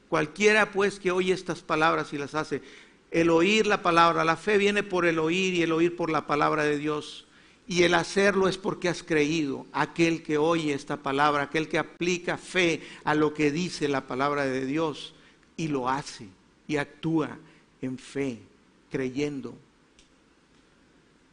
cualquiera 0.09 0.71
pues 0.71 0.99
que 0.99 1.11
oye 1.11 1.33
estas 1.33 1.61
palabras 1.61 2.11
y 2.11 2.17
las 2.17 2.35
hace, 2.35 2.61
el 3.11 3.29
oír 3.29 3.67
la 3.67 3.81
palabra, 3.81 4.23
la 4.23 4.37
fe 4.37 4.57
viene 4.57 4.83
por 4.83 5.05
el 5.05 5.19
oír 5.19 5.53
y 5.53 5.63
el 5.63 5.73
oír 5.73 5.95
por 5.95 6.09
la 6.09 6.27
palabra 6.27 6.63
de 6.63 6.77
Dios. 6.77 7.27
Y 7.67 7.83
el 7.83 7.93
hacerlo 7.93 8.47
es 8.47 8.57
porque 8.57 8.87
has 8.87 9.03
creído. 9.03 9.65
Aquel 9.73 10.23
que 10.23 10.37
oye 10.37 10.73
esta 10.73 10.97
palabra, 10.97 11.43
aquel 11.43 11.67
que 11.67 11.77
aplica 11.77 12.37
fe 12.37 12.81
a 13.03 13.13
lo 13.13 13.33
que 13.33 13.51
dice 13.51 13.89
la 13.89 14.07
palabra 14.07 14.45
de 14.45 14.65
Dios 14.65 15.13
y 15.57 15.67
lo 15.67 15.89
hace 15.89 16.27
y 16.67 16.77
actúa 16.77 17.37
en 17.81 17.97
fe, 17.97 18.39
creyendo. 18.89 19.53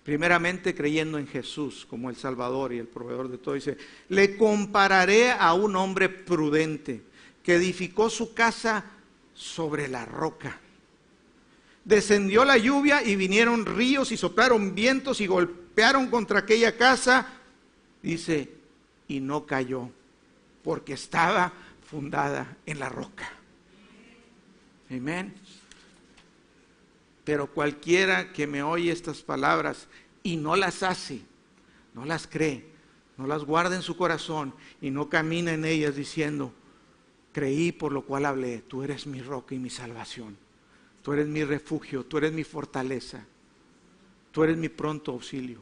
Primeramente 0.08 0.74
creyendo 0.74 1.18
en 1.18 1.26
Jesús 1.26 1.84
como 1.84 2.08
el 2.08 2.16
Salvador 2.16 2.72
y 2.72 2.78
el 2.78 2.86
proveedor 2.86 3.28
de 3.28 3.36
todo. 3.36 3.56
Dice, 3.56 3.76
le 4.08 4.38
compararé 4.38 5.32
a 5.32 5.52
un 5.52 5.76
hombre 5.76 6.08
prudente 6.08 7.02
que 7.42 7.56
edificó 7.56 8.08
su 8.08 8.32
casa 8.32 8.86
sobre 9.34 9.86
la 9.86 10.06
roca. 10.06 10.58
Descendió 11.84 12.46
la 12.46 12.56
lluvia 12.56 13.02
y 13.02 13.16
vinieron 13.16 13.66
ríos 13.66 14.10
y 14.10 14.16
soplaron 14.16 14.74
vientos 14.74 15.20
y 15.20 15.26
golpearon 15.26 16.06
contra 16.06 16.38
aquella 16.38 16.74
casa. 16.78 17.26
Dice, 18.02 18.48
y 19.08 19.20
no 19.20 19.44
cayó, 19.44 19.90
porque 20.64 20.94
estaba 20.94 21.52
fundada 21.86 22.56
en 22.64 22.78
la 22.78 22.88
roca. 22.88 23.30
Amén. 24.90 25.34
Pero 27.28 27.46
cualquiera 27.46 28.32
que 28.32 28.46
me 28.46 28.62
oye 28.62 28.90
estas 28.90 29.20
palabras 29.20 29.86
y 30.22 30.38
no 30.38 30.56
las 30.56 30.82
hace, 30.82 31.20
no 31.92 32.06
las 32.06 32.26
cree, 32.26 32.64
no 33.18 33.26
las 33.26 33.44
guarda 33.44 33.76
en 33.76 33.82
su 33.82 33.98
corazón 33.98 34.54
y 34.80 34.90
no 34.90 35.10
camina 35.10 35.52
en 35.52 35.66
ellas 35.66 35.94
diciendo, 35.94 36.54
creí 37.34 37.70
por 37.70 37.92
lo 37.92 38.06
cual 38.06 38.24
hablé, 38.24 38.62
tú 38.66 38.82
eres 38.82 39.06
mi 39.06 39.20
roca 39.20 39.54
y 39.54 39.58
mi 39.58 39.68
salvación, 39.68 40.38
tú 41.02 41.12
eres 41.12 41.26
mi 41.26 41.44
refugio, 41.44 42.02
tú 42.02 42.16
eres 42.16 42.32
mi 42.32 42.44
fortaleza, 42.44 43.26
tú 44.32 44.44
eres 44.44 44.56
mi 44.56 44.70
pronto 44.70 45.12
auxilio. 45.12 45.60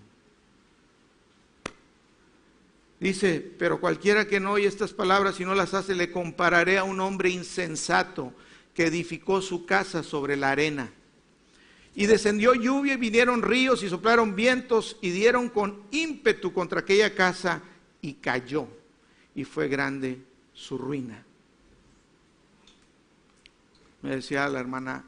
Dice, 3.00 3.40
pero 3.58 3.80
cualquiera 3.80 4.28
que 4.28 4.38
no 4.38 4.52
oye 4.52 4.68
estas 4.68 4.92
palabras 4.92 5.40
y 5.40 5.44
no 5.44 5.56
las 5.56 5.74
hace, 5.74 5.96
le 5.96 6.12
compararé 6.12 6.78
a 6.78 6.84
un 6.84 7.00
hombre 7.00 7.30
insensato 7.30 8.32
que 8.72 8.86
edificó 8.86 9.42
su 9.42 9.66
casa 9.66 10.04
sobre 10.04 10.36
la 10.36 10.52
arena. 10.52 10.92
Y 11.96 12.06
descendió 12.06 12.54
lluvia 12.54 12.94
y 12.94 12.98
vinieron 12.98 13.42
ríos 13.42 13.82
y 13.82 13.88
soplaron 13.88 14.36
vientos 14.36 14.98
y 15.00 15.10
dieron 15.10 15.48
con 15.48 15.82
ímpetu 15.90 16.52
contra 16.52 16.80
aquella 16.80 17.14
casa 17.14 17.62
y 18.02 18.14
cayó. 18.14 18.68
Y 19.34 19.44
fue 19.44 19.66
grande 19.66 20.22
su 20.52 20.76
ruina. 20.76 21.24
Me 24.02 24.16
decía 24.16 24.46
la 24.48 24.60
hermana 24.60 25.04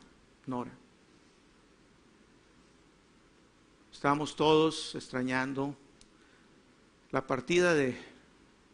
Nora. 0.47 0.73
Estábamos 3.93 4.35
todos 4.35 4.95
extrañando 4.95 5.77
la 7.11 7.27
partida 7.27 7.75
de 7.75 7.99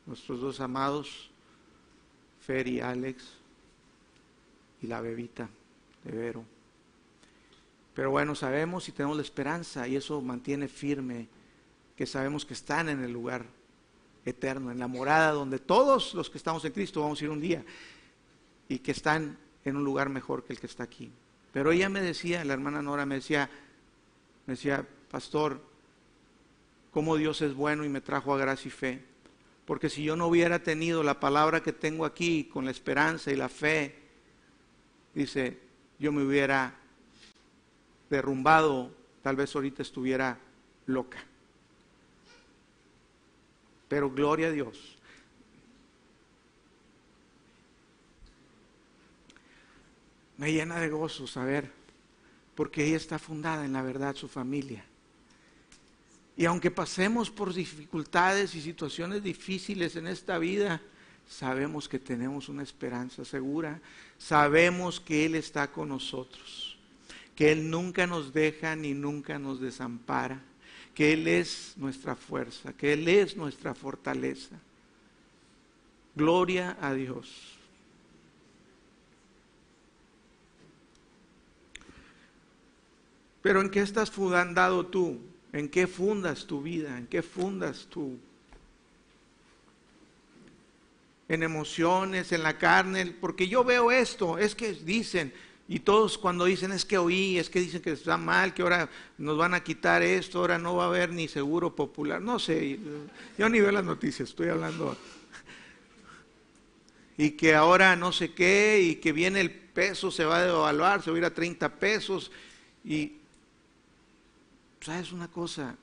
nuestros 0.06 0.40
dos 0.40 0.60
amados, 0.60 1.30
Fer 2.40 2.68
y 2.68 2.80
Alex, 2.80 3.24
y 4.82 4.86
la 4.86 5.00
bebita 5.00 5.48
de 6.04 6.12
Vero. 6.12 6.53
Pero 7.94 8.10
bueno, 8.10 8.34
sabemos 8.34 8.88
y 8.88 8.92
tenemos 8.92 9.16
la 9.16 9.22
esperanza 9.22 9.86
y 9.86 9.96
eso 9.96 10.20
mantiene 10.20 10.68
firme 10.68 11.28
que 11.96 12.06
sabemos 12.06 12.44
que 12.44 12.54
están 12.54 12.88
en 12.88 13.04
el 13.04 13.12
lugar 13.12 13.46
eterno, 14.24 14.72
en 14.72 14.78
la 14.78 14.88
morada 14.88 15.30
donde 15.30 15.58
todos 15.58 16.14
los 16.14 16.28
que 16.28 16.38
estamos 16.38 16.64
en 16.64 16.72
Cristo 16.72 17.02
vamos 17.02 17.20
a 17.20 17.24
ir 17.24 17.30
un 17.30 17.40
día 17.40 17.64
y 18.68 18.78
que 18.80 18.90
están 18.90 19.38
en 19.64 19.76
un 19.76 19.84
lugar 19.84 20.08
mejor 20.08 20.44
que 20.44 20.52
el 20.52 20.60
que 20.60 20.66
está 20.66 20.82
aquí. 20.82 21.12
Pero 21.52 21.70
ella 21.70 21.88
me 21.88 22.00
decía, 22.00 22.44
la 22.44 22.54
hermana 22.54 22.82
Nora 22.82 23.06
me 23.06 23.16
decía, 23.16 23.48
me 24.46 24.54
decía, 24.54 24.84
pastor, 25.10 25.60
cómo 26.90 27.16
Dios 27.16 27.42
es 27.42 27.54
bueno 27.54 27.84
y 27.84 27.88
me 27.88 28.00
trajo 28.00 28.34
a 28.34 28.38
gracia 28.38 28.68
y 28.68 28.72
fe. 28.72 29.04
Porque 29.64 29.88
si 29.88 30.02
yo 30.02 30.16
no 30.16 30.26
hubiera 30.26 30.58
tenido 30.62 31.02
la 31.02 31.20
palabra 31.20 31.62
que 31.62 31.72
tengo 31.72 32.04
aquí 32.04 32.44
con 32.44 32.64
la 32.64 32.70
esperanza 32.70 33.30
y 33.30 33.36
la 33.36 33.48
fe, 33.48 33.96
dice, 35.14 35.58
yo 35.98 36.12
me 36.12 36.24
hubiera 36.24 36.74
derrumbado, 38.14 38.90
tal 39.22 39.36
vez 39.36 39.54
ahorita 39.54 39.82
estuviera 39.82 40.38
loca. 40.86 41.18
Pero 43.88 44.10
gloria 44.10 44.48
a 44.48 44.50
Dios. 44.50 44.96
Me 50.36 50.52
llena 50.52 50.80
de 50.80 50.88
gozo 50.88 51.26
saber, 51.26 51.70
porque 52.54 52.86
ella 52.86 52.96
está 52.96 53.18
fundada 53.18 53.64
en 53.64 53.72
la 53.72 53.82
verdad, 53.82 54.16
su 54.16 54.28
familia. 54.28 54.84
Y 56.36 56.44
aunque 56.46 56.70
pasemos 56.70 57.30
por 57.30 57.54
dificultades 57.54 58.54
y 58.54 58.60
situaciones 58.60 59.22
difíciles 59.22 59.94
en 59.94 60.08
esta 60.08 60.38
vida, 60.38 60.80
sabemos 61.28 61.88
que 61.88 62.00
tenemos 62.00 62.48
una 62.48 62.64
esperanza 62.64 63.24
segura, 63.24 63.80
sabemos 64.18 65.00
que 65.00 65.26
Él 65.26 65.36
está 65.36 65.70
con 65.70 65.88
nosotros 65.90 66.63
que 67.34 67.52
Él 67.52 67.70
nunca 67.70 68.06
nos 68.06 68.32
deja 68.32 68.76
ni 68.76 68.94
nunca 68.94 69.38
nos 69.38 69.60
desampara, 69.60 70.40
que 70.94 71.12
Él 71.12 71.26
es 71.26 71.74
nuestra 71.76 72.14
fuerza, 72.14 72.72
que 72.72 72.92
Él 72.92 73.08
es 73.08 73.36
nuestra 73.36 73.74
fortaleza. 73.74 74.56
Gloria 76.14 76.76
a 76.80 76.94
Dios. 76.94 77.58
Pero 83.42 83.60
¿en 83.60 83.68
qué 83.68 83.80
estás 83.80 84.10
fundado 84.10 84.86
tú? 84.86 85.18
¿En 85.52 85.68
qué 85.68 85.86
fundas 85.86 86.46
tu 86.46 86.62
vida? 86.62 86.96
¿En 86.96 87.06
qué 87.06 87.20
fundas 87.22 87.86
tú? 87.90 88.18
En 91.28 91.42
emociones, 91.42 92.32
en 92.32 92.42
la 92.42 92.56
carne, 92.56 93.06
porque 93.20 93.48
yo 93.48 93.62
veo 93.62 93.90
esto, 93.90 94.38
es 94.38 94.54
que 94.54 94.72
dicen, 94.72 95.32
y 95.66 95.80
todos 95.80 96.18
cuando 96.18 96.44
dicen 96.44 96.72
es 96.72 96.84
que 96.84 96.98
oí, 96.98 97.38
es 97.38 97.48
que 97.48 97.60
dicen 97.60 97.80
que 97.80 97.92
está 97.92 98.18
mal, 98.18 98.52
que 98.52 98.62
ahora 98.62 98.90
nos 99.16 99.38
van 99.38 99.54
a 99.54 99.64
quitar 99.64 100.02
esto, 100.02 100.40
ahora 100.40 100.58
no 100.58 100.76
va 100.76 100.84
a 100.84 100.88
haber 100.88 101.10
ni 101.10 101.26
seguro 101.26 101.74
popular, 101.74 102.20
no 102.20 102.38
sé, 102.38 102.78
yo 103.38 103.48
ni 103.48 103.60
veo 103.60 103.72
las 103.72 103.84
noticias, 103.84 104.28
estoy 104.28 104.48
hablando. 104.48 104.96
Y 107.16 107.30
que 107.30 107.54
ahora 107.54 107.96
no 107.96 108.12
sé 108.12 108.34
qué, 108.34 108.80
y 108.82 108.96
que 108.96 109.12
viene 109.12 109.40
el 109.40 109.50
peso, 109.50 110.10
se 110.10 110.24
va 110.24 110.38
a 110.38 110.44
devaluar, 110.44 111.02
se 111.02 111.10
va 111.10 111.16
a 111.16 111.18
ir 111.18 111.24
a 111.24 111.32
30 111.32 111.68
pesos. 111.76 112.30
Y, 112.84 113.12
¿sabes 114.80 115.12
una 115.12 115.28
cosa? 115.28 115.76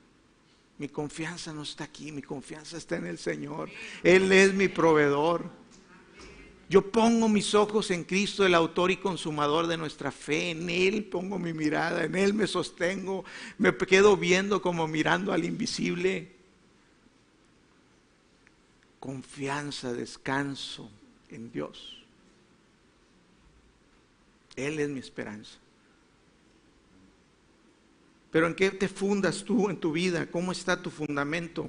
Mi 0.78 0.88
confianza 0.88 1.52
no 1.52 1.62
está 1.62 1.84
aquí, 1.84 2.12
mi 2.12 2.22
confianza 2.22 2.76
está 2.76 2.96
en 2.96 3.06
el 3.06 3.18
Señor. 3.18 3.70
Él 4.02 4.30
es 4.30 4.52
mi 4.52 4.68
proveedor. 4.68 5.61
Yo 6.72 6.90
pongo 6.90 7.28
mis 7.28 7.54
ojos 7.54 7.90
en 7.90 8.02
Cristo, 8.02 8.46
el 8.46 8.54
autor 8.54 8.90
y 8.90 8.96
consumador 8.96 9.66
de 9.66 9.76
nuestra 9.76 10.10
fe. 10.10 10.52
En 10.52 10.70
Él 10.70 11.04
pongo 11.04 11.38
mi 11.38 11.52
mirada, 11.52 12.02
en 12.02 12.14
Él 12.14 12.32
me 12.32 12.46
sostengo, 12.46 13.26
me 13.58 13.76
quedo 13.76 14.16
viendo 14.16 14.62
como 14.62 14.88
mirando 14.88 15.34
al 15.34 15.44
invisible. 15.44 16.32
Confianza, 18.98 19.92
descanso 19.92 20.90
en 21.28 21.52
Dios. 21.52 22.02
Él 24.56 24.78
es 24.78 24.88
mi 24.88 25.00
esperanza. 25.00 25.58
Pero 28.30 28.46
¿en 28.46 28.54
qué 28.54 28.70
te 28.70 28.88
fundas 28.88 29.44
tú 29.44 29.68
en 29.68 29.76
tu 29.76 29.92
vida? 29.92 30.24
¿Cómo 30.30 30.52
está 30.52 30.80
tu 30.80 30.88
fundamento? 30.88 31.68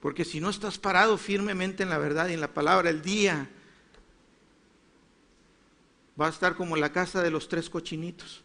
Porque 0.00 0.24
si 0.24 0.38
no 0.38 0.50
estás 0.50 0.78
parado 0.78 1.18
firmemente 1.18 1.82
en 1.82 1.88
la 1.88 1.98
verdad 1.98 2.28
y 2.28 2.34
en 2.34 2.40
la 2.40 2.54
palabra, 2.54 2.90
el 2.90 3.02
día 3.02 3.50
va 6.20 6.26
a 6.26 6.30
estar 6.30 6.54
como 6.56 6.76
la 6.76 6.92
casa 6.92 7.22
de 7.22 7.30
los 7.30 7.48
tres 7.48 7.68
cochinitos. 7.68 8.42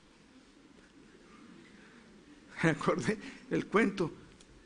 Me 2.63 2.71
acordé 2.71 3.17
el 3.51 3.67
cuento. 3.67 4.11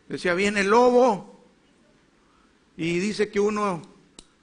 Decía, 0.08 0.34
viene 0.34 0.62
el 0.62 0.68
lobo. 0.68 1.43
Y 2.76 2.99
dice 2.99 3.30
que 3.30 3.39
uno, 3.39 3.82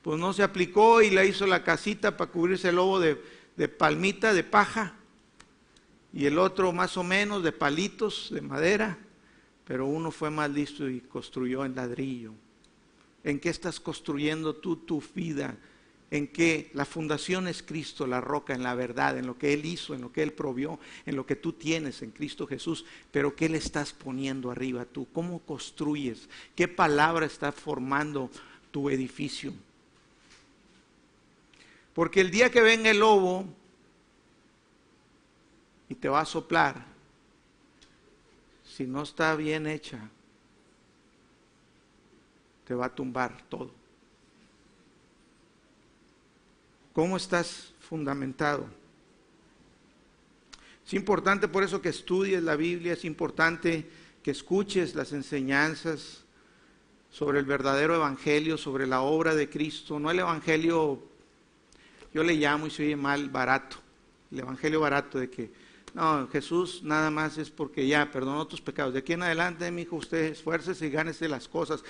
pues 0.03 0.19
no 0.19 0.33
se 0.33 0.43
aplicó 0.43 1.03
y 1.03 1.11
le 1.11 1.27
hizo 1.27 1.47
la 1.47 1.65
casita 1.65 2.17
para 2.17 2.31
cubrirse 2.31 2.69
el 2.69 2.77
lobo 2.77 3.01
de, 3.01 3.21
de 3.57 3.69
palmita, 3.69 4.33
de 4.33 4.45
paja. 4.45 4.95
Y 6.13 6.27
el 6.27 6.39
otro 6.39 6.73
más 6.73 6.97
o 6.97 7.03
menos 7.03 7.43
de 7.43 7.53
palitos, 7.53 8.29
de 8.33 8.41
madera. 8.41 8.99
Pero 9.65 9.87
uno 9.87 10.11
fue 10.11 10.31
más 10.31 10.51
listo 10.51 10.89
y 10.89 11.01
construyó 11.01 11.65
en 11.65 11.75
ladrillo. 11.75 12.33
¿En 13.23 13.39
qué 13.39 13.51
estás 13.51 13.79
construyendo 13.79 14.55
tú 14.57 14.77
tu 14.77 15.03
vida? 15.15 15.57
En 16.11 16.27
que 16.27 16.71
la 16.75 16.85
fundación 16.85 17.47
es 17.47 17.63
Cristo, 17.63 18.07
la 18.07 18.21
roca, 18.21 18.53
en 18.53 18.63
la 18.63 18.75
verdad, 18.75 19.17
en 19.17 19.27
lo 19.27 19.39
que 19.39 19.53
Él 19.53 19.65
hizo, 19.65 19.95
en 19.95 20.01
lo 20.01 20.13
que 20.13 20.23
Él 20.23 20.33
provió, 20.33 20.81
en 21.07 21.15
lo 21.15 21.25
que 21.25 21.37
tú 21.37 21.53
tienes 21.53 22.03
en 22.03 22.11
Cristo 22.11 22.47
Jesús, 22.47 22.85
pero 23.13 23.37
¿qué 23.37 23.49
le 23.49 23.59
estás 23.59 23.93
poniendo 23.93 24.51
arriba 24.51 24.85
tú? 24.85 25.07
¿Cómo 25.13 25.39
construyes? 25.41 26.29
¿Qué 26.57 26.67
palabra 26.67 27.27
está 27.27 27.53
formando 27.53 28.29
tu 28.73 28.91
edificio? 28.91 29.53
Porque 31.95 32.21
el 32.21 32.31
día 32.31 32.51
que 32.51 32.61
venga 32.61 32.91
el 32.91 32.99
lobo 32.99 33.45
y 35.89 35.95
te 35.95 36.09
va 36.09 36.21
a 36.21 36.27
soplar, 36.27 36.85
si 38.65 38.85
no 38.85 39.03
está 39.03 39.37
bien 39.37 39.67
hecha, 39.67 40.09
te 42.65 42.75
va 42.75 42.87
a 42.87 42.95
tumbar 42.95 43.43
todo. 43.49 43.80
¿Cómo 46.93 47.17
estás 47.17 47.73
fundamentado? 47.81 48.67
Es 50.85 50.95
importante 50.95 51.47
por 51.47 51.63
eso 51.63 51.81
que 51.81 51.89
estudies 51.89 52.43
la 52.43 52.57
Biblia, 52.57 52.95
es 52.95 53.05
importante 53.05 53.89
que 54.25 54.33
escuches 54.33 54.97
las 54.97 55.13
enseñanzas 55.13 56.25
sobre 57.11 57.39
el 57.39 57.45
verdadero 57.45 57.95
evangelio, 57.95 58.59
sobre 58.59 58.89
la 58.89 59.03
obra 59.03 59.37
de 59.37 59.49
Cristo, 59.49 60.01
no 60.01 60.11
el 60.11 60.19
evangelio, 60.19 61.01
yo 62.13 62.25
le 62.25 62.35
llamo 62.35 62.67
y 62.67 62.71
se 62.71 62.85
oye 62.85 62.97
mal, 62.97 63.31
barato, 63.31 63.77
el 64.33 64.41
evangelio 64.41 64.81
barato 64.81 65.21
de 65.21 65.31
que, 65.31 65.51
no, 65.95 66.29
Jesús 66.29 66.83
nada 66.83 67.11
más 67.11 67.39
es 67.39 67.51
porque 67.51 67.87
ya 67.87 68.11
perdonó 68.11 68.47
tus 68.47 68.61
pecados. 68.61 68.93
De 68.93 69.01
aquí 69.01 69.13
en 69.13 69.23
adelante, 69.23 69.71
mi 69.71 69.83
hijo, 69.83 69.97
usted 69.97 70.25
esfuércese 70.25 70.87
y 70.87 70.91
gánese 70.91 71.29
las 71.29 71.49
cosas, 71.49 71.83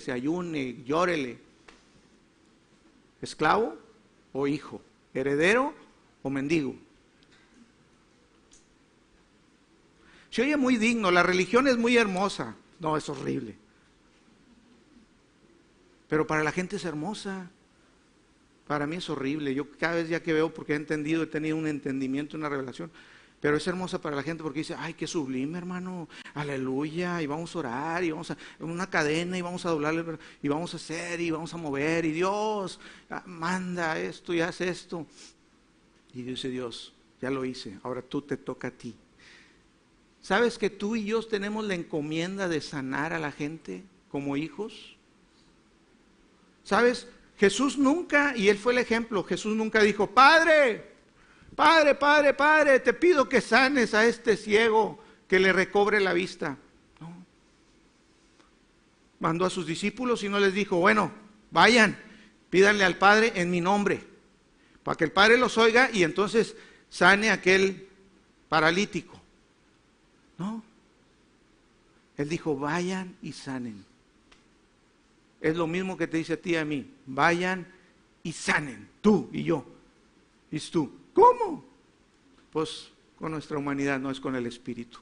se 0.00 0.12
ayune, 0.12 0.82
llórele. 0.84 1.38
¿Esclavo? 3.20 3.81
O 4.32 4.46
hijo, 4.46 4.80
heredero 5.14 5.74
o 6.22 6.30
mendigo. 6.30 6.74
Se 10.30 10.42
oye 10.42 10.56
muy 10.56 10.78
digno, 10.78 11.10
la 11.10 11.22
religión 11.22 11.68
es 11.68 11.76
muy 11.76 11.96
hermosa. 11.98 12.56
No, 12.80 12.96
es 12.96 13.08
horrible. 13.08 13.54
Pero 16.08 16.26
para 16.26 16.42
la 16.42 16.52
gente 16.52 16.76
es 16.76 16.84
hermosa. 16.84 17.50
Para 18.66 18.86
mí 18.86 18.96
es 18.96 19.10
horrible. 19.10 19.54
Yo 19.54 19.70
cada 19.78 19.96
vez 19.96 20.08
ya 20.08 20.22
que 20.22 20.32
veo, 20.32 20.52
porque 20.52 20.72
he 20.72 20.76
entendido, 20.76 21.22
he 21.22 21.26
tenido 21.26 21.56
un 21.56 21.66
entendimiento, 21.66 22.36
una 22.36 22.48
revelación, 22.48 22.90
pero 23.42 23.56
es 23.56 23.66
hermosa 23.66 24.00
para 24.00 24.14
la 24.14 24.22
gente 24.22 24.44
porque 24.44 24.60
dice, 24.60 24.76
ay, 24.78 24.94
qué 24.94 25.08
sublime, 25.08 25.58
hermano, 25.58 26.08
aleluya, 26.32 27.20
y 27.20 27.26
vamos 27.26 27.56
a 27.56 27.58
orar, 27.58 28.04
y 28.04 28.12
vamos 28.12 28.30
a 28.30 28.36
una 28.60 28.88
cadena, 28.88 29.36
y 29.36 29.42
vamos 29.42 29.66
a 29.66 29.70
doblarle, 29.70 30.16
y 30.40 30.46
vamos 30.46 30.72
a 30.74 30.76
hacer, 30.76 31.20
y 31.20 31.32
vamos 31.32 31.52
a 31.52 31.56
mover, 31.56 32.04
y 32.04 32.12
Dios 32.12 32.78
ah, 33.10 33.24
manda 33.26 33.98
esto 33.98 34.32
y 34.32 34.40
hace 34.40 34.68
esto. 34.68 35.08
Y 36.14 36.22
dice 36.22 36.50
Dios, 36.50 36.92
ya 37.20 37.30
lo 37.30 37.44
hice, 37.44 37.76
ahora 37.82 38.00
tú 38.00 38.22
te 38.22 38.36
toca 38.36 38.68
a 38.68 38.70
ti. 38.70 38.94
¿Sabes 40.20 40.56
que 40.56 40.70
tú 40.70 40.94
y 40.94 41.06
yo 41.06 41.20
tenemos 41.24 41.64
la 41.64 41.74
encomienda 41.74 42.46
de 42.46 42.60
sanar 42.60 43.12
a 43.12 43.18
la 43.18 43.32
gente 43.32 43.82
como 44.12 44.36
hijos? 44.36 44.96
¿Sabes? 46.62 47.08
Jesús 47.38 47.76
nunca, 47.76 48.36
y 48.36 48.50
él 48.50 48.56
fue 48.56 48.72
el 48.72 48.78
ejemplo, 48.78 49.24
Jesús 49.24 49.56
nunca 49.56 49.82
dijo, 49.82 50.06
Padre, 50.06 50.91
Padre, 51.54 51.94
Padre, 51.94 52.34
Padre, 52.34 52.80
te 52.80 52.92
pido 52.92 53.28
que 53.28 53.40
sanes 53.40 53.94
a 53.94 54.06
este 54.06 54.36
ciego, 54.36 54.98
que 55.28 55.38
le 55.38 55.52
recobre 55.52 56.00
la 56.00 56.12
vista. 56.12 56.56
Mandó 59.20 59.44
a 59.44 59.50
sus 59.50 59.66
discípulos 59.66 60.24
y 60.24 60.28
no 60.28 60.40
les 60.40 60.52
dijo, 60.54 60.76
bueno, 60.78 61.12
vayan, 61.50 61.96
pídanle 62.50 62.84
al 62.84 62.96
Padre 62.96 63.32
en 63.36 63.50
mi 63.50 63.60
nombre, 63.60 64.02
para 64.82 64.96
que 64.96 65.04
el 65.04 65.12
Padre 65.12 65.36
los 65.36 65.58
oiga 65.58 65.90
y 65.92 66.02
entonces 66.02 66.56
sane 66.90 67.30
aquel 67.30 67.88
paralítico. 68.48 69.20
No. 70.38 70.62
Él 72.16 72.28
dijo, 72.28 72.56
vayan 72.56 73.16
y 73.22 73.32
sanen. 73.32 73.84
Es 75.40 75.56
lo 75.56 75.66
mismo 75.66 75.96
que 75.96 76.06
te 76.06 76.16
dice 76.16 76.34
a 76.34 76.36
ti 76.36 76.50
y 76.50 76.56
a 76.56 76.64
mí, 76.64 76.90
vayan 77.06 77.66
y 78.22 78.32
sanen, 78.32 78.88
tú 79.00 79.28
y 79.32 79.42
yo. 79.44 79.64
Y 80.50 80.58
tú, 80.60 80.92
¿Cómo? 81.12 81.64
Pues 82.50 82.90
con 83.18 83.32
nuestra 83.32 83.58
humanidad, 83.58 84.00
no 84.00 84.10
es 84.10 84.20
con 84.20 84.34
el 84.34 84.46
Espíritu. 84.46 84.98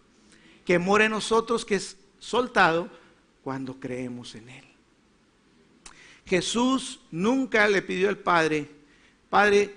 Que 0.65 0.79
mora 0.79 1.07
en 1.07 1.13
nosotros, 1.13 1.65
que 1.65 1.77
es 1.77 1.97
soltado 2.19 2.91
cuando 3.43 3.81
creemos 3.81 4.35
en 4.35 4.49
Él. 4.49 4.65
Jesús 6.27 7.01
nunca 7.11 7.67
le 7.69 7.83
pidió 7.83 8.09
al 8.09 8.19
Padre, 8.19 8.71
Padre, 9.29 9.75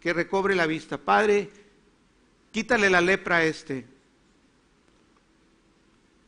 que 0.00 0.12
recobre 0.12 0.54
la 0.54 0.66
vista, 0.66 0.96
Padre, 0.96 1.50
quítale 2.52 2.88
la 2.88 3.00
lepra 3.00 3.38
a 3.38 3.44
este. 3.44 3.84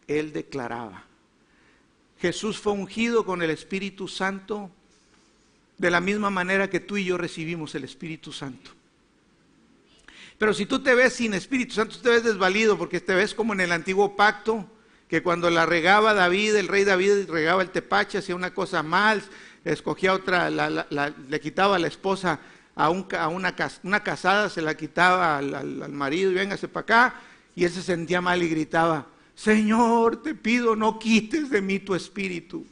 Él 0.07 0.33
declaraba. 0.33 1.05
Jesús 2.19 2.59
fue 2.59 2.73
ungido 2.73 3.25
con 3.25 3.43
el 3.43 3.51
Espíritu 3.51 4.09
Santo 4.09 4.71
de 5.79 5.91
la 5.91 6.01
misma 6.01 6.29
manera 6.29 6.69
que 6.69 6.81
tú 6.81 6.97
y 6.97 7.05
yo 7.05 7.17
recibimos 7.17 7.75
el 7.75 7.85
Espíritu 7.85 8.33
Santo. 8.33 8.73
Pero 10.37 10.53
si 10.53 10.67
tú 10.67 10.81
te 10.81 10.95
ves 10.95 11.15
sin 11.15 11.35
Espíritu 11.35 11.75
Santo, 11.75 11.97
tú 11.97 12.03
te 12.03 12.11
ves 12.11 12.25
desvalido 12.25 12.77
porque 12.77 13.01
te 13.01 13.15
ves 13.15 13.35
como 13.35 13.53
en 13.53 13.61
el 13.61 13.73
antiguo 13.73 14.17
pacto, 14.17 14.69
que 15.09 15.23
cuando 15.23 15.51
la 15.51 15.67
regaba 15.67 16.15
David, 16.15 16.57
el 16.57 16.69
rey 16.69 16.85
David 16.85 17.31
regaba 17.31 17.63
el 17.63 17.71
tepache, 17.71 18.19
hacía 18.19 18.37
una 18.37 18.53
cosa 18.53 18.83
mal, 18.83 19.23
escogía 19.65 20.13
otra, 20.13 20.51
le 20.51 21.41
quitaba 21.41 21.79
la 21.79 21.87
esposa 21.87 22.41
a, 22.77 22.91
una, 22.91 23.55
casada, 24.03 24.51
se 24.51 24.63
la 24.63 24.77
quitaba 24.77 25.39
al, 25.39 25.55
al 25.55 25.93
marido 25.93 26.31
y 26.31 26.35
véngase 26.35 26.69
para 26.69 26.83
acá, 26.83 27.21
y 27.57 27.65
él 27.65 27.71
se 27.71 27.83
sentía 27.83 28.21
mal 28.21 28.43
y 28.43 28.49
gritaba, 28.49 29.07
Señor, 29.35 30.23
te 30.23 30.35
pido, 30.35 30.77
no 30.77 30.99
quites 30.99 31.51
de 31.51 31.63
mí 31.63 31.79
tu 31.79 31.95
espíritu. 31.95 32.67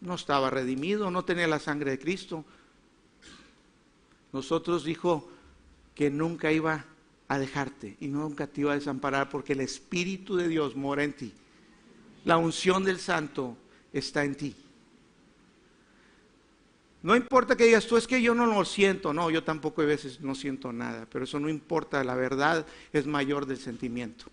No 0.00 0.14
estaba 0.14 0.50
redimido, 0.50 1.10
no 1.10 1.24
tenía 1.24 1.46
la 1.46 1.58
sangre 1.58 1.92
de 1.92 1.98
Cristo. 1.98 2.44
nosotros 4.32 4.84
dijo 4.84 5.28
que 5.94 6.10
nunca 6.10 6.52
iba 6.52 6.84
a 7.28 7.38
dejarte 7.38 7.96
y 8.00 8.08
nunca 8.08 8.46
te 8.46 8.62
iba 8.62 8.72
a 8.72 8.76
desamparar 8.76 9.28
porque 9.28 9.52
el 9.52 9.60
Espíritu 9.60 10.36
de 10.36 10.48
Dios 10.48 10.76
mora 10.76 11.04
en 11.04 11.12
ti. 11.12 11.32
La 12.24 12.36
unción 12.36 12.84
del 12.84 12.98
Santo 12.98 13.56
está 13.92 14.24
en 14.24 14.34
ti. 14.34 14.56
No 17.02 17.16
importa 17.16 17.56
que 17.56 17.64
digas 17.64 17.86
tú, 17.86 17.96
es 17.96 18.06
que 18.06 18.20
yo 18.20 18.34
no 18.34 18.46
lo 18.46 18.64
siento, 18.64 19.14
no, 19.14 19.30
yo 19.30 19.42
tampoco 19.42 19.80
a 19.80 19.86
veces 19.86 20.20
no 20.20 20.34
siento 20.34 20.72
nada, 20.72 21.06
pero 21.10 21.24
eso 21.24 21.40
no 21.40 21.48
importa, 21.48 22.04
la 22.04 22.14
verdad 22.14 22.66
es 22.92 23.06
mayor 23.06 23.46
del 23.46 23.58
sentimiento. 23.58 24.26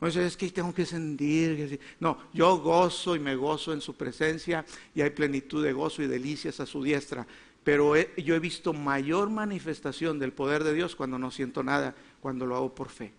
No 0.00 0.08
es 0.08 0.36
que 0.36 0.50
tengo 0.50 0.74
que 0.74 0.84
sentir. 0.84 1.80
No, 2.00 2.18
yo 2.32 2.58
gozo 2.58 3.16
y 3.16 3.18
me 3.18 3.34
gozo 3.34 3.72
en 3.72 3.80
su 3.80 3.94
presencia 3.94 4.64
y 4.94 5.00
hay 5.00 5.10
plenitud 5.10 5.64
de 5.64 5.72
gozo 5.72 6.02
y 6.02 6.06
delicias 6.06 6.60
a 6.60 6.66
su 6.66 6.82
diestra. 6.82 7.26
Pero 7.64 7.94
yo 8.16 8.34
he 8.34 8.38
visto 8.38 8.72
mayor 8.72 9.30
manifestación 9.30 10.18
del 10.18 10.32
poder 10.32 10.64
de 10.64 10.74
Dios 10.74 10.94
cuando 10.94 11.18
no 11.18 11.30
siento 11.30 11.62
nada, 11.62 11.94
cuando 12.20 12.46
lo 12.46 12.56
hago 12.56 12.74
por 12.74 12.90
fe. 12.90 13.12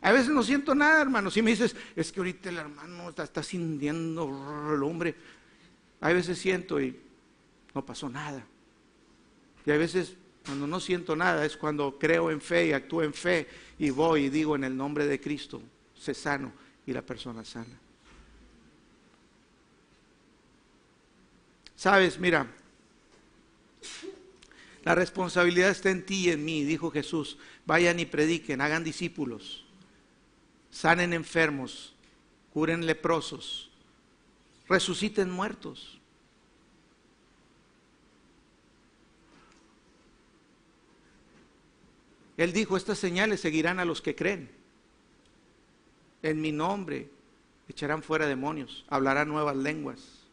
A 0.00 0.12
veces 0.12 0.30
no 0.30 0.42
siento 0.42 0.74
nada, 0.74 1.02
hermano. 1.02 1.30
Si 1.30 1.42
me 1.42 1.50
dices, 1.50 1.76
es 1.94 2.10
que 2.10 2.20
ahorita 2.20 2.48
el 2.48 2.58
hermano 2.58 3.10
está, 3.10 3.24
está 3.24 3.42
sintiendo 3.42 4.72
el 4.74 4.82
hombre. 4.82 5.14
A 6.00 6.12
veces 6.12 6.38
siento 6.38 6.80
y 6.80 6.96
no 7.74 7.84
pasó 7.84 8.08
nada. 8.08 8.44
Y 9.64 9.70
a 9.70 9.76
veces 9.76 10.16
cuando 10.46 10.66
no 10.66 10.80
siento 10.80 11.16
nada 11.16 11.44
es 11.44 11.56
cuando 11.56 11.98
creo 11.98 12.30
en 12.30 12.40
fe 12.40 12.68
y 12.68 12.72
actúo 12.72 13.02
en 13.02 13.12
fe 13.12 13.48
y 13.78 13.90
voy 13.90 14.24
y 14.24 14.30
digo 14.30 14.54
en 14.54 14.64
el 14.64 14.76
nombre 14.76 15.06
de 15.06 15.20
Cristo, 15.20 15.60
sé 15.98 16.14
sano 16.14 16.52
y 16.86 16.92
la 16.92 17.02
persona 17.02 17.44
sana. 17.44 17.78
Sabes, 21.74 22.18
mira, 22.18 22.46
la 24.84 24.94
responsabilidad 24.94 25.70
está 25.70 25.90
en 25.90 26.06
ti 26.06 26.26
y 26.26 26.30
en 26.30 26.44
mí, 26.44 26.64
dijo 26.64 26.92
Jesús. 26.92 27.36
Vayan 27.66 27.98
y 27.98 28.06
prediquen, 28.06 28.60
hagan 28.60 28.84
discípulos, 28.84 29.64
sanen 30.70 31.12
enfermos, 31.12 31.92
curen 32.52 32.86
leprosos, 32.86 33.68
resuciten 34.68 35.28
muertos. 35.28 35.95
Él 42.36 42.52
dijo, 42.52 42.76
estas 42.76 42.98
señales 42.98 43.40
seguirán 43.40 43.80
a 43.80 43.84
los 43.84 44.02
que 44.02 44.14
creen. 44.14 44.50
En 46.22 46.40
mi 46.40 46.52
nombre 46.52 47.08
echarán 47.68 48.02
fuera 48.02 48.26
demonios, 48.26 48.84
hablarán 48.88 49.28
nuevas 49.28 49.56
lenguas. 49.56 50.26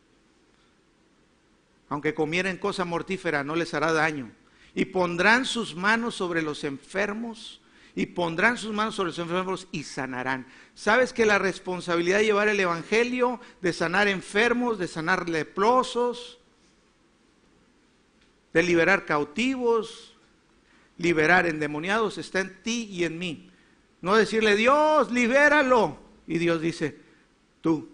Aunque 1.89 2.14
comieren 2.14 2.58
cosa 2.58 2.86
mortífera, 2.86 3.43
no 3.43 3.56
les 3.56 3.74
hará 3.74 3.93
daño. 3.93 4.32
Y 4.76 4.86
pondrán 4.86 5.45
sus 5.45 5.76
manos 5.76 6.16
sobre 6.16 6.41
los 6.41 6.64
enfermos 6.64 7.62
y 7.95 8.08
pondrán 8.08 8.58
sus 8.58 8.74
manos 8.74 8.95
sobre 8.95 9.10
los 9.10 9.20
enfermos 9.20 9.68
y 9.72 9.84
sanarán. 9.84 10.47
¿Sabes 10.74 11.14
que 11.14 11.26
la 11.26 11.38
responsabilidad 11.38 12.18
de 12.18 12.26
llevar 12.26 12.47
el 12.47 12.60
Evangelio, 12.60 13.39
de 13.62 13.72
sanar 13.72 14.08
enfermos, 14.08 14.80
de 14.80 14.88
sanar 14.88 15.30
leprosos, 15.30 16.39
de 18.51 18.64
liberar 18.64 19.06
cautivos, 19.06 20.12
liberar 20.98 21.46
endemoniados 21.48 22.18
está 22.18 22.39
en 22.39 22.62
ti 22.64 22.88
y 22.91 23.04
en 23.04 23.18
mí. 23.18 23.50
No 24.02 24.16
decirle, 24.16 24.56
Dios, 24.56 25.12
libéralo. 25.12 25.98
Y 26.28 26.38
Dios 26.38 26.62
dice, 26.62 26.98
tú. 27.62 27.89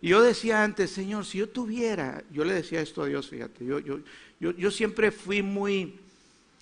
Y 0.00 0.08
yo 0.08 0.22
decía 0.22 0.62
antes, 0.62 0.90
Señor, 0.90 1.24
si 1.24 1.38
yo 1.38 1.48
tuviera, 1.48 2.22
yo 2.30 2.44
le 2.44 2.54
decía 2.54 2.80
esto 2.80 3.02
a 3.02 3.06
Dios, 3.06 3.28
fíjate, 3.28 3.64
yo, 3.64 3.78
yo, 3.78 4.00
yo, 4.40 4.52
yo 4.52 4.70
siempre 4.70 5.10
fui 5.10 5.42
muy 5.42 5.98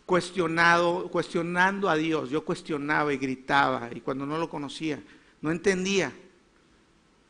cuestionado, 0.07 1.09
cuestionando 1.09 1.89
a 1.89 1.97
Dios. 1.97 2.31
Yo 2.31 2.45
cuestionaba 2.45 3.12
y 3.12 3.19
gritaba 3.19 3.91
y 3.95 4.01
cuando 4.01 4.27
no 4.27 4.39
lo 4.39 4.49
conocía, 4.49 5.03
no 5.41 5.51
entendía. 5.51 6.12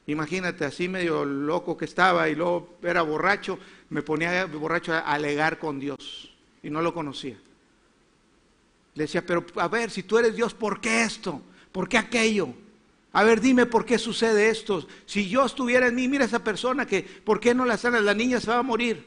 Imagínate, 0.07 0.65
así 0.65 0.89
medio 0.89 1.25
loco 1.25 1.77
que 1.77 1.87
estaba 1.87 2.29
y 2.29 2.35
luego 2.35 2.77
era 2.83 3.03
borracho, 3.03 3.59
me 3.89 4.03
ponía 4.03 4.45
borracho 4.47 4.93
a 4.93 5.01
alegar 5.01 5.59
con 5.59 5.81
Dios 5.81 6.31
y 6.63 6.69
no 6.69 6.83
lo 6.83 6.93
conocía. 6.93 7.39
Le 8.95 9.05
decía, 9.05 9.25
pero 9.27 9.45
a 9.57 9.69
ver, 9.69 9.91
si 9.91 10.03
tú 10.03 10.19
eres 10.19 10.37
Dios, 10.37 10.55
¿por 10.55 10.81
qué 10.81 11.03
esto? 11.03 11.43
¿Por 11.73 11.89
qué 11.89 11.99
aquello? 11.99 12.55
A 13.13 13.23
ver, 13.23 13.41
dime 13.41 13.67
por 13.67 13.85
qué 13.85 13.99
sucede 13.99 14.49
esto. 14.49 14.87
Si 15.07 15.29
yo 15.29 15.45
estuviera 15.45 15.87
en 15.87 15.95
mí, 15.95 16.09
mira 16.09 16.25
esa 16.25 16.43
persona 16.43 16.87
que, 16.87 17.03
¿por 17.03 17.41
qué 17.41 17.55
no 17.55 17.65
la 17.65 17.77
sanas? 17.77 18.03
La 18.03 18.15
niña 18.15 18.41
se 18.41 18.51
va 18.51 18.59
a 18.59 18.63
morir. 18.63 19.07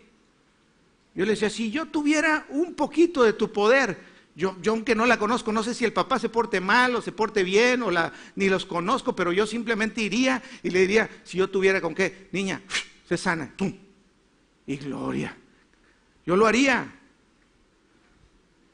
Yo 1.14 1.26
le 1.26 1.32
decía, 1.32 1.50
si 1.50 1.72
yo 1.72 1.88
tuviera 1.88 2.46
un 2.50 2.74
poquito 2.74 3.24
de 3.24 3.34
tu 3.34 3.52
poder, 3.52 3.98
yo, 4.36 4.56
yo, 4.62 4.74
aunque 4.74 4.94
no 4.94 5.06
la 5.06 5.18
conozco, 5.18 5.52
no 5.52 5.64
sé 5.64 5.74
si 5.74 5.84
el 5.84 5.94
papá 5.94 6.20
se 6.20 6.30
porte 6.30 6.62
mal 6.62 6.96
o 6.96 7.02
se 7.02 7.12
porte 7.12 7.44
bien, 7.44 7.82
o 7.82 7.90
la, 7.90 8.14
ni 8.36 8.50
los 8.50 8.66
conozco, 8.66 9.16
pero 9.16 9.34
yo 9.34 9.48
simplemente 9.48 10.02
iría 10.02 10.44
y 10.64 10.70
le 10.70 10.82
diría, 10.82 11.10
si 11.24 11.38
yo 11.38 11.50
tuviera 11.50 11.82
con 11.82 11.96
qué, 11.96 12.30
niña, 12.32 12.62
se 13.10 13.18
sana. 13.18 13.54
Y 14.68 14.78
gloria. 14.78 15.36
Yo 16.26 16.36
lo 16.36 16.46
haría. 16.46 16.97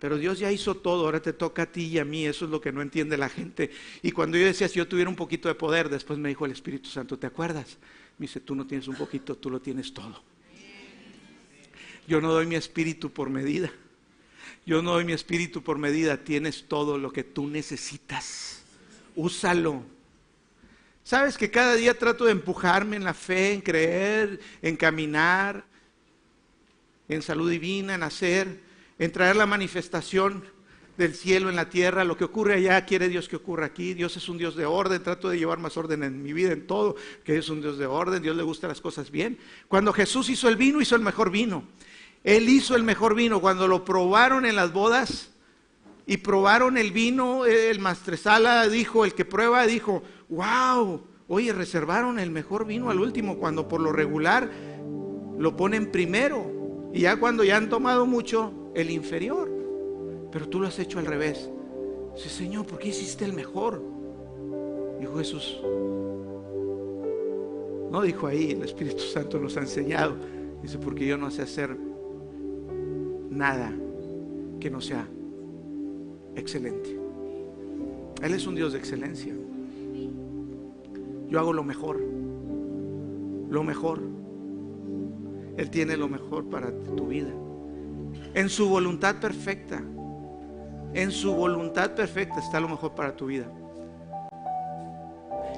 Pero 0.04 0.18
Dios 0.18 0.38
ya 0.38 0.52
hizo 0.52 0.76
todo, 0.76 1.06
ahora 1.06 1.22
te 1.22 1.32
toca 1.32 1.62
a 1.62 1.66
ti 1.66 1.86
y 1.86 1.98
a 1.98 2.04
mí, 2.04 2.26
eso 2.26 2.44
es 2.44 2.52
lo 2.52 2.60
que 2.60 2.74
no 2.74 2.82
entiende 2.82 3.16
la 3.16 3.30
gente. 3.30 3.72
Y 4.02 4.12
cuando 4.12 4.38
yo 4.38 4.46
decía, 4.46 4.68
si 4.68 4.76
yo 4.76 4.86
tuviera 4.86 5.10
un 5.10 5.16
poquito 5.16 5.48
de 5.48 5.56
poder, 5.56 5.88
después 5.88 6.20
me 6.20 6.28
dijo 6.28 6.46
el 6.46 6.52
Espíritu 6.52 6.90
Santo, 6.90 7.18
¿te 7.18 7.26
acuerdas? 7.26 7.78
Me 8.18 8.26
dice, 8.26 8.42
tú 8.42 8.54
no 8.54 8.68
tienes 8.68 8.90
un 8.90 8.96
poquito, 8.96 9.38
tú 9.38 9.50
lo 9.50 9.62
tienes 9.62 9.94
todo. 9.94 10.22
Yo 12.06 12.20
no 12.20 12.34
doy 12.34 12.46
mi 12.46 12.56
espíritu 12.56 13.14
por 13.14 13.30
medida. 13.30 13.72
Yo 14.66 14.82
no 14.82 14.92
doy 14.92 15.06
mi 15.06 15.14
espíritu 15.14 15.64
por 15.64 15.78
medida, 15.78 16.18
tienes 16.18 16.66
todo 16.68 16.98
lo 16.98 17.14
que 17.14 17.24
tú 17.24 17.48
necesitas. 17.48 18.62
Úsalo. 19.16 19.84
Sabes 21.06 21.38
que 21.38 21.50
cada 21.50 21.76
día 21.76 21.98
trato 21.98 22.26
de 22.26 22.34
empujarme 22.34 22.98
en 22.98 23.06
la 23.06 23.14
fe, 23.14 23.54
en 23.54 23.62
creer, 23.62 24.42
en 24.62 24.76
caminar, 24.76 25.64
en 27.08 27.22
salud 27.22 27.50
divina, 27.50 27.96
en 27.96 28.04
hacer 28.04 28.63
en 29.04 29.12
traer 29.12 29.36
la 29.36 29.46
manifestación 29.46 30.46
del 30.98 31.14
cielo 31.14 31.50
en 31.50 31.58
la 31.58 31.70
tierra, 31.70 32.06
lo 32.06 32.16
que 32.16 32.24
ocurre 32.24 32.54
allá 32.54 32.86
quiere 32.86 33.10
Dios 33.10 33.28
que 33.28 33.36
ocurra 33.36 33.66
aquí. 33.66 33.94
Dios 33.94 34.16
es 34.16 34.30
un 34.30 34.38
Dios 34.38 34.56
de 34.56 34.66
orden, 34.66 35.04
trato 35.04 35.28
de 35.28 35.38
llevar 35.38 35.60
más 35.60 35.76
orden 35.76 36.04
en 36.04 36.24
mi 36.24 36.32
vida, 36.32 36.54
en 36.54 36.66
todo, 36.66 36.96
que 37.26 37.38
es 37.38 37.50
un 37.50 37.60
Dios 37.60 37.78
de 37.78 37.86
orden, 37.86 38.24
Dios 38.24 38.38
le 38.38 38.44
gusta 38.44 38.70
las 38.70 38.80
cosas 38.80 39.12
bien. 39.12 39.38
Cuando 39.68 39.92
Jesús 39.92 40.30
hizo 40.30 40.48
el 40.48 40.56
vino, 40.56 40.80
hizo 40.80 40.96
el 40.96 41.02
mejor 41.02 41.32
vino. 41.32 41.66
Él 42.24 42.48
hizo 42.48 42.78
el 42.78 42.84
mejor 42.84 43.14
vino. 43.14 43.42
Cuando 43.42 43.68
lo 43.68 43.84
probaron 43.84 44.46
en 44.46 44.56
las 44.56 44.72
bodas 44.72 45.32
y 46.06 46.16
probaron 46.16 46.78
el 46.78 46.94
vino, 46.94 47.46
el 47.46 47.80
mastresala 47.80 48.70
dijo, 48.70 49.04
el 49.04 49.14
que 49.14 49.26
prueba 49.26 49.68
dijo, 49.68 50.02
wow, 50.30 51.06
oye, 51.28 51.52
reservaron 51.52 52.20
el 52.20 52.32
mejor 52.32 52.66
vino 52.66 52.90
al 52.90 53.02
último, 53.02 53.36
cuando 53.36 53.68
por 53.68 53.82
lo 53.82 53.92
regular 53.92 54.50
lo 55.38 55.58
ponen 55.58 55.92
primero. 55.92 56.50
Y 56.94 57.02
ya 57.02 57.18
cuando 57.18 57.44
ya 57.44 57.58
han 57.58 57.68
tomado 57.68 58.06
mucho, 58.06 58.63
el 58.74 58.90
inferior. 58.90 59.50
Pero 60.32 60.50
tú 60.50 60.60
lo 60.60 60.68
has 60.68 60.80
hecho 60.80 61.00
al 61.00 61.06
revés. 61.06 61.50
Dice, 62.16 62.30
Señor, 62.30 62.66
¿por 62.66 62.80
qué 62.80 62.90
hiciste 62.90 63.26
el 63.26 63.34
mejor? 63.34 63.82
Dijo 65.00 65.18
Jesús. 65.18 65.60
No 67.92 68.02
dijo 68.02 68.28
ahí, 68.28 68.52
el 68.52 68.64
Espíritu 68.64 69.04
Santo 69.04 69.40
nos 69.40 69.56
ha 69.58 69.62
enseñado. 69.62 70.16
Dice, 70.62 70.78
porque 70.80 71.06
yo 71.06 71.18
no 71.18 71.30
sé 71.30 71.44
hacer 71.44 71.78
nada 73.30 73.72
que 74.60 74.70
no 74.70 74.82
sea 74.82 75.08
excelente. 76.36 76.98
Él 78.22 78.34
es 78.34 78.48
un 78.48 78.56
Dios 78.56 78.74
de 78.74 78.80
excelencia. 78.80 79.34
Yo 81.28 81.40
hago 81.40 81.54
lo 81.54 81.64
mejor. 81.64 82.00
Lo 83.50 83.64
mejor. 83.64 84.02
Él 85.58 85.70
tiene 85.70 85.98
lo 85.98 86.08
mejor 86.08 86.46
para 86.46 86.72
tu 86.72 87.08
vida 87.08 87.34
en 88.34 88.50
su 88.50 88.70
voluntad 88.70 89.16
perfecta. 89.16 89.82
En 90.94 91.12
su 91.12 91.34
voluntad 91.34 91.92
perfecta 91.96 92.40
está 92.40 92.60
lo 92.60 92.70
mejor 92.70 92.94
para 92.94 93.16
tu 93.16 93.28
vida. 93.28 93.46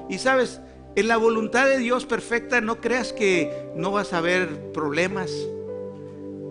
Y 0.08 0.18
sabes, 0.18 0.60
en 0.94 1.08
la 1.08 1.16
voluntad 1.16 1.66
de 1.66 1.78
Dios 1.78 2.06
perfecta 2.06 2.60
no 2.60 2.80
creas 2.80 3.12
que 3.12 3.70
no 3.76 3.90
vas 3.92 4.12
a 4.12 4.20
ver 4.20 4.72
problemas. 4.72 5.30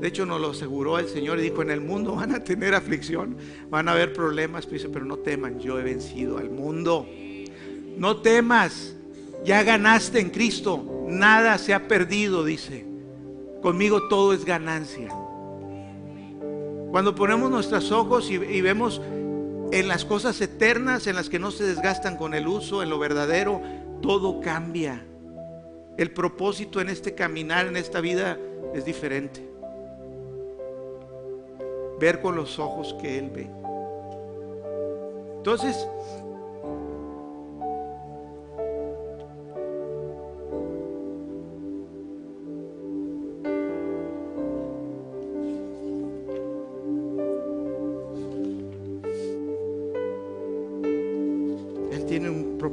De 0.02 0.08
hecho, 0.08 0.26
nos 0.26 0.40
lo 0.40 0.52
aseguró 0.52 1.00
el 1.00 1.08
Señor 1.08 1.40
y 1.40 1.44
dijo, 1.44 1.62
en 1.62 1.72
el 1.72 1.82
mundo 1.82 2.16
van 2.16 2.36
a 2.36 2.44
tener 2.44 2.76
aflicción, 2.76 3.38
van 3.70 3.88
a 3.88 3.94
haber 3.94 4.14
problemas, 4.14 4.66
pero, 4.66 4.92
pero 4.92 5.06
no 5.06 5.18
teman, 5.18 5.60
yo 5.60 5.80
he 5.80 5.84
vencido 5.84 6.38
al 6.38 6.50
mundo. 6.50 7.08
No 7.98 8.18
temas, 8.18 8.96
ya 9.46 9.64
ganaste 9.64 10.20
en 10.20 10.30
Cristo, 10.30 11.06
nada 11.08 11.58
se 11.58 11.74
ha 11.74 11.88
perdido, 11.88 12.44
dice. 12.44 12.86
Conmigo 13.62 14.08
todo 14.10 14.34
es 14.34 14.46
ganancia. 14.46 15.10
Cuando 16.92 17.16
ponemos 17.16 17.50
nuestros 17.52 17.92
ojos 17.92 18.30
y, 18.30 18.62
vemos 18.62 19.02
en 19.72 19.88
las 19.88 20.06
cosas 20.06 20.40
eternas, 20.42 21.08
en 21.08 21.16
las 21.16 21.30
que 21.30 21.40
no 21.40 21.52
se 21.52 21.64
desgastan 21.66 22.18
con 22.18 22.34
el 22.34 22.48
uso, 22.48 22.82
en 22.84 22.90
lo 22.90 23.00
verdadero, 23.00 23.62
todo 24.02 24.40
cambia. 24.40 25.06
El 25.98 26.12
propósito 26.12 26.82
en 26.82 26.90
este 26.90 27.16
caminar, 27.16 27.68
en 27.68 27.78
esta 27.78 28.02
vida, 28.02 28.38
es 28.74 28.86
diferente. 28.86 29.52
ver 31.98 32.22
con 32.22 32.36
los 32.36 32.60
ojos 32.60 32.94
que 33.02 33.18
Él 33.18 33.30
ve. 33.30 33.50
Entonces, 35.38 35.88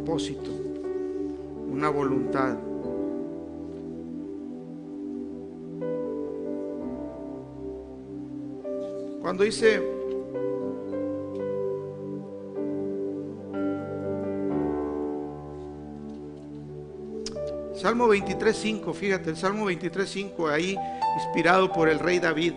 propósito, 0.03 0.51
una 1.71 1.89
voluntad. 1.89 2.57
Cuando 9.21 9.45
dice 9.45 9.81
Salmo 17.75 18.09
23.5, 18.09 18.93
fíjate, 18.93 19.31
el 19.31 19.37
Salmo 19.37 19.71
23.5, 19.71 20.51
ahí 20.51 20.77
inspirado 21.17 21.73
por 21.73 21.89
el 21.89 22.01
rey 22.01 22.19
David. 22.19 22.55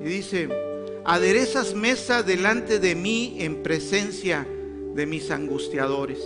Y 0.00 0.04
dice, 0.04 0.63
aderezas 1.04 1.74
mesa 1.74 2.22
delante 2.22 2.78
de 2.78 2.94
mí 2.94 3.36
en 3.40 3.62
presencia 3.62 4.46
de 4.94 5.06
mis 5.06 5.30
angustiadores. 5.30 6.18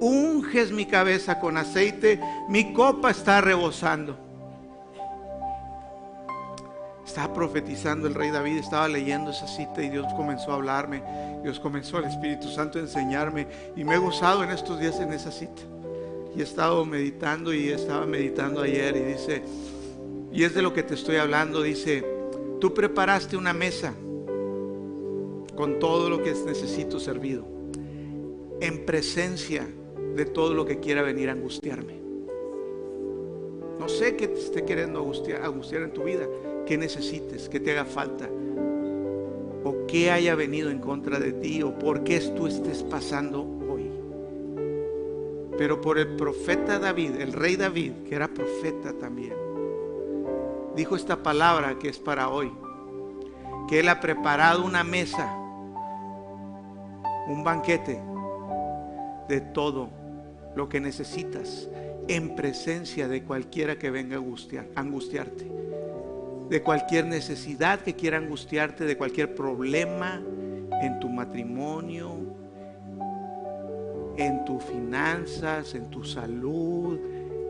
Unges 0.00 0.72
mi 0.72 0.86
cabeza 0.86 1.40
con 1.40 1.56
aceite, 1.56 2.20
mi 2.48 2.72
copa 2.72 3.10
está 3.10 3.40
rebosando. 3.40 4.16
Estaba 7.04 7.34
profetizando 7.34 8.06
el 8.06 8.14
rey 8.14 8.30
David, 8.30 8.58
estaba 8.58 8.86
leyendo 8.86 9.32
esa 9.32 9.48
cita 9.48 9.82
y 9.82 9.90
Dios 9.90 10.06
comenzó 10.14 10.52
a 10.52 10.54
hablarme. 10.54 11.02
Dios 11.42 11.58
comenzó 11.58 11.96
al 11.96 12.04
Espíritu 12.04 12.48
Santo 12.48 12.78
a 12.78 12.82
enseñarme 12.82 13.48
y 13.74 13.82
me 13.82 13.96
he 13.96 13.98
gozado 13.98 14.44
en 14.44 14.50
estos 14.50 14.78
días 14.78 15.00
en 15.00 15.12
esa 15.12 15.32
cita. 15.32 15.62
Y 16.36 16.40
he 16.40 16.44
estado 16.44 16.84
meditando 16.84 17.52
y 17.52 17.70
estaba 17.70 18.06
meditando 18.06 18.62
ayer 18.62 18.96
y 18.96 19.00
dice, 19.00 19.42
y 20.32 20.44
es 20.44 20.54
de 20.54 20.62
lo 20.62 20.72
que 20.72 20.84
te 20.84 20.94
estoy 20.94 21.16
hablando, 21.16 21.60
dice, 21.62 22.04
tú 22.60 22.74
preparaste 22.74 23.36
una 23.36 23.54
mesa 23.54 23.94
con 25.56 25.78
todo 25.78 26.08
lo 26.08 26.22
que 26.22 26.32
necesito 26.46 27.00
servido, 27.00 27.44
en 28.60 28.84
presencia 28.84 29.66
de 30.14 30.24
todo 30.26 30.54
lo 30.54 30.64
que 30.64 30.78
quiera 30.78 31.02
venir 31.02 31.28
a 31.30 31.32
angustiarme. 31.32 31.98
No 33.78 33.88
sé 33.88 34.14
qué 34.14 34.28
te 34.28 34.38
esté 34.38 34.64
queriendo 34.64 35.00
angustiar, 35.00 35.42
angustiar 35.42 35.82
en 35.82 35.92
tu 35.92 36.04
vida, 36.04 36.28
qué 36.66 36.76
necesites, 36.76 37.48
qué 37.48 37.60
te 37.60 37.72
haga 37.72 37.86
falta, 37.86 38.28
o 39.64 39.86
qué 39.86 40.10
haya 40.10 40.34
venido 40.34 40.70
en 40.70 40.78
contra 40.78 41.18
de 41.18 41.32
ti, 41.32 41.62
o 41.62 41.78
por 41.78 42.04
qué 42.04 42.20
tú 42.36 42.46
estés 42.46 42.82
pasando 42.82 43.42
hoy. 43.70 43.90
Pero 45.56 45.80
por 45.80 45.98
el 45.98 46.14
profeta 46.16 46.78
David, 46.78 47.16
el 47.20 47.32
rey 47.32 47.56
David, 47.56 47.92
que 48.08 48.14
era 48.14 48.28
profeta 48.28 48.92
también, 48.92 49.49
dijo 50.80 50.96
esta 50.96 51.22
palabra 51.22 51.78
que 51.78 51.90
es 51.90 51.98
para 51.98 52.30
hoy, 52.30 52.50
que 53.68 53.80
él 53.80 53.88
ha 53.90 54.00
preparado 54.00 54.64
una 54.64 54.82
mesa, 54.82 55.30
un 57.28 57.44
banquete 57.44 58.00
de 59.28 59.42
todo 59.42 59.90
lo 60.56 60.70
que 60.70 60.80
necesitas 60.80 61.68
en 62.08 62.34
presencia 62.34 63.08
de 63.08 63.22
cualquiera 63.24 63.78
que 63.78 63.90
venga 63.90 64.16
a 64.16 64.20
angustiar, 64.20 64.68
angustiarte 64.74 65.46
de 66.48 66.62
cualquier 66.62 67.04
necesidad 67.04 67.80
que 67.80 67.94
quiera 67.94 68.16
angustiarte, 68.16 68.86
de 68.86 68.96
cualquier 68.96 69.34
problema 69.34 70.22
en 70.80 70.98
tu 70.98 71.10
matrimonio, 71.10 72.16
en 74.16 74.46
tus 74.46 74.64
finanzas, 74.64 75.74
en 75.74 75.90
tu 75.90 76.04
salud, 76.04 76.98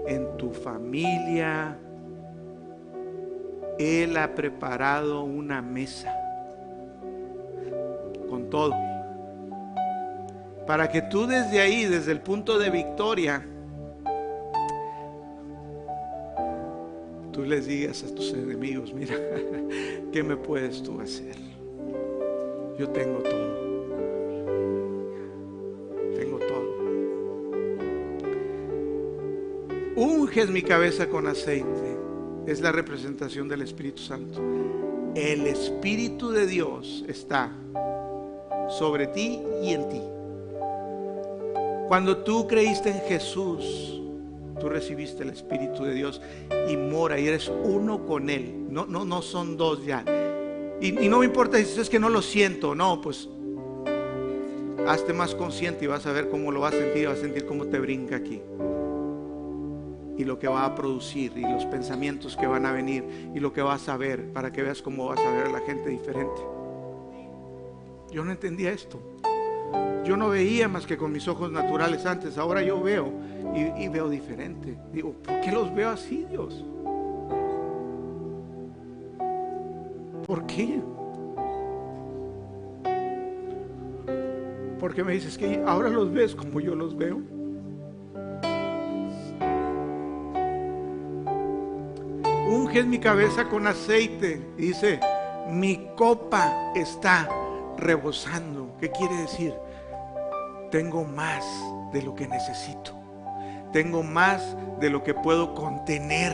en 0.08 0.36
tu 0.36 0.50
familia. 0.50 1.78
Él 3.78 4.16
ha 4.16 4.34
preparado 4.34 5.22
una 5.22 5.62
mesa 5.62 6.14
con 8.28 8.48
todo. 8.50 8.74
Para 10.66 10.88
que 10.88 11.02
tú 11.02 11.26
desde 11.26 11.60
ahí, 11.60 11.84
desde 11.84 12.12
el 12.12 12.20
punto 12.20 12.58
de 12.58 12.70
victoria, 12.70 13.44
tú 17.32 17.44
les 17.44 17.66
digas 17.66 18.04
a 18.04 18.14
tus 18.14 18.32
enemigos, 18.32 18.92
mira, 18.92 19.16
¿qué 20.12 20.22
me 20.22 20.36
puedes 20.36 20.82
tú 20.82 21.00
hacer? 21.00 21.36
Yo 22.78 22.88
tengo 22.90 23.18
todo. 23.18 23.50
Tengo 26.16 26.38
todo. 26.38 26.70
Unges 29.96 30.50
mi 30.50 30.62
cabeza 30.62 31.08
con 31.08 31.26
aceite. 31.26 31.89
Es 32.50 32.60
la 32.60 32.72
representación 32.72 33.46
del 33.46 33.62
Espíritu 33.62 34.02
Santo. 34.02 34.40
El 35.14 35.46
Espíritu 35.46 36.32
de 36.32 36.48
Dios 36.48 37.04
está 37.06 37.48
sobre 38.68 39.06
ti 39.06 39.38
y 39.62 39.72
en 39.72 39.88
ti. 39.88 40.00
Cuando 41.86 42.24
tú 42.24 42.48
creíste 42.48 42.90
en 42.90 43.02
Jesús, 43.02 44.02
tú 44.58 44.68
recibiste 44.68 45.22
el 45.22 45.30
Espíritu 45.30 45.84
de 45.84 45.94
Dios 45.94 46.20
y 46.68 46.76
mora 46.76 47.20
y 47.20 47.28
eres 47.28 47.48
uno 47.48 48.04
con 48.04 48.28
Él. 48.28 48.66
No, 48.68 48.84
no, 48.84 49.04
no 49.04 49.22
son 49.22 49.56
dos 49.56 49.86
ya. 49.86 50.04
Y, 50.80 50.90
no 51.08 51.20
me 51.20 51.26
importa 51.26 51.56
si 51.62 51.80
es 51.80 51.88
que 51.88 52.00
no 52.00 52.08
lo 52.08 52.20
siento, 52.20 52.74
no, 52.74 53.00
pues 53.00 53.28
hazte 54.88 55.12
más 55.12 55.36
consciente 55.36 55.84
y 55.84 55.86
vas 55.86 56.04
a 56.04 56.10
ver 56.10 56.28
cómo 56.28 56.50
lo 56.50 56.58
vas 56.58 56.74
a 56.74 56.78
sentir, 56.78 57.06
vas 57.06 57.18
a 57.18 57.20
sentir 57.20 57.46
cómo 57.46 57.66
te 57.66 57.78
brinca 57.78 58.16
aquí. 58.16 58.42
Y 60.20 60.24
lo 60.24 60.38
que 60.38 60.48
va 60.48 60.66
a 60.66 60.74
producir, 60.74 61.32
y 61.34 61.40
los 61.40 61.64
pensamientos 61.64 62.36
que 62.36 62.46
van 62.46 62.66
a 62.66 62.72
venir, 62.72 63.32
y 63.34 63.40
lo 63.40 63.54
que 63.54 63.62
vas 63.62 63.88
a 63.88 63.96
ver, 63.96 64.30
para 64.34 64.52
que 64.52 64.62
veas 64.62 64.82
cómo 64.82 65.06
vas 65.06 65.18
a 65.18 65.30
ver 65.30 65.46
a 65.46 65.50
la 65.50 65.60
gente 65.60 65.88
diferente. 65.88 66.42
Yo 68.12 68.22
no 68.22 68.30
entendía 68.30 68.70
esto. 68.70 69.00
Yo 70.04 70.18
no 70.18 70.28
veía 70.28 70.68
más 70.68 70.86
que 70.86 70.98
con 70.98 71.10
mis 71.10 71.26
ojos 71.26 71.50
naturales 71.50 72.04
antes, 72.04 72.36
ahora 72.36 72.62
yo 72.62 72.82
veo 72.82 73.10
y, 73.78 73.88
veo 73.88 74.10
diferente. 74.10 74.76
Digo, 74.92 75.14
¿por 75.14 75.40
qué 75.40 75.52
los 75.52 75.74
veo 75.74 75.88
así, 75.88 76.26
Dios? 76.28 76.66
¿Por 80.26 80.44
qué? 80.44 80.82
Porque 84.78 85.02
me 85.02 85.14
dices 85.14 85.38
que 85.38 85.62
ahora 85.66 85.88
los 85.88 86.12
ves 86.12 86.34
como 86.34 86.60
yo 86.60 86.74
los 86.74 86.94
veo. 86.94 87.39
Unges 92.70 92.86
mi 92.86 93.00
cabeza 93.00 93.48
con 93.48 93.66
aceite. 93.66 94.40
Y 94.56 94.68
dice, 94.68 95.00
mi 95.48 95.88
copa 95.96 96.72
está 96.76 97.28
rebosando. 97.76 98.76
¿Qué 98.78 98.88
quiere 98.92 99.16
decir? 99.16 99.52
Tengo 100.70 101.04
más 101.04 101.44
de 101.92 102.00
lo 102.00 102.14
que 102.14 102.28
necesito. 102.28 102.92
Tengo 103.72 104.04
más 104.04 104.56
de 104.78 104.88
lo 104.88 105.02
que 105.02 105.14
puedo 105.14 105.52
contener. 105.52 106.32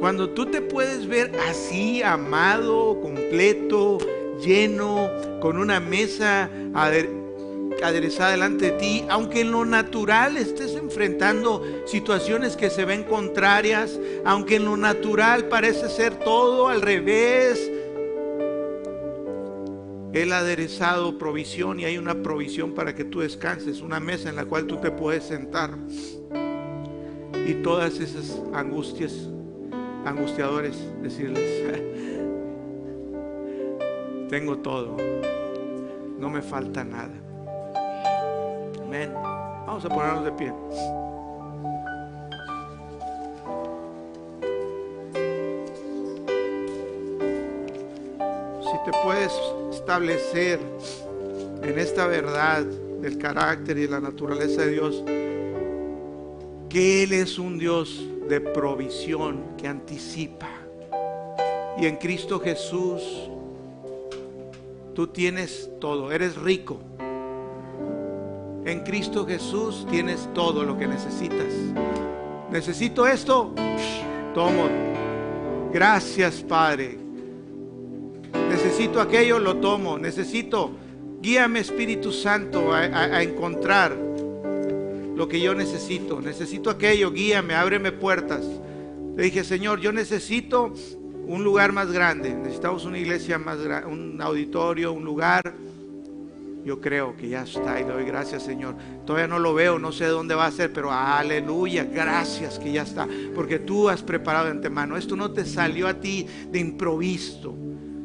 Cuando 0.00 0.30
tú 0.30 0.46
te 0.46 0.62
puedes 0.62 1.06
ver 1.06 1.30
así, 1.48 2.02
amado, 2.02 3.00
completo, 3.00 3.98
lleno, 4.40 5.08
con 5.40 5.56
una 5.56 5.78
mesa 5.78 6.50
aderezada 7.82 8.32
delante 8.32 8.66
de 8.66 8.72
ti, 8.72 9.04
aunque 9.08 9.40
en 9.40 9.52
lo 9.52 9.64
natural 9.64 10.36
estés 10.36 10.74
enfrentando 10.74 11.62
situaciones 11.86 12.56
que 12.56 12.70
se 12.70 12.84
ven 12.84 13.04
contrarias, 13.04 13.98
aunque 14.24 14.56
en 14.56 14.64
lo 14.64 14.76
natural 14.76 15.48
parece 15.48 15.88
ser 15.88 16.16
todo 16.16 16.68
al 16.68 16.82
revés, 16.82 17.70
Él 20.12 20.32
ha 20.32 20.38
aderezado 20.38 21.18
provisión 21.18 21.80
y 21.80 21.84
hay 21.84 21.98
una 21.98 22.22
provisión 22.22 22.74
para 22.74 22.94
que 22.94 23.04
tú 23.04 23.20
descanses, 23.20 23.80
una 23.80 24.00
mesa 24.00 24.28
en 24.28 24.36
la 24.36 24.44
cual 24.44 24.66
tú 24.66 24.78
te 24.78 24.90
puedes 24.90 25.24
sentar. 25.24 25.70
Y 27.46 27.54
todas 27.62 28.00
esas 28.00 28.40
angustias, 28.52 29.28
angustiadores, 30.04 30.76
decirles, 31.02 31.40
tengo 34.28 34.58
todo, 34.58 34.96
no 36.18 36.30
me 36.30 36.42
falta 36.42 36.84
nada. 36.84 37.29
Amén. 38.90 39.14
Vamos 39.14 39.84
a 39.84 39.88
ponernos 39.88 40.24
de 40.24 40.32
pie. 40.32 40.52
Si 48.64 48.90
te 48.90 48.98
puedes 49.04 49.32
establecer 49.70 50.58
en 51.62 51.78
esta 51.78 52.08
verdad 52.08 52.64
del 52.64 53.16
carácter 53.18 53.78
y 53.78 53.86
la 53.86 54.00
naturaleza 54.00 54.62
de 54.62 54.72
Dios, 54.72 55.04
que 56.68 57.04
Él 57.04 57.12
es 57.12 57.38
un 57.38 57.60
Dios 57.60 58.04
de 58.28 58.40
provisión 58.40 59.56
que 59.56 59.68
anticipa. 59.68 60.50
Y 61.78 61.86
en 61.86 61.94
Cristo 61.94 62.40
Jesús 62.40 63.30
tú 64.94 65.06
tienes 65.06 65.70
todo, 65.78 66.10
eres 66.10 66.34
rico. 66.34 66.80
En 68.70 68.84
Cristo 68.84 69.26
Jesús 69.26 69.84
tienes 69.90 70.28
todo 70.32 70.62
lo 70.62 70.78
que 70.78 70.86
necesitas. 70.86 71.52
Necesito 72.52 73.04
esto, 73.04 73.52
tomo. 74.32 74.68
Gracias, 75.72 76.36
Padre. 76.36 76.96
Necesito 78.48 79.00
aquello, 79.00 79.40
lo 79.40 79.56
tomo. 79.56 79.98
Necesito, 79.98 80.70
guíame 81.20 81.58
Espíritu 81.58 82.12
Santo 82.12 82.72
a, 82.72 83.20
encontrar 83.24 83.96
lo 85.16 85.26
que 85.26 85.40
yo 85.40 85.52
necesito. 85.52 86.20
Necesito 86.20 86.70
aquello, 86.70 87.10
guíame, 87.10 87.56
ábreme 87.56 87.90
puertas. 87.90 88.44
Le 89.16 89.24
dije, 89.24 89.42
Señor, 89.42 89.80
yo 89.80 89.90
necesito 89.90 90.72
un 91.26 91.42
lugar 91.42 91.72
más 91.72 91.90
grande. 91.90 92.32
Necesitamos 92.34 92.84
una 92.84 92.98
iglesia 93.00 93.36
más 93.36 93.58
grande, 93.60 93.88
un 93.88 94.22
auditorio, 94.22 94.92
un 94.92 95.04
lugar. 95.04 95.54
Yo 96.64 96.80
creo 96.80 97.16
que 97.16 97.28
ya 97.28 97.42
está 97.42 97.80
y 97.80 97.84
le 97.84 97.92
doy 97.92 98.04
gracias, 98.04 98.42
Señor. 98.42 98.74
Todavía 99.06 99.28
no 99.28 99.38
lo 99.38 99.54
veo, 99.54 99.78
no 99.78 99.92
sé 99.92 100.06
dónde 100.06 100.34
va 100.34 100.46
a 100.46 100.50
ser, 100.50 100.72
pero 100.72 100.92
aleluya, 100.92 101.84
gracias 101.84 102.58
que 102.58 102.72
ya 102.72 102.82
está. 102.82 103.08
Porque 103.34 103.58
tú 103.58 103.88
has 103.88 104.02
preparado 104.02 104.46
de 104.46 104.52
antemano. 104.52 104.96
Esto 104.96 105.16
no 105.16 105.30
te 105.30 105.44
salió 105.44 105.88
a 105.88 105.94
ti 105.94 106.26
de 106.50 106.58
improviso. 106.58 107.54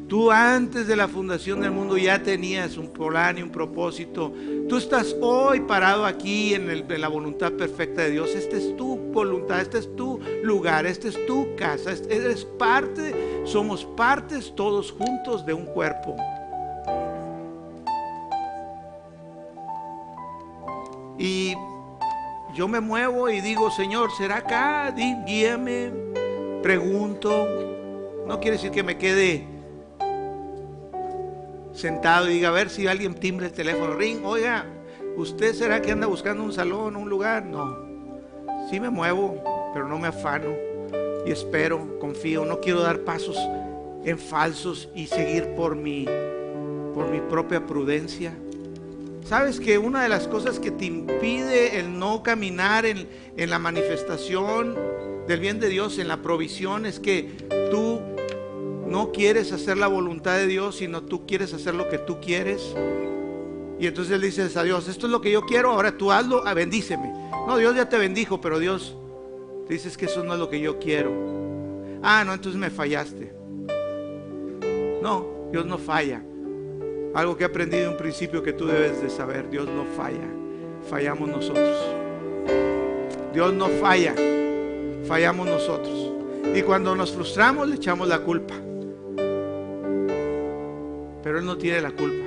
Tú 0.08 0.30
antes 0.30 0.86
de 0.86 0.94
la 0.94 1.08
fundación 1.08 1.60
del 1.60 1.72
mundo 1.72 1.98
ya 1.98 2.22
tenías 2.22 2.76
un 2.76 2.92
plan 2.92 3.38
y 3.38 3.42
un 3.42 3.50
propósito. 3.50 4.32
Tú 4.68 4.76
estás 4.76 5.16
hoy 5.20 5.60
parado 5.60 6.06
aquí 6.06 6.54
en, 6.54 6.70
en, 6.70 7.00
la 7.00 7.08
voluntad 7.08 7.52
perfecta 7.52 8.02
de 8.02 8.12
Dios. 8.12 8.30
Esta 8.34 8.56
es 8.56 8.76
tu 8.76 8.96
voluntad, 8.96 9.60
este 9.60 9.78
es 9.78 9.96
tu 9.96 10.20
lugar, 10.44 10.86
esta 10.86 11.08
es 11.08 11.26
tu 11.26 11.56
casa. 11.56 11.90
Eres 12.08 12.44
parte, 12.44 13.42
somos 13.44 13.84
partes 13.84 14.54
todos 14.54 14.92
juntos 14.92 15.44
de 15.44 15.54
un 15.54 15.66
cuerpo. 15.66 16.16
Y 21.18 21.54
yo 22.54 22.68
me 22.68 22.80
muevo 22.80 23.28
y 23.28 23.40
digo, 23.40 23.70
Señor, 23.70 24.10
¿será 24.12 24.38
acá? 24.38 24.94
Guíame, 25.26 25.92
pregunto. 26.62 27.46
No 28.26 28.40
quiere 28.40 28.56
decir 28.56 28.70
que 28.70 28.82
me 28.82 28.98
quede 28.98 29.46
sentado 31.72 32.28
y 32.28 32.34
diga, 32.34 32.48
a 32.48 32.52
ver 32.52 32.70
si 32.70 32.86
alguien 32.86 33.14
timbre 33.14 33.46
el 33.46 33.52
teléfono, 33.52 33.94
ring, 33.94 34.24
oiga, 34.24 34.64
¿usted 35.16 35.54
será 35.54 35.82
que 35.82 35.92
anda 35.92 36.06
buscando 36.06 36.42
un 36.42 36.52
salón, 36.52 36.96
un 36.96 37.08
lugar? 37.08 37.44
No, 37.44 37.76
sí 38.70 38.80
me 38.80 38.90
muevo, 38.90 39.42
pero 39.74 39.86
no 39.86 39.98
me 39.98 40.08
afano 40.08 40.66
y 41.26 41.32
espero, 41.32 41.98
confío, 41.98 42.44
no 42.44 42.60
quiero 42.60 42.80
dar 42.80 43.00
pasos 43.00 43.36
en 44.04 44.18
falsos 44.18 44.88
y 44.94 45.08
seguir 45.08 45.54
por 45.56 45.74
mi, 45.74 46.06
por 46.94 47.08
mi 47.10 47.20
propia 47.20 47.66
prudencia. 47.66 48.32
Sabes 49.26 49.58
que 49.58 49.76
una 49.76 50.04
de 50.04 50.08
las 50.08 50.28
cosas 50.28 50.60
que 50.60 50.70
te 50.70 50.84
impide 50.84 51.80
el 51.80 51.98
no 51.98 52.22
caminar 52.22 52.86
en, 52.86 53.08
la 53.36 53.58
manifestación 53.58 54.76
del 55.26 55.40
bien 55.40 55.58
de 55.58 55.68
Dios, 55.68 55.98
en 55.98 56.06
la 56.06 56.22
provisión, 56.22 56.86
es 56.86 57.00
que 57.00 57.32
tú 57.72 58.00
no 58.86 59.10
quieres 59.10 59.50
hacer 59.50 59.78
la 59.78 59.88
voluntad 59.88 60.36
de 60.36 60.46
Dios, 60.46 60.76
sino 60.76 61.02
tú 61.02 61.26
quieres 61.26 61.52
hacer 61.52 61.74
lo 61.74 61.88
que 61.88 61.98
tú 61.98 62.20
quieres. 62.20 62.72
Y 63.80 63.88
entonces 63.88 64.20
le 64.20 64.26
dices 64.26 64.56
a 64.56 64.62
Dios, 64.62 64.86
esto 64.86 65.06
es 65.06 65.12
lo 65.12 65.20
que 65.20 65.32
yo 65.32 65.44
quiero, 65.44 65.72
ahora 65.72 65.98
tú 65.98 66.12
hazlo, 66.12 66.44
ah, 66.46 66.54
bendíceme. 66.54 67.12
No, 67.48 67.56
Dios 67.56 67.74
ya 67.74 67.88
te 67.88 67.98
bendijo, 67.98 68.40
pero 68.40 68.60
Dios 68.60 68.96
dices 69.68 69.96
que 69.96 70.04
eso 70.04 70.22
no 70.22 70.34
es 70.34 70.38
lo 70.38 70.48
que 70.48 70.60
yo 70.60 70.78
quiero. 70.78 71.10
Ah, 72.00 72.22
no, 72.24 72.32
entonces 72.32 72.60
me 72.60 72.70
fallaste. 72.70 73.32
No, 75.02 75.48
Dios 75.50 75.66
no 75.66 75.78
falla. 75.78 76.22
Algo 77.16 77.34
que 77.34 77.44
he 77.44 77.46
aprendido 77.46 77.84
en 77.84 77.88
un 77.92 77.96
principio 77.96 78.42
que 78.42 78.52
tú 78.52 78.66
debes 78.66 79.00
de 79.00 79.08
saber, 79.08 79.48
Dios 79.48 79.66
no 79.66 79.86
falla. 79.96 80.28
Fallamos 80.90 81.26
nosotros. 81.30 81.78
Dios 83.32 83.54
no 83.54 83.68
falla. 83.68 84.14
Fallamos 85.08 85.46
nosotros. 85.46 86.12
Y 86.54 86.60
cuando 86.60 86.94
nos 86.94 87.12
frustramos 87.12 87.66
le 87.68 87.76
echamos 87.76 88.06
la 88.06 88.18
culpa. 88.18 88.52
Pero 91.22 91.38
Él 91.38 91.46
no 91.46 91.56
tiene 91.56 91.80
la 91.80 91.90
culpa. 91.90 92.26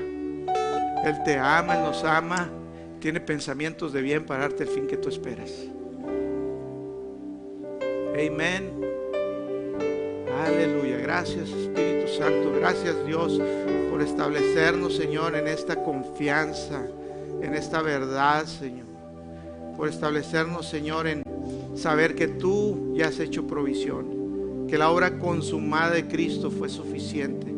Él 1.05 1.23
te 1.23 1.37
ama, 1.37 1.77
Él 1.77 1.83
nos 1.83 2.03
ama, 2.03 2.49
tiene 2.99 3.21
pensamientos 3.21 3.93
de 3.93 4.01
bien 4.01 4.25
para 4.25 4.41
darte 4.41 4.63
el 4.63 4.69
fin 4.69 4.87
que 4.87 4.97
tú 4.97 5.09
esperas. 5.09 5.67
Amén. 8.15 8.78
Aleluya. 10.45 10.97
Gracias 10.97 11.49
Espíritu 11.49 12.07
Santo. 12.17 12.53
Gracias 12.59 12.95
Dios 13.05 13.39
por 13.89 14.01
establecernos, 14.01 14.95
Señor, 14.95 15.35
en 15.35 15.47
esta 15.47 15.83
confianza, 15.83 16.81
en 17.41 17.53
esta 17.55 17.81
verdad, 17.81 18.45
Señor. 18.45 18.87
Por 19.77 19.87
establecernos, 19.87 20.67
Señor, 20.67 21.07
en 21.07 21.23
saber 21.75 22.15
que 22.15 22.27
tú 22.27 22.93
ya 22.95 23.07
has 23.07 23.19
hecho 23.19 23.47
provisión, 23.47 24.67
que 24.67 24.77
la 24.77 24.89
obra 24.89 25.19
consumada 25.19 25.91
de 25.91 26.07
Cristo 26.07 26.51
fue 26.51 26.69
suficiente 26.69 27.49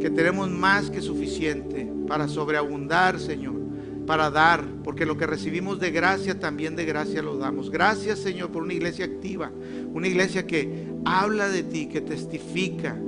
que 0.00 0.10
tenemos 0.10 0.48
más 0.48 0.90
que 0.90 1.00
suficiente 1.00 1.90
para 2.06 2.28
sobreabundar, 2.28 3.18
Señor, 3.18 3.54
para 4.06 4.30
dar, 4.30 4.64
porque 4.84 5.04
lo 5.04 5.18
que 5.18 5.26
recibimos 5.26 5.80
de 5.80 5.90
gracia, 5.90 6.38
también 6.38 6.76
de 6.76 6.84
gracia 6.84 7.20
lo 7.20 7.36
damos. 7.36 7.70
Gracias, 7.70 8.20
Señor, 8.20 8.50
por 8.50 8.62
una 8.62 8.74
iglesia 8.74 9.04
activa, 9.04 9.50
una 9.92 10.06
iglesia 10.08 10.46
que 10.46 10.87
habla 11.04 11.48
de 11.48 11.62
ti, 11.62 11.86
que 11.86 12.00
testifica, 12.00 12.98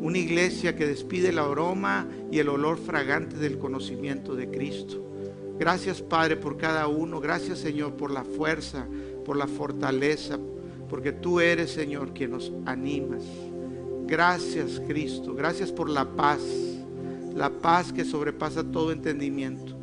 una 0.00 0.18
iglesia 0.18 0.76
que 0.76 0.86
despide 0.86 1.30
el 1.30 1.38
aroma 1.38 2.06
y 2.30 2.38
el 2.38 2.48
olor 2.50 2.78
fragante 2.78 3.36
del 3.36 3.58
conocimiento 3.58 4.34
de 4.34 4.50
Cristo. 4.50 5.02
Gracias, 5.58 6.02
Padre, 6.02 6.36
por 6.36 6.58
cada 6.58 6.88
uno. 6.88 7.20
Gracias, 7.20 7.60
Señor, 7.60 7.94
por 7.94 8.10
la 8.10 8.24
fuerza, 8.24 8.86
por 9.24 9.36
la 9.36 9.46
fortaleza, 9.46 10.38
porque 10.90 11.12
tú 11.12 11.40
eres, 11.40 11.70
Señor, 11.70 12.12
quien 12.12 12.32
nos 12.32 12.52
animas. 12.66 13.22
Gracias 14.06 14.82
Cristo, 14.86 15.34
gracias 15.34 15.72
por 15.72 15.88
la 15.88 16.04
paz, 16.04 16.40
la 17.34 17.48
paz 17.48 17.90
que 17.90 18.04
sobrepasa 18.04 18.62
todo 18.62 18.92
entendimiento. 18.92 19.74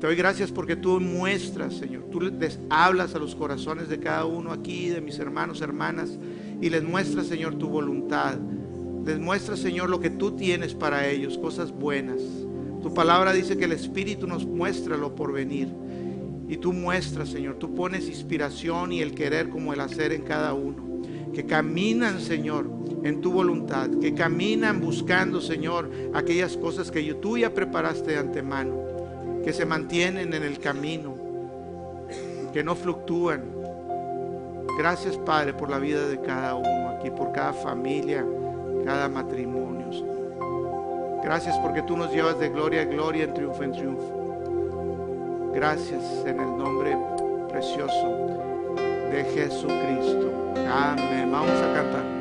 Te 0.00 0.08
doy 0.08 0.16
gracias 0.16 0.50
porque 0.50 0.74
tú 0.74 0.98
muestras, 0.98 1.74
Señor, 1.74 2.04
tú 2.10 2.20
les 2.20 2.58
hablas 2.68 3.14
a 3.14 3.18
los 3.18 3.36
corazones 3.36 3.88
de 3.88 4.00
cada 4.00 4.24
uno 4.24 4.50
aquí, 4.50 4.88
de 4.88 5.00
mis 5.00 5.18
hermanos, 5.18 5.60
hermanas, 5.60 6.18
y 6.60 6.70
les 6.70 6.82
muestras, 6.82 7.26
Señor, 7.26 7.56
tu 7.56 7.68
voluntad. 7.68 8.38
Les 9.04 9.18
muestras, 9.18 9.58
Señor, 9.58 9.88
lo 9.88 10.00
que 10.00 10.10
tú 10.10 10.32
tienes 10.32 10.74
para 10.74 11.08
ellos, 11.08 11.38
cosas 11.38 11.72
buenas. 11.72 12.20
Tu 12.82 12.92
palabra 12.92 13.32
dice 13.32 13.56
que 13.56 13.64
el 13.64 13.72
Espíritu 13.72 14.26
nos 14.26 14.46
muestra 14.46 14.96
lo 14.96 15.14
por 15.14 15.32
venir. 15.32 15.68
Y 16.48 16.56
tú 16.56 16.72
muestras, 16.72 17.28
Señor, 17.28 17.56
tú 17.56 17.74
pones 17.74 18.08
inspiración 18.08 18.92
y 18.92 19.00
el 19.00 19.14
querer 19.14 19.48
como 19.50 19.72
el 19.72 19.80
hacer 19.80 20.12
en 20.12 20.22
cada 20.22 20.52
uno. 20.52 21.02
Que 21.32 21.46
caminan, 21.46 22.20
Señor, 22.20 22.68
en 23.04 23.20
tu 23.20 23.32
voluntad, 23.32 23.88
que 24.00 24.14
caminan 24.14 24.80
buscando, 24.80 25.40
Señor, 25.40 25.90
aquellas 26.12 26.56
cosas 26.56 26.90
que 26.90 27.14
tú 27.14 27.38
ya 27.38 27.54
preparaste 27.54 28.12
de 28.12 28.18
antemano, 28.18 28.82
que 29.44 29.52
se 29.52 29.64
mantienen 29.64 30.34
en 30.34 30.42
el 30.42 30.58
camino, 30.58 31.14
que 32.52 32.64
no 32.64 32.74
fluctúan. 32.74 33.59
Gracias, 34.78 35.16
Padre, 35.18 35.52
por 35.52 35.70
la 35.70 35.78
vida 35.78 36.06
de 36.06 36.20
cada 36.20 36.54
uno 36.54 36.88
aquí, 36.96 37.10
por 37.10 37.32
cada 37.32 37.52
familia, 37.52 38.24
cada 38.84 39.08
matrimonio. 39.08 39.70
Gracias 41.22 41.56
porque 41.58 41.82
tú 41.82 41.96
nos 41.96 42.10
llevas 42.12 42.38
de 42.38 42.48
gloria 42.48 42.82
a 42.82 42.84
gloria, 42.84 43.24
en 43.24 43.34
triunfo 43.34 43.62
en 43.62 43.72
triunfo. 43.72 45.52
Gracias 45.54 46.02
en 46.24 46.40
el 46.40 46.56
nombre 46.56 46.96
precioso 47.48 48.08
de 49.10 49.24
Jesucristo. 49.34 50.32
Amén. 50.72 51.30
Vamos 51.30 51.50
a 51.50 51.74
cantar. 51.74 52.19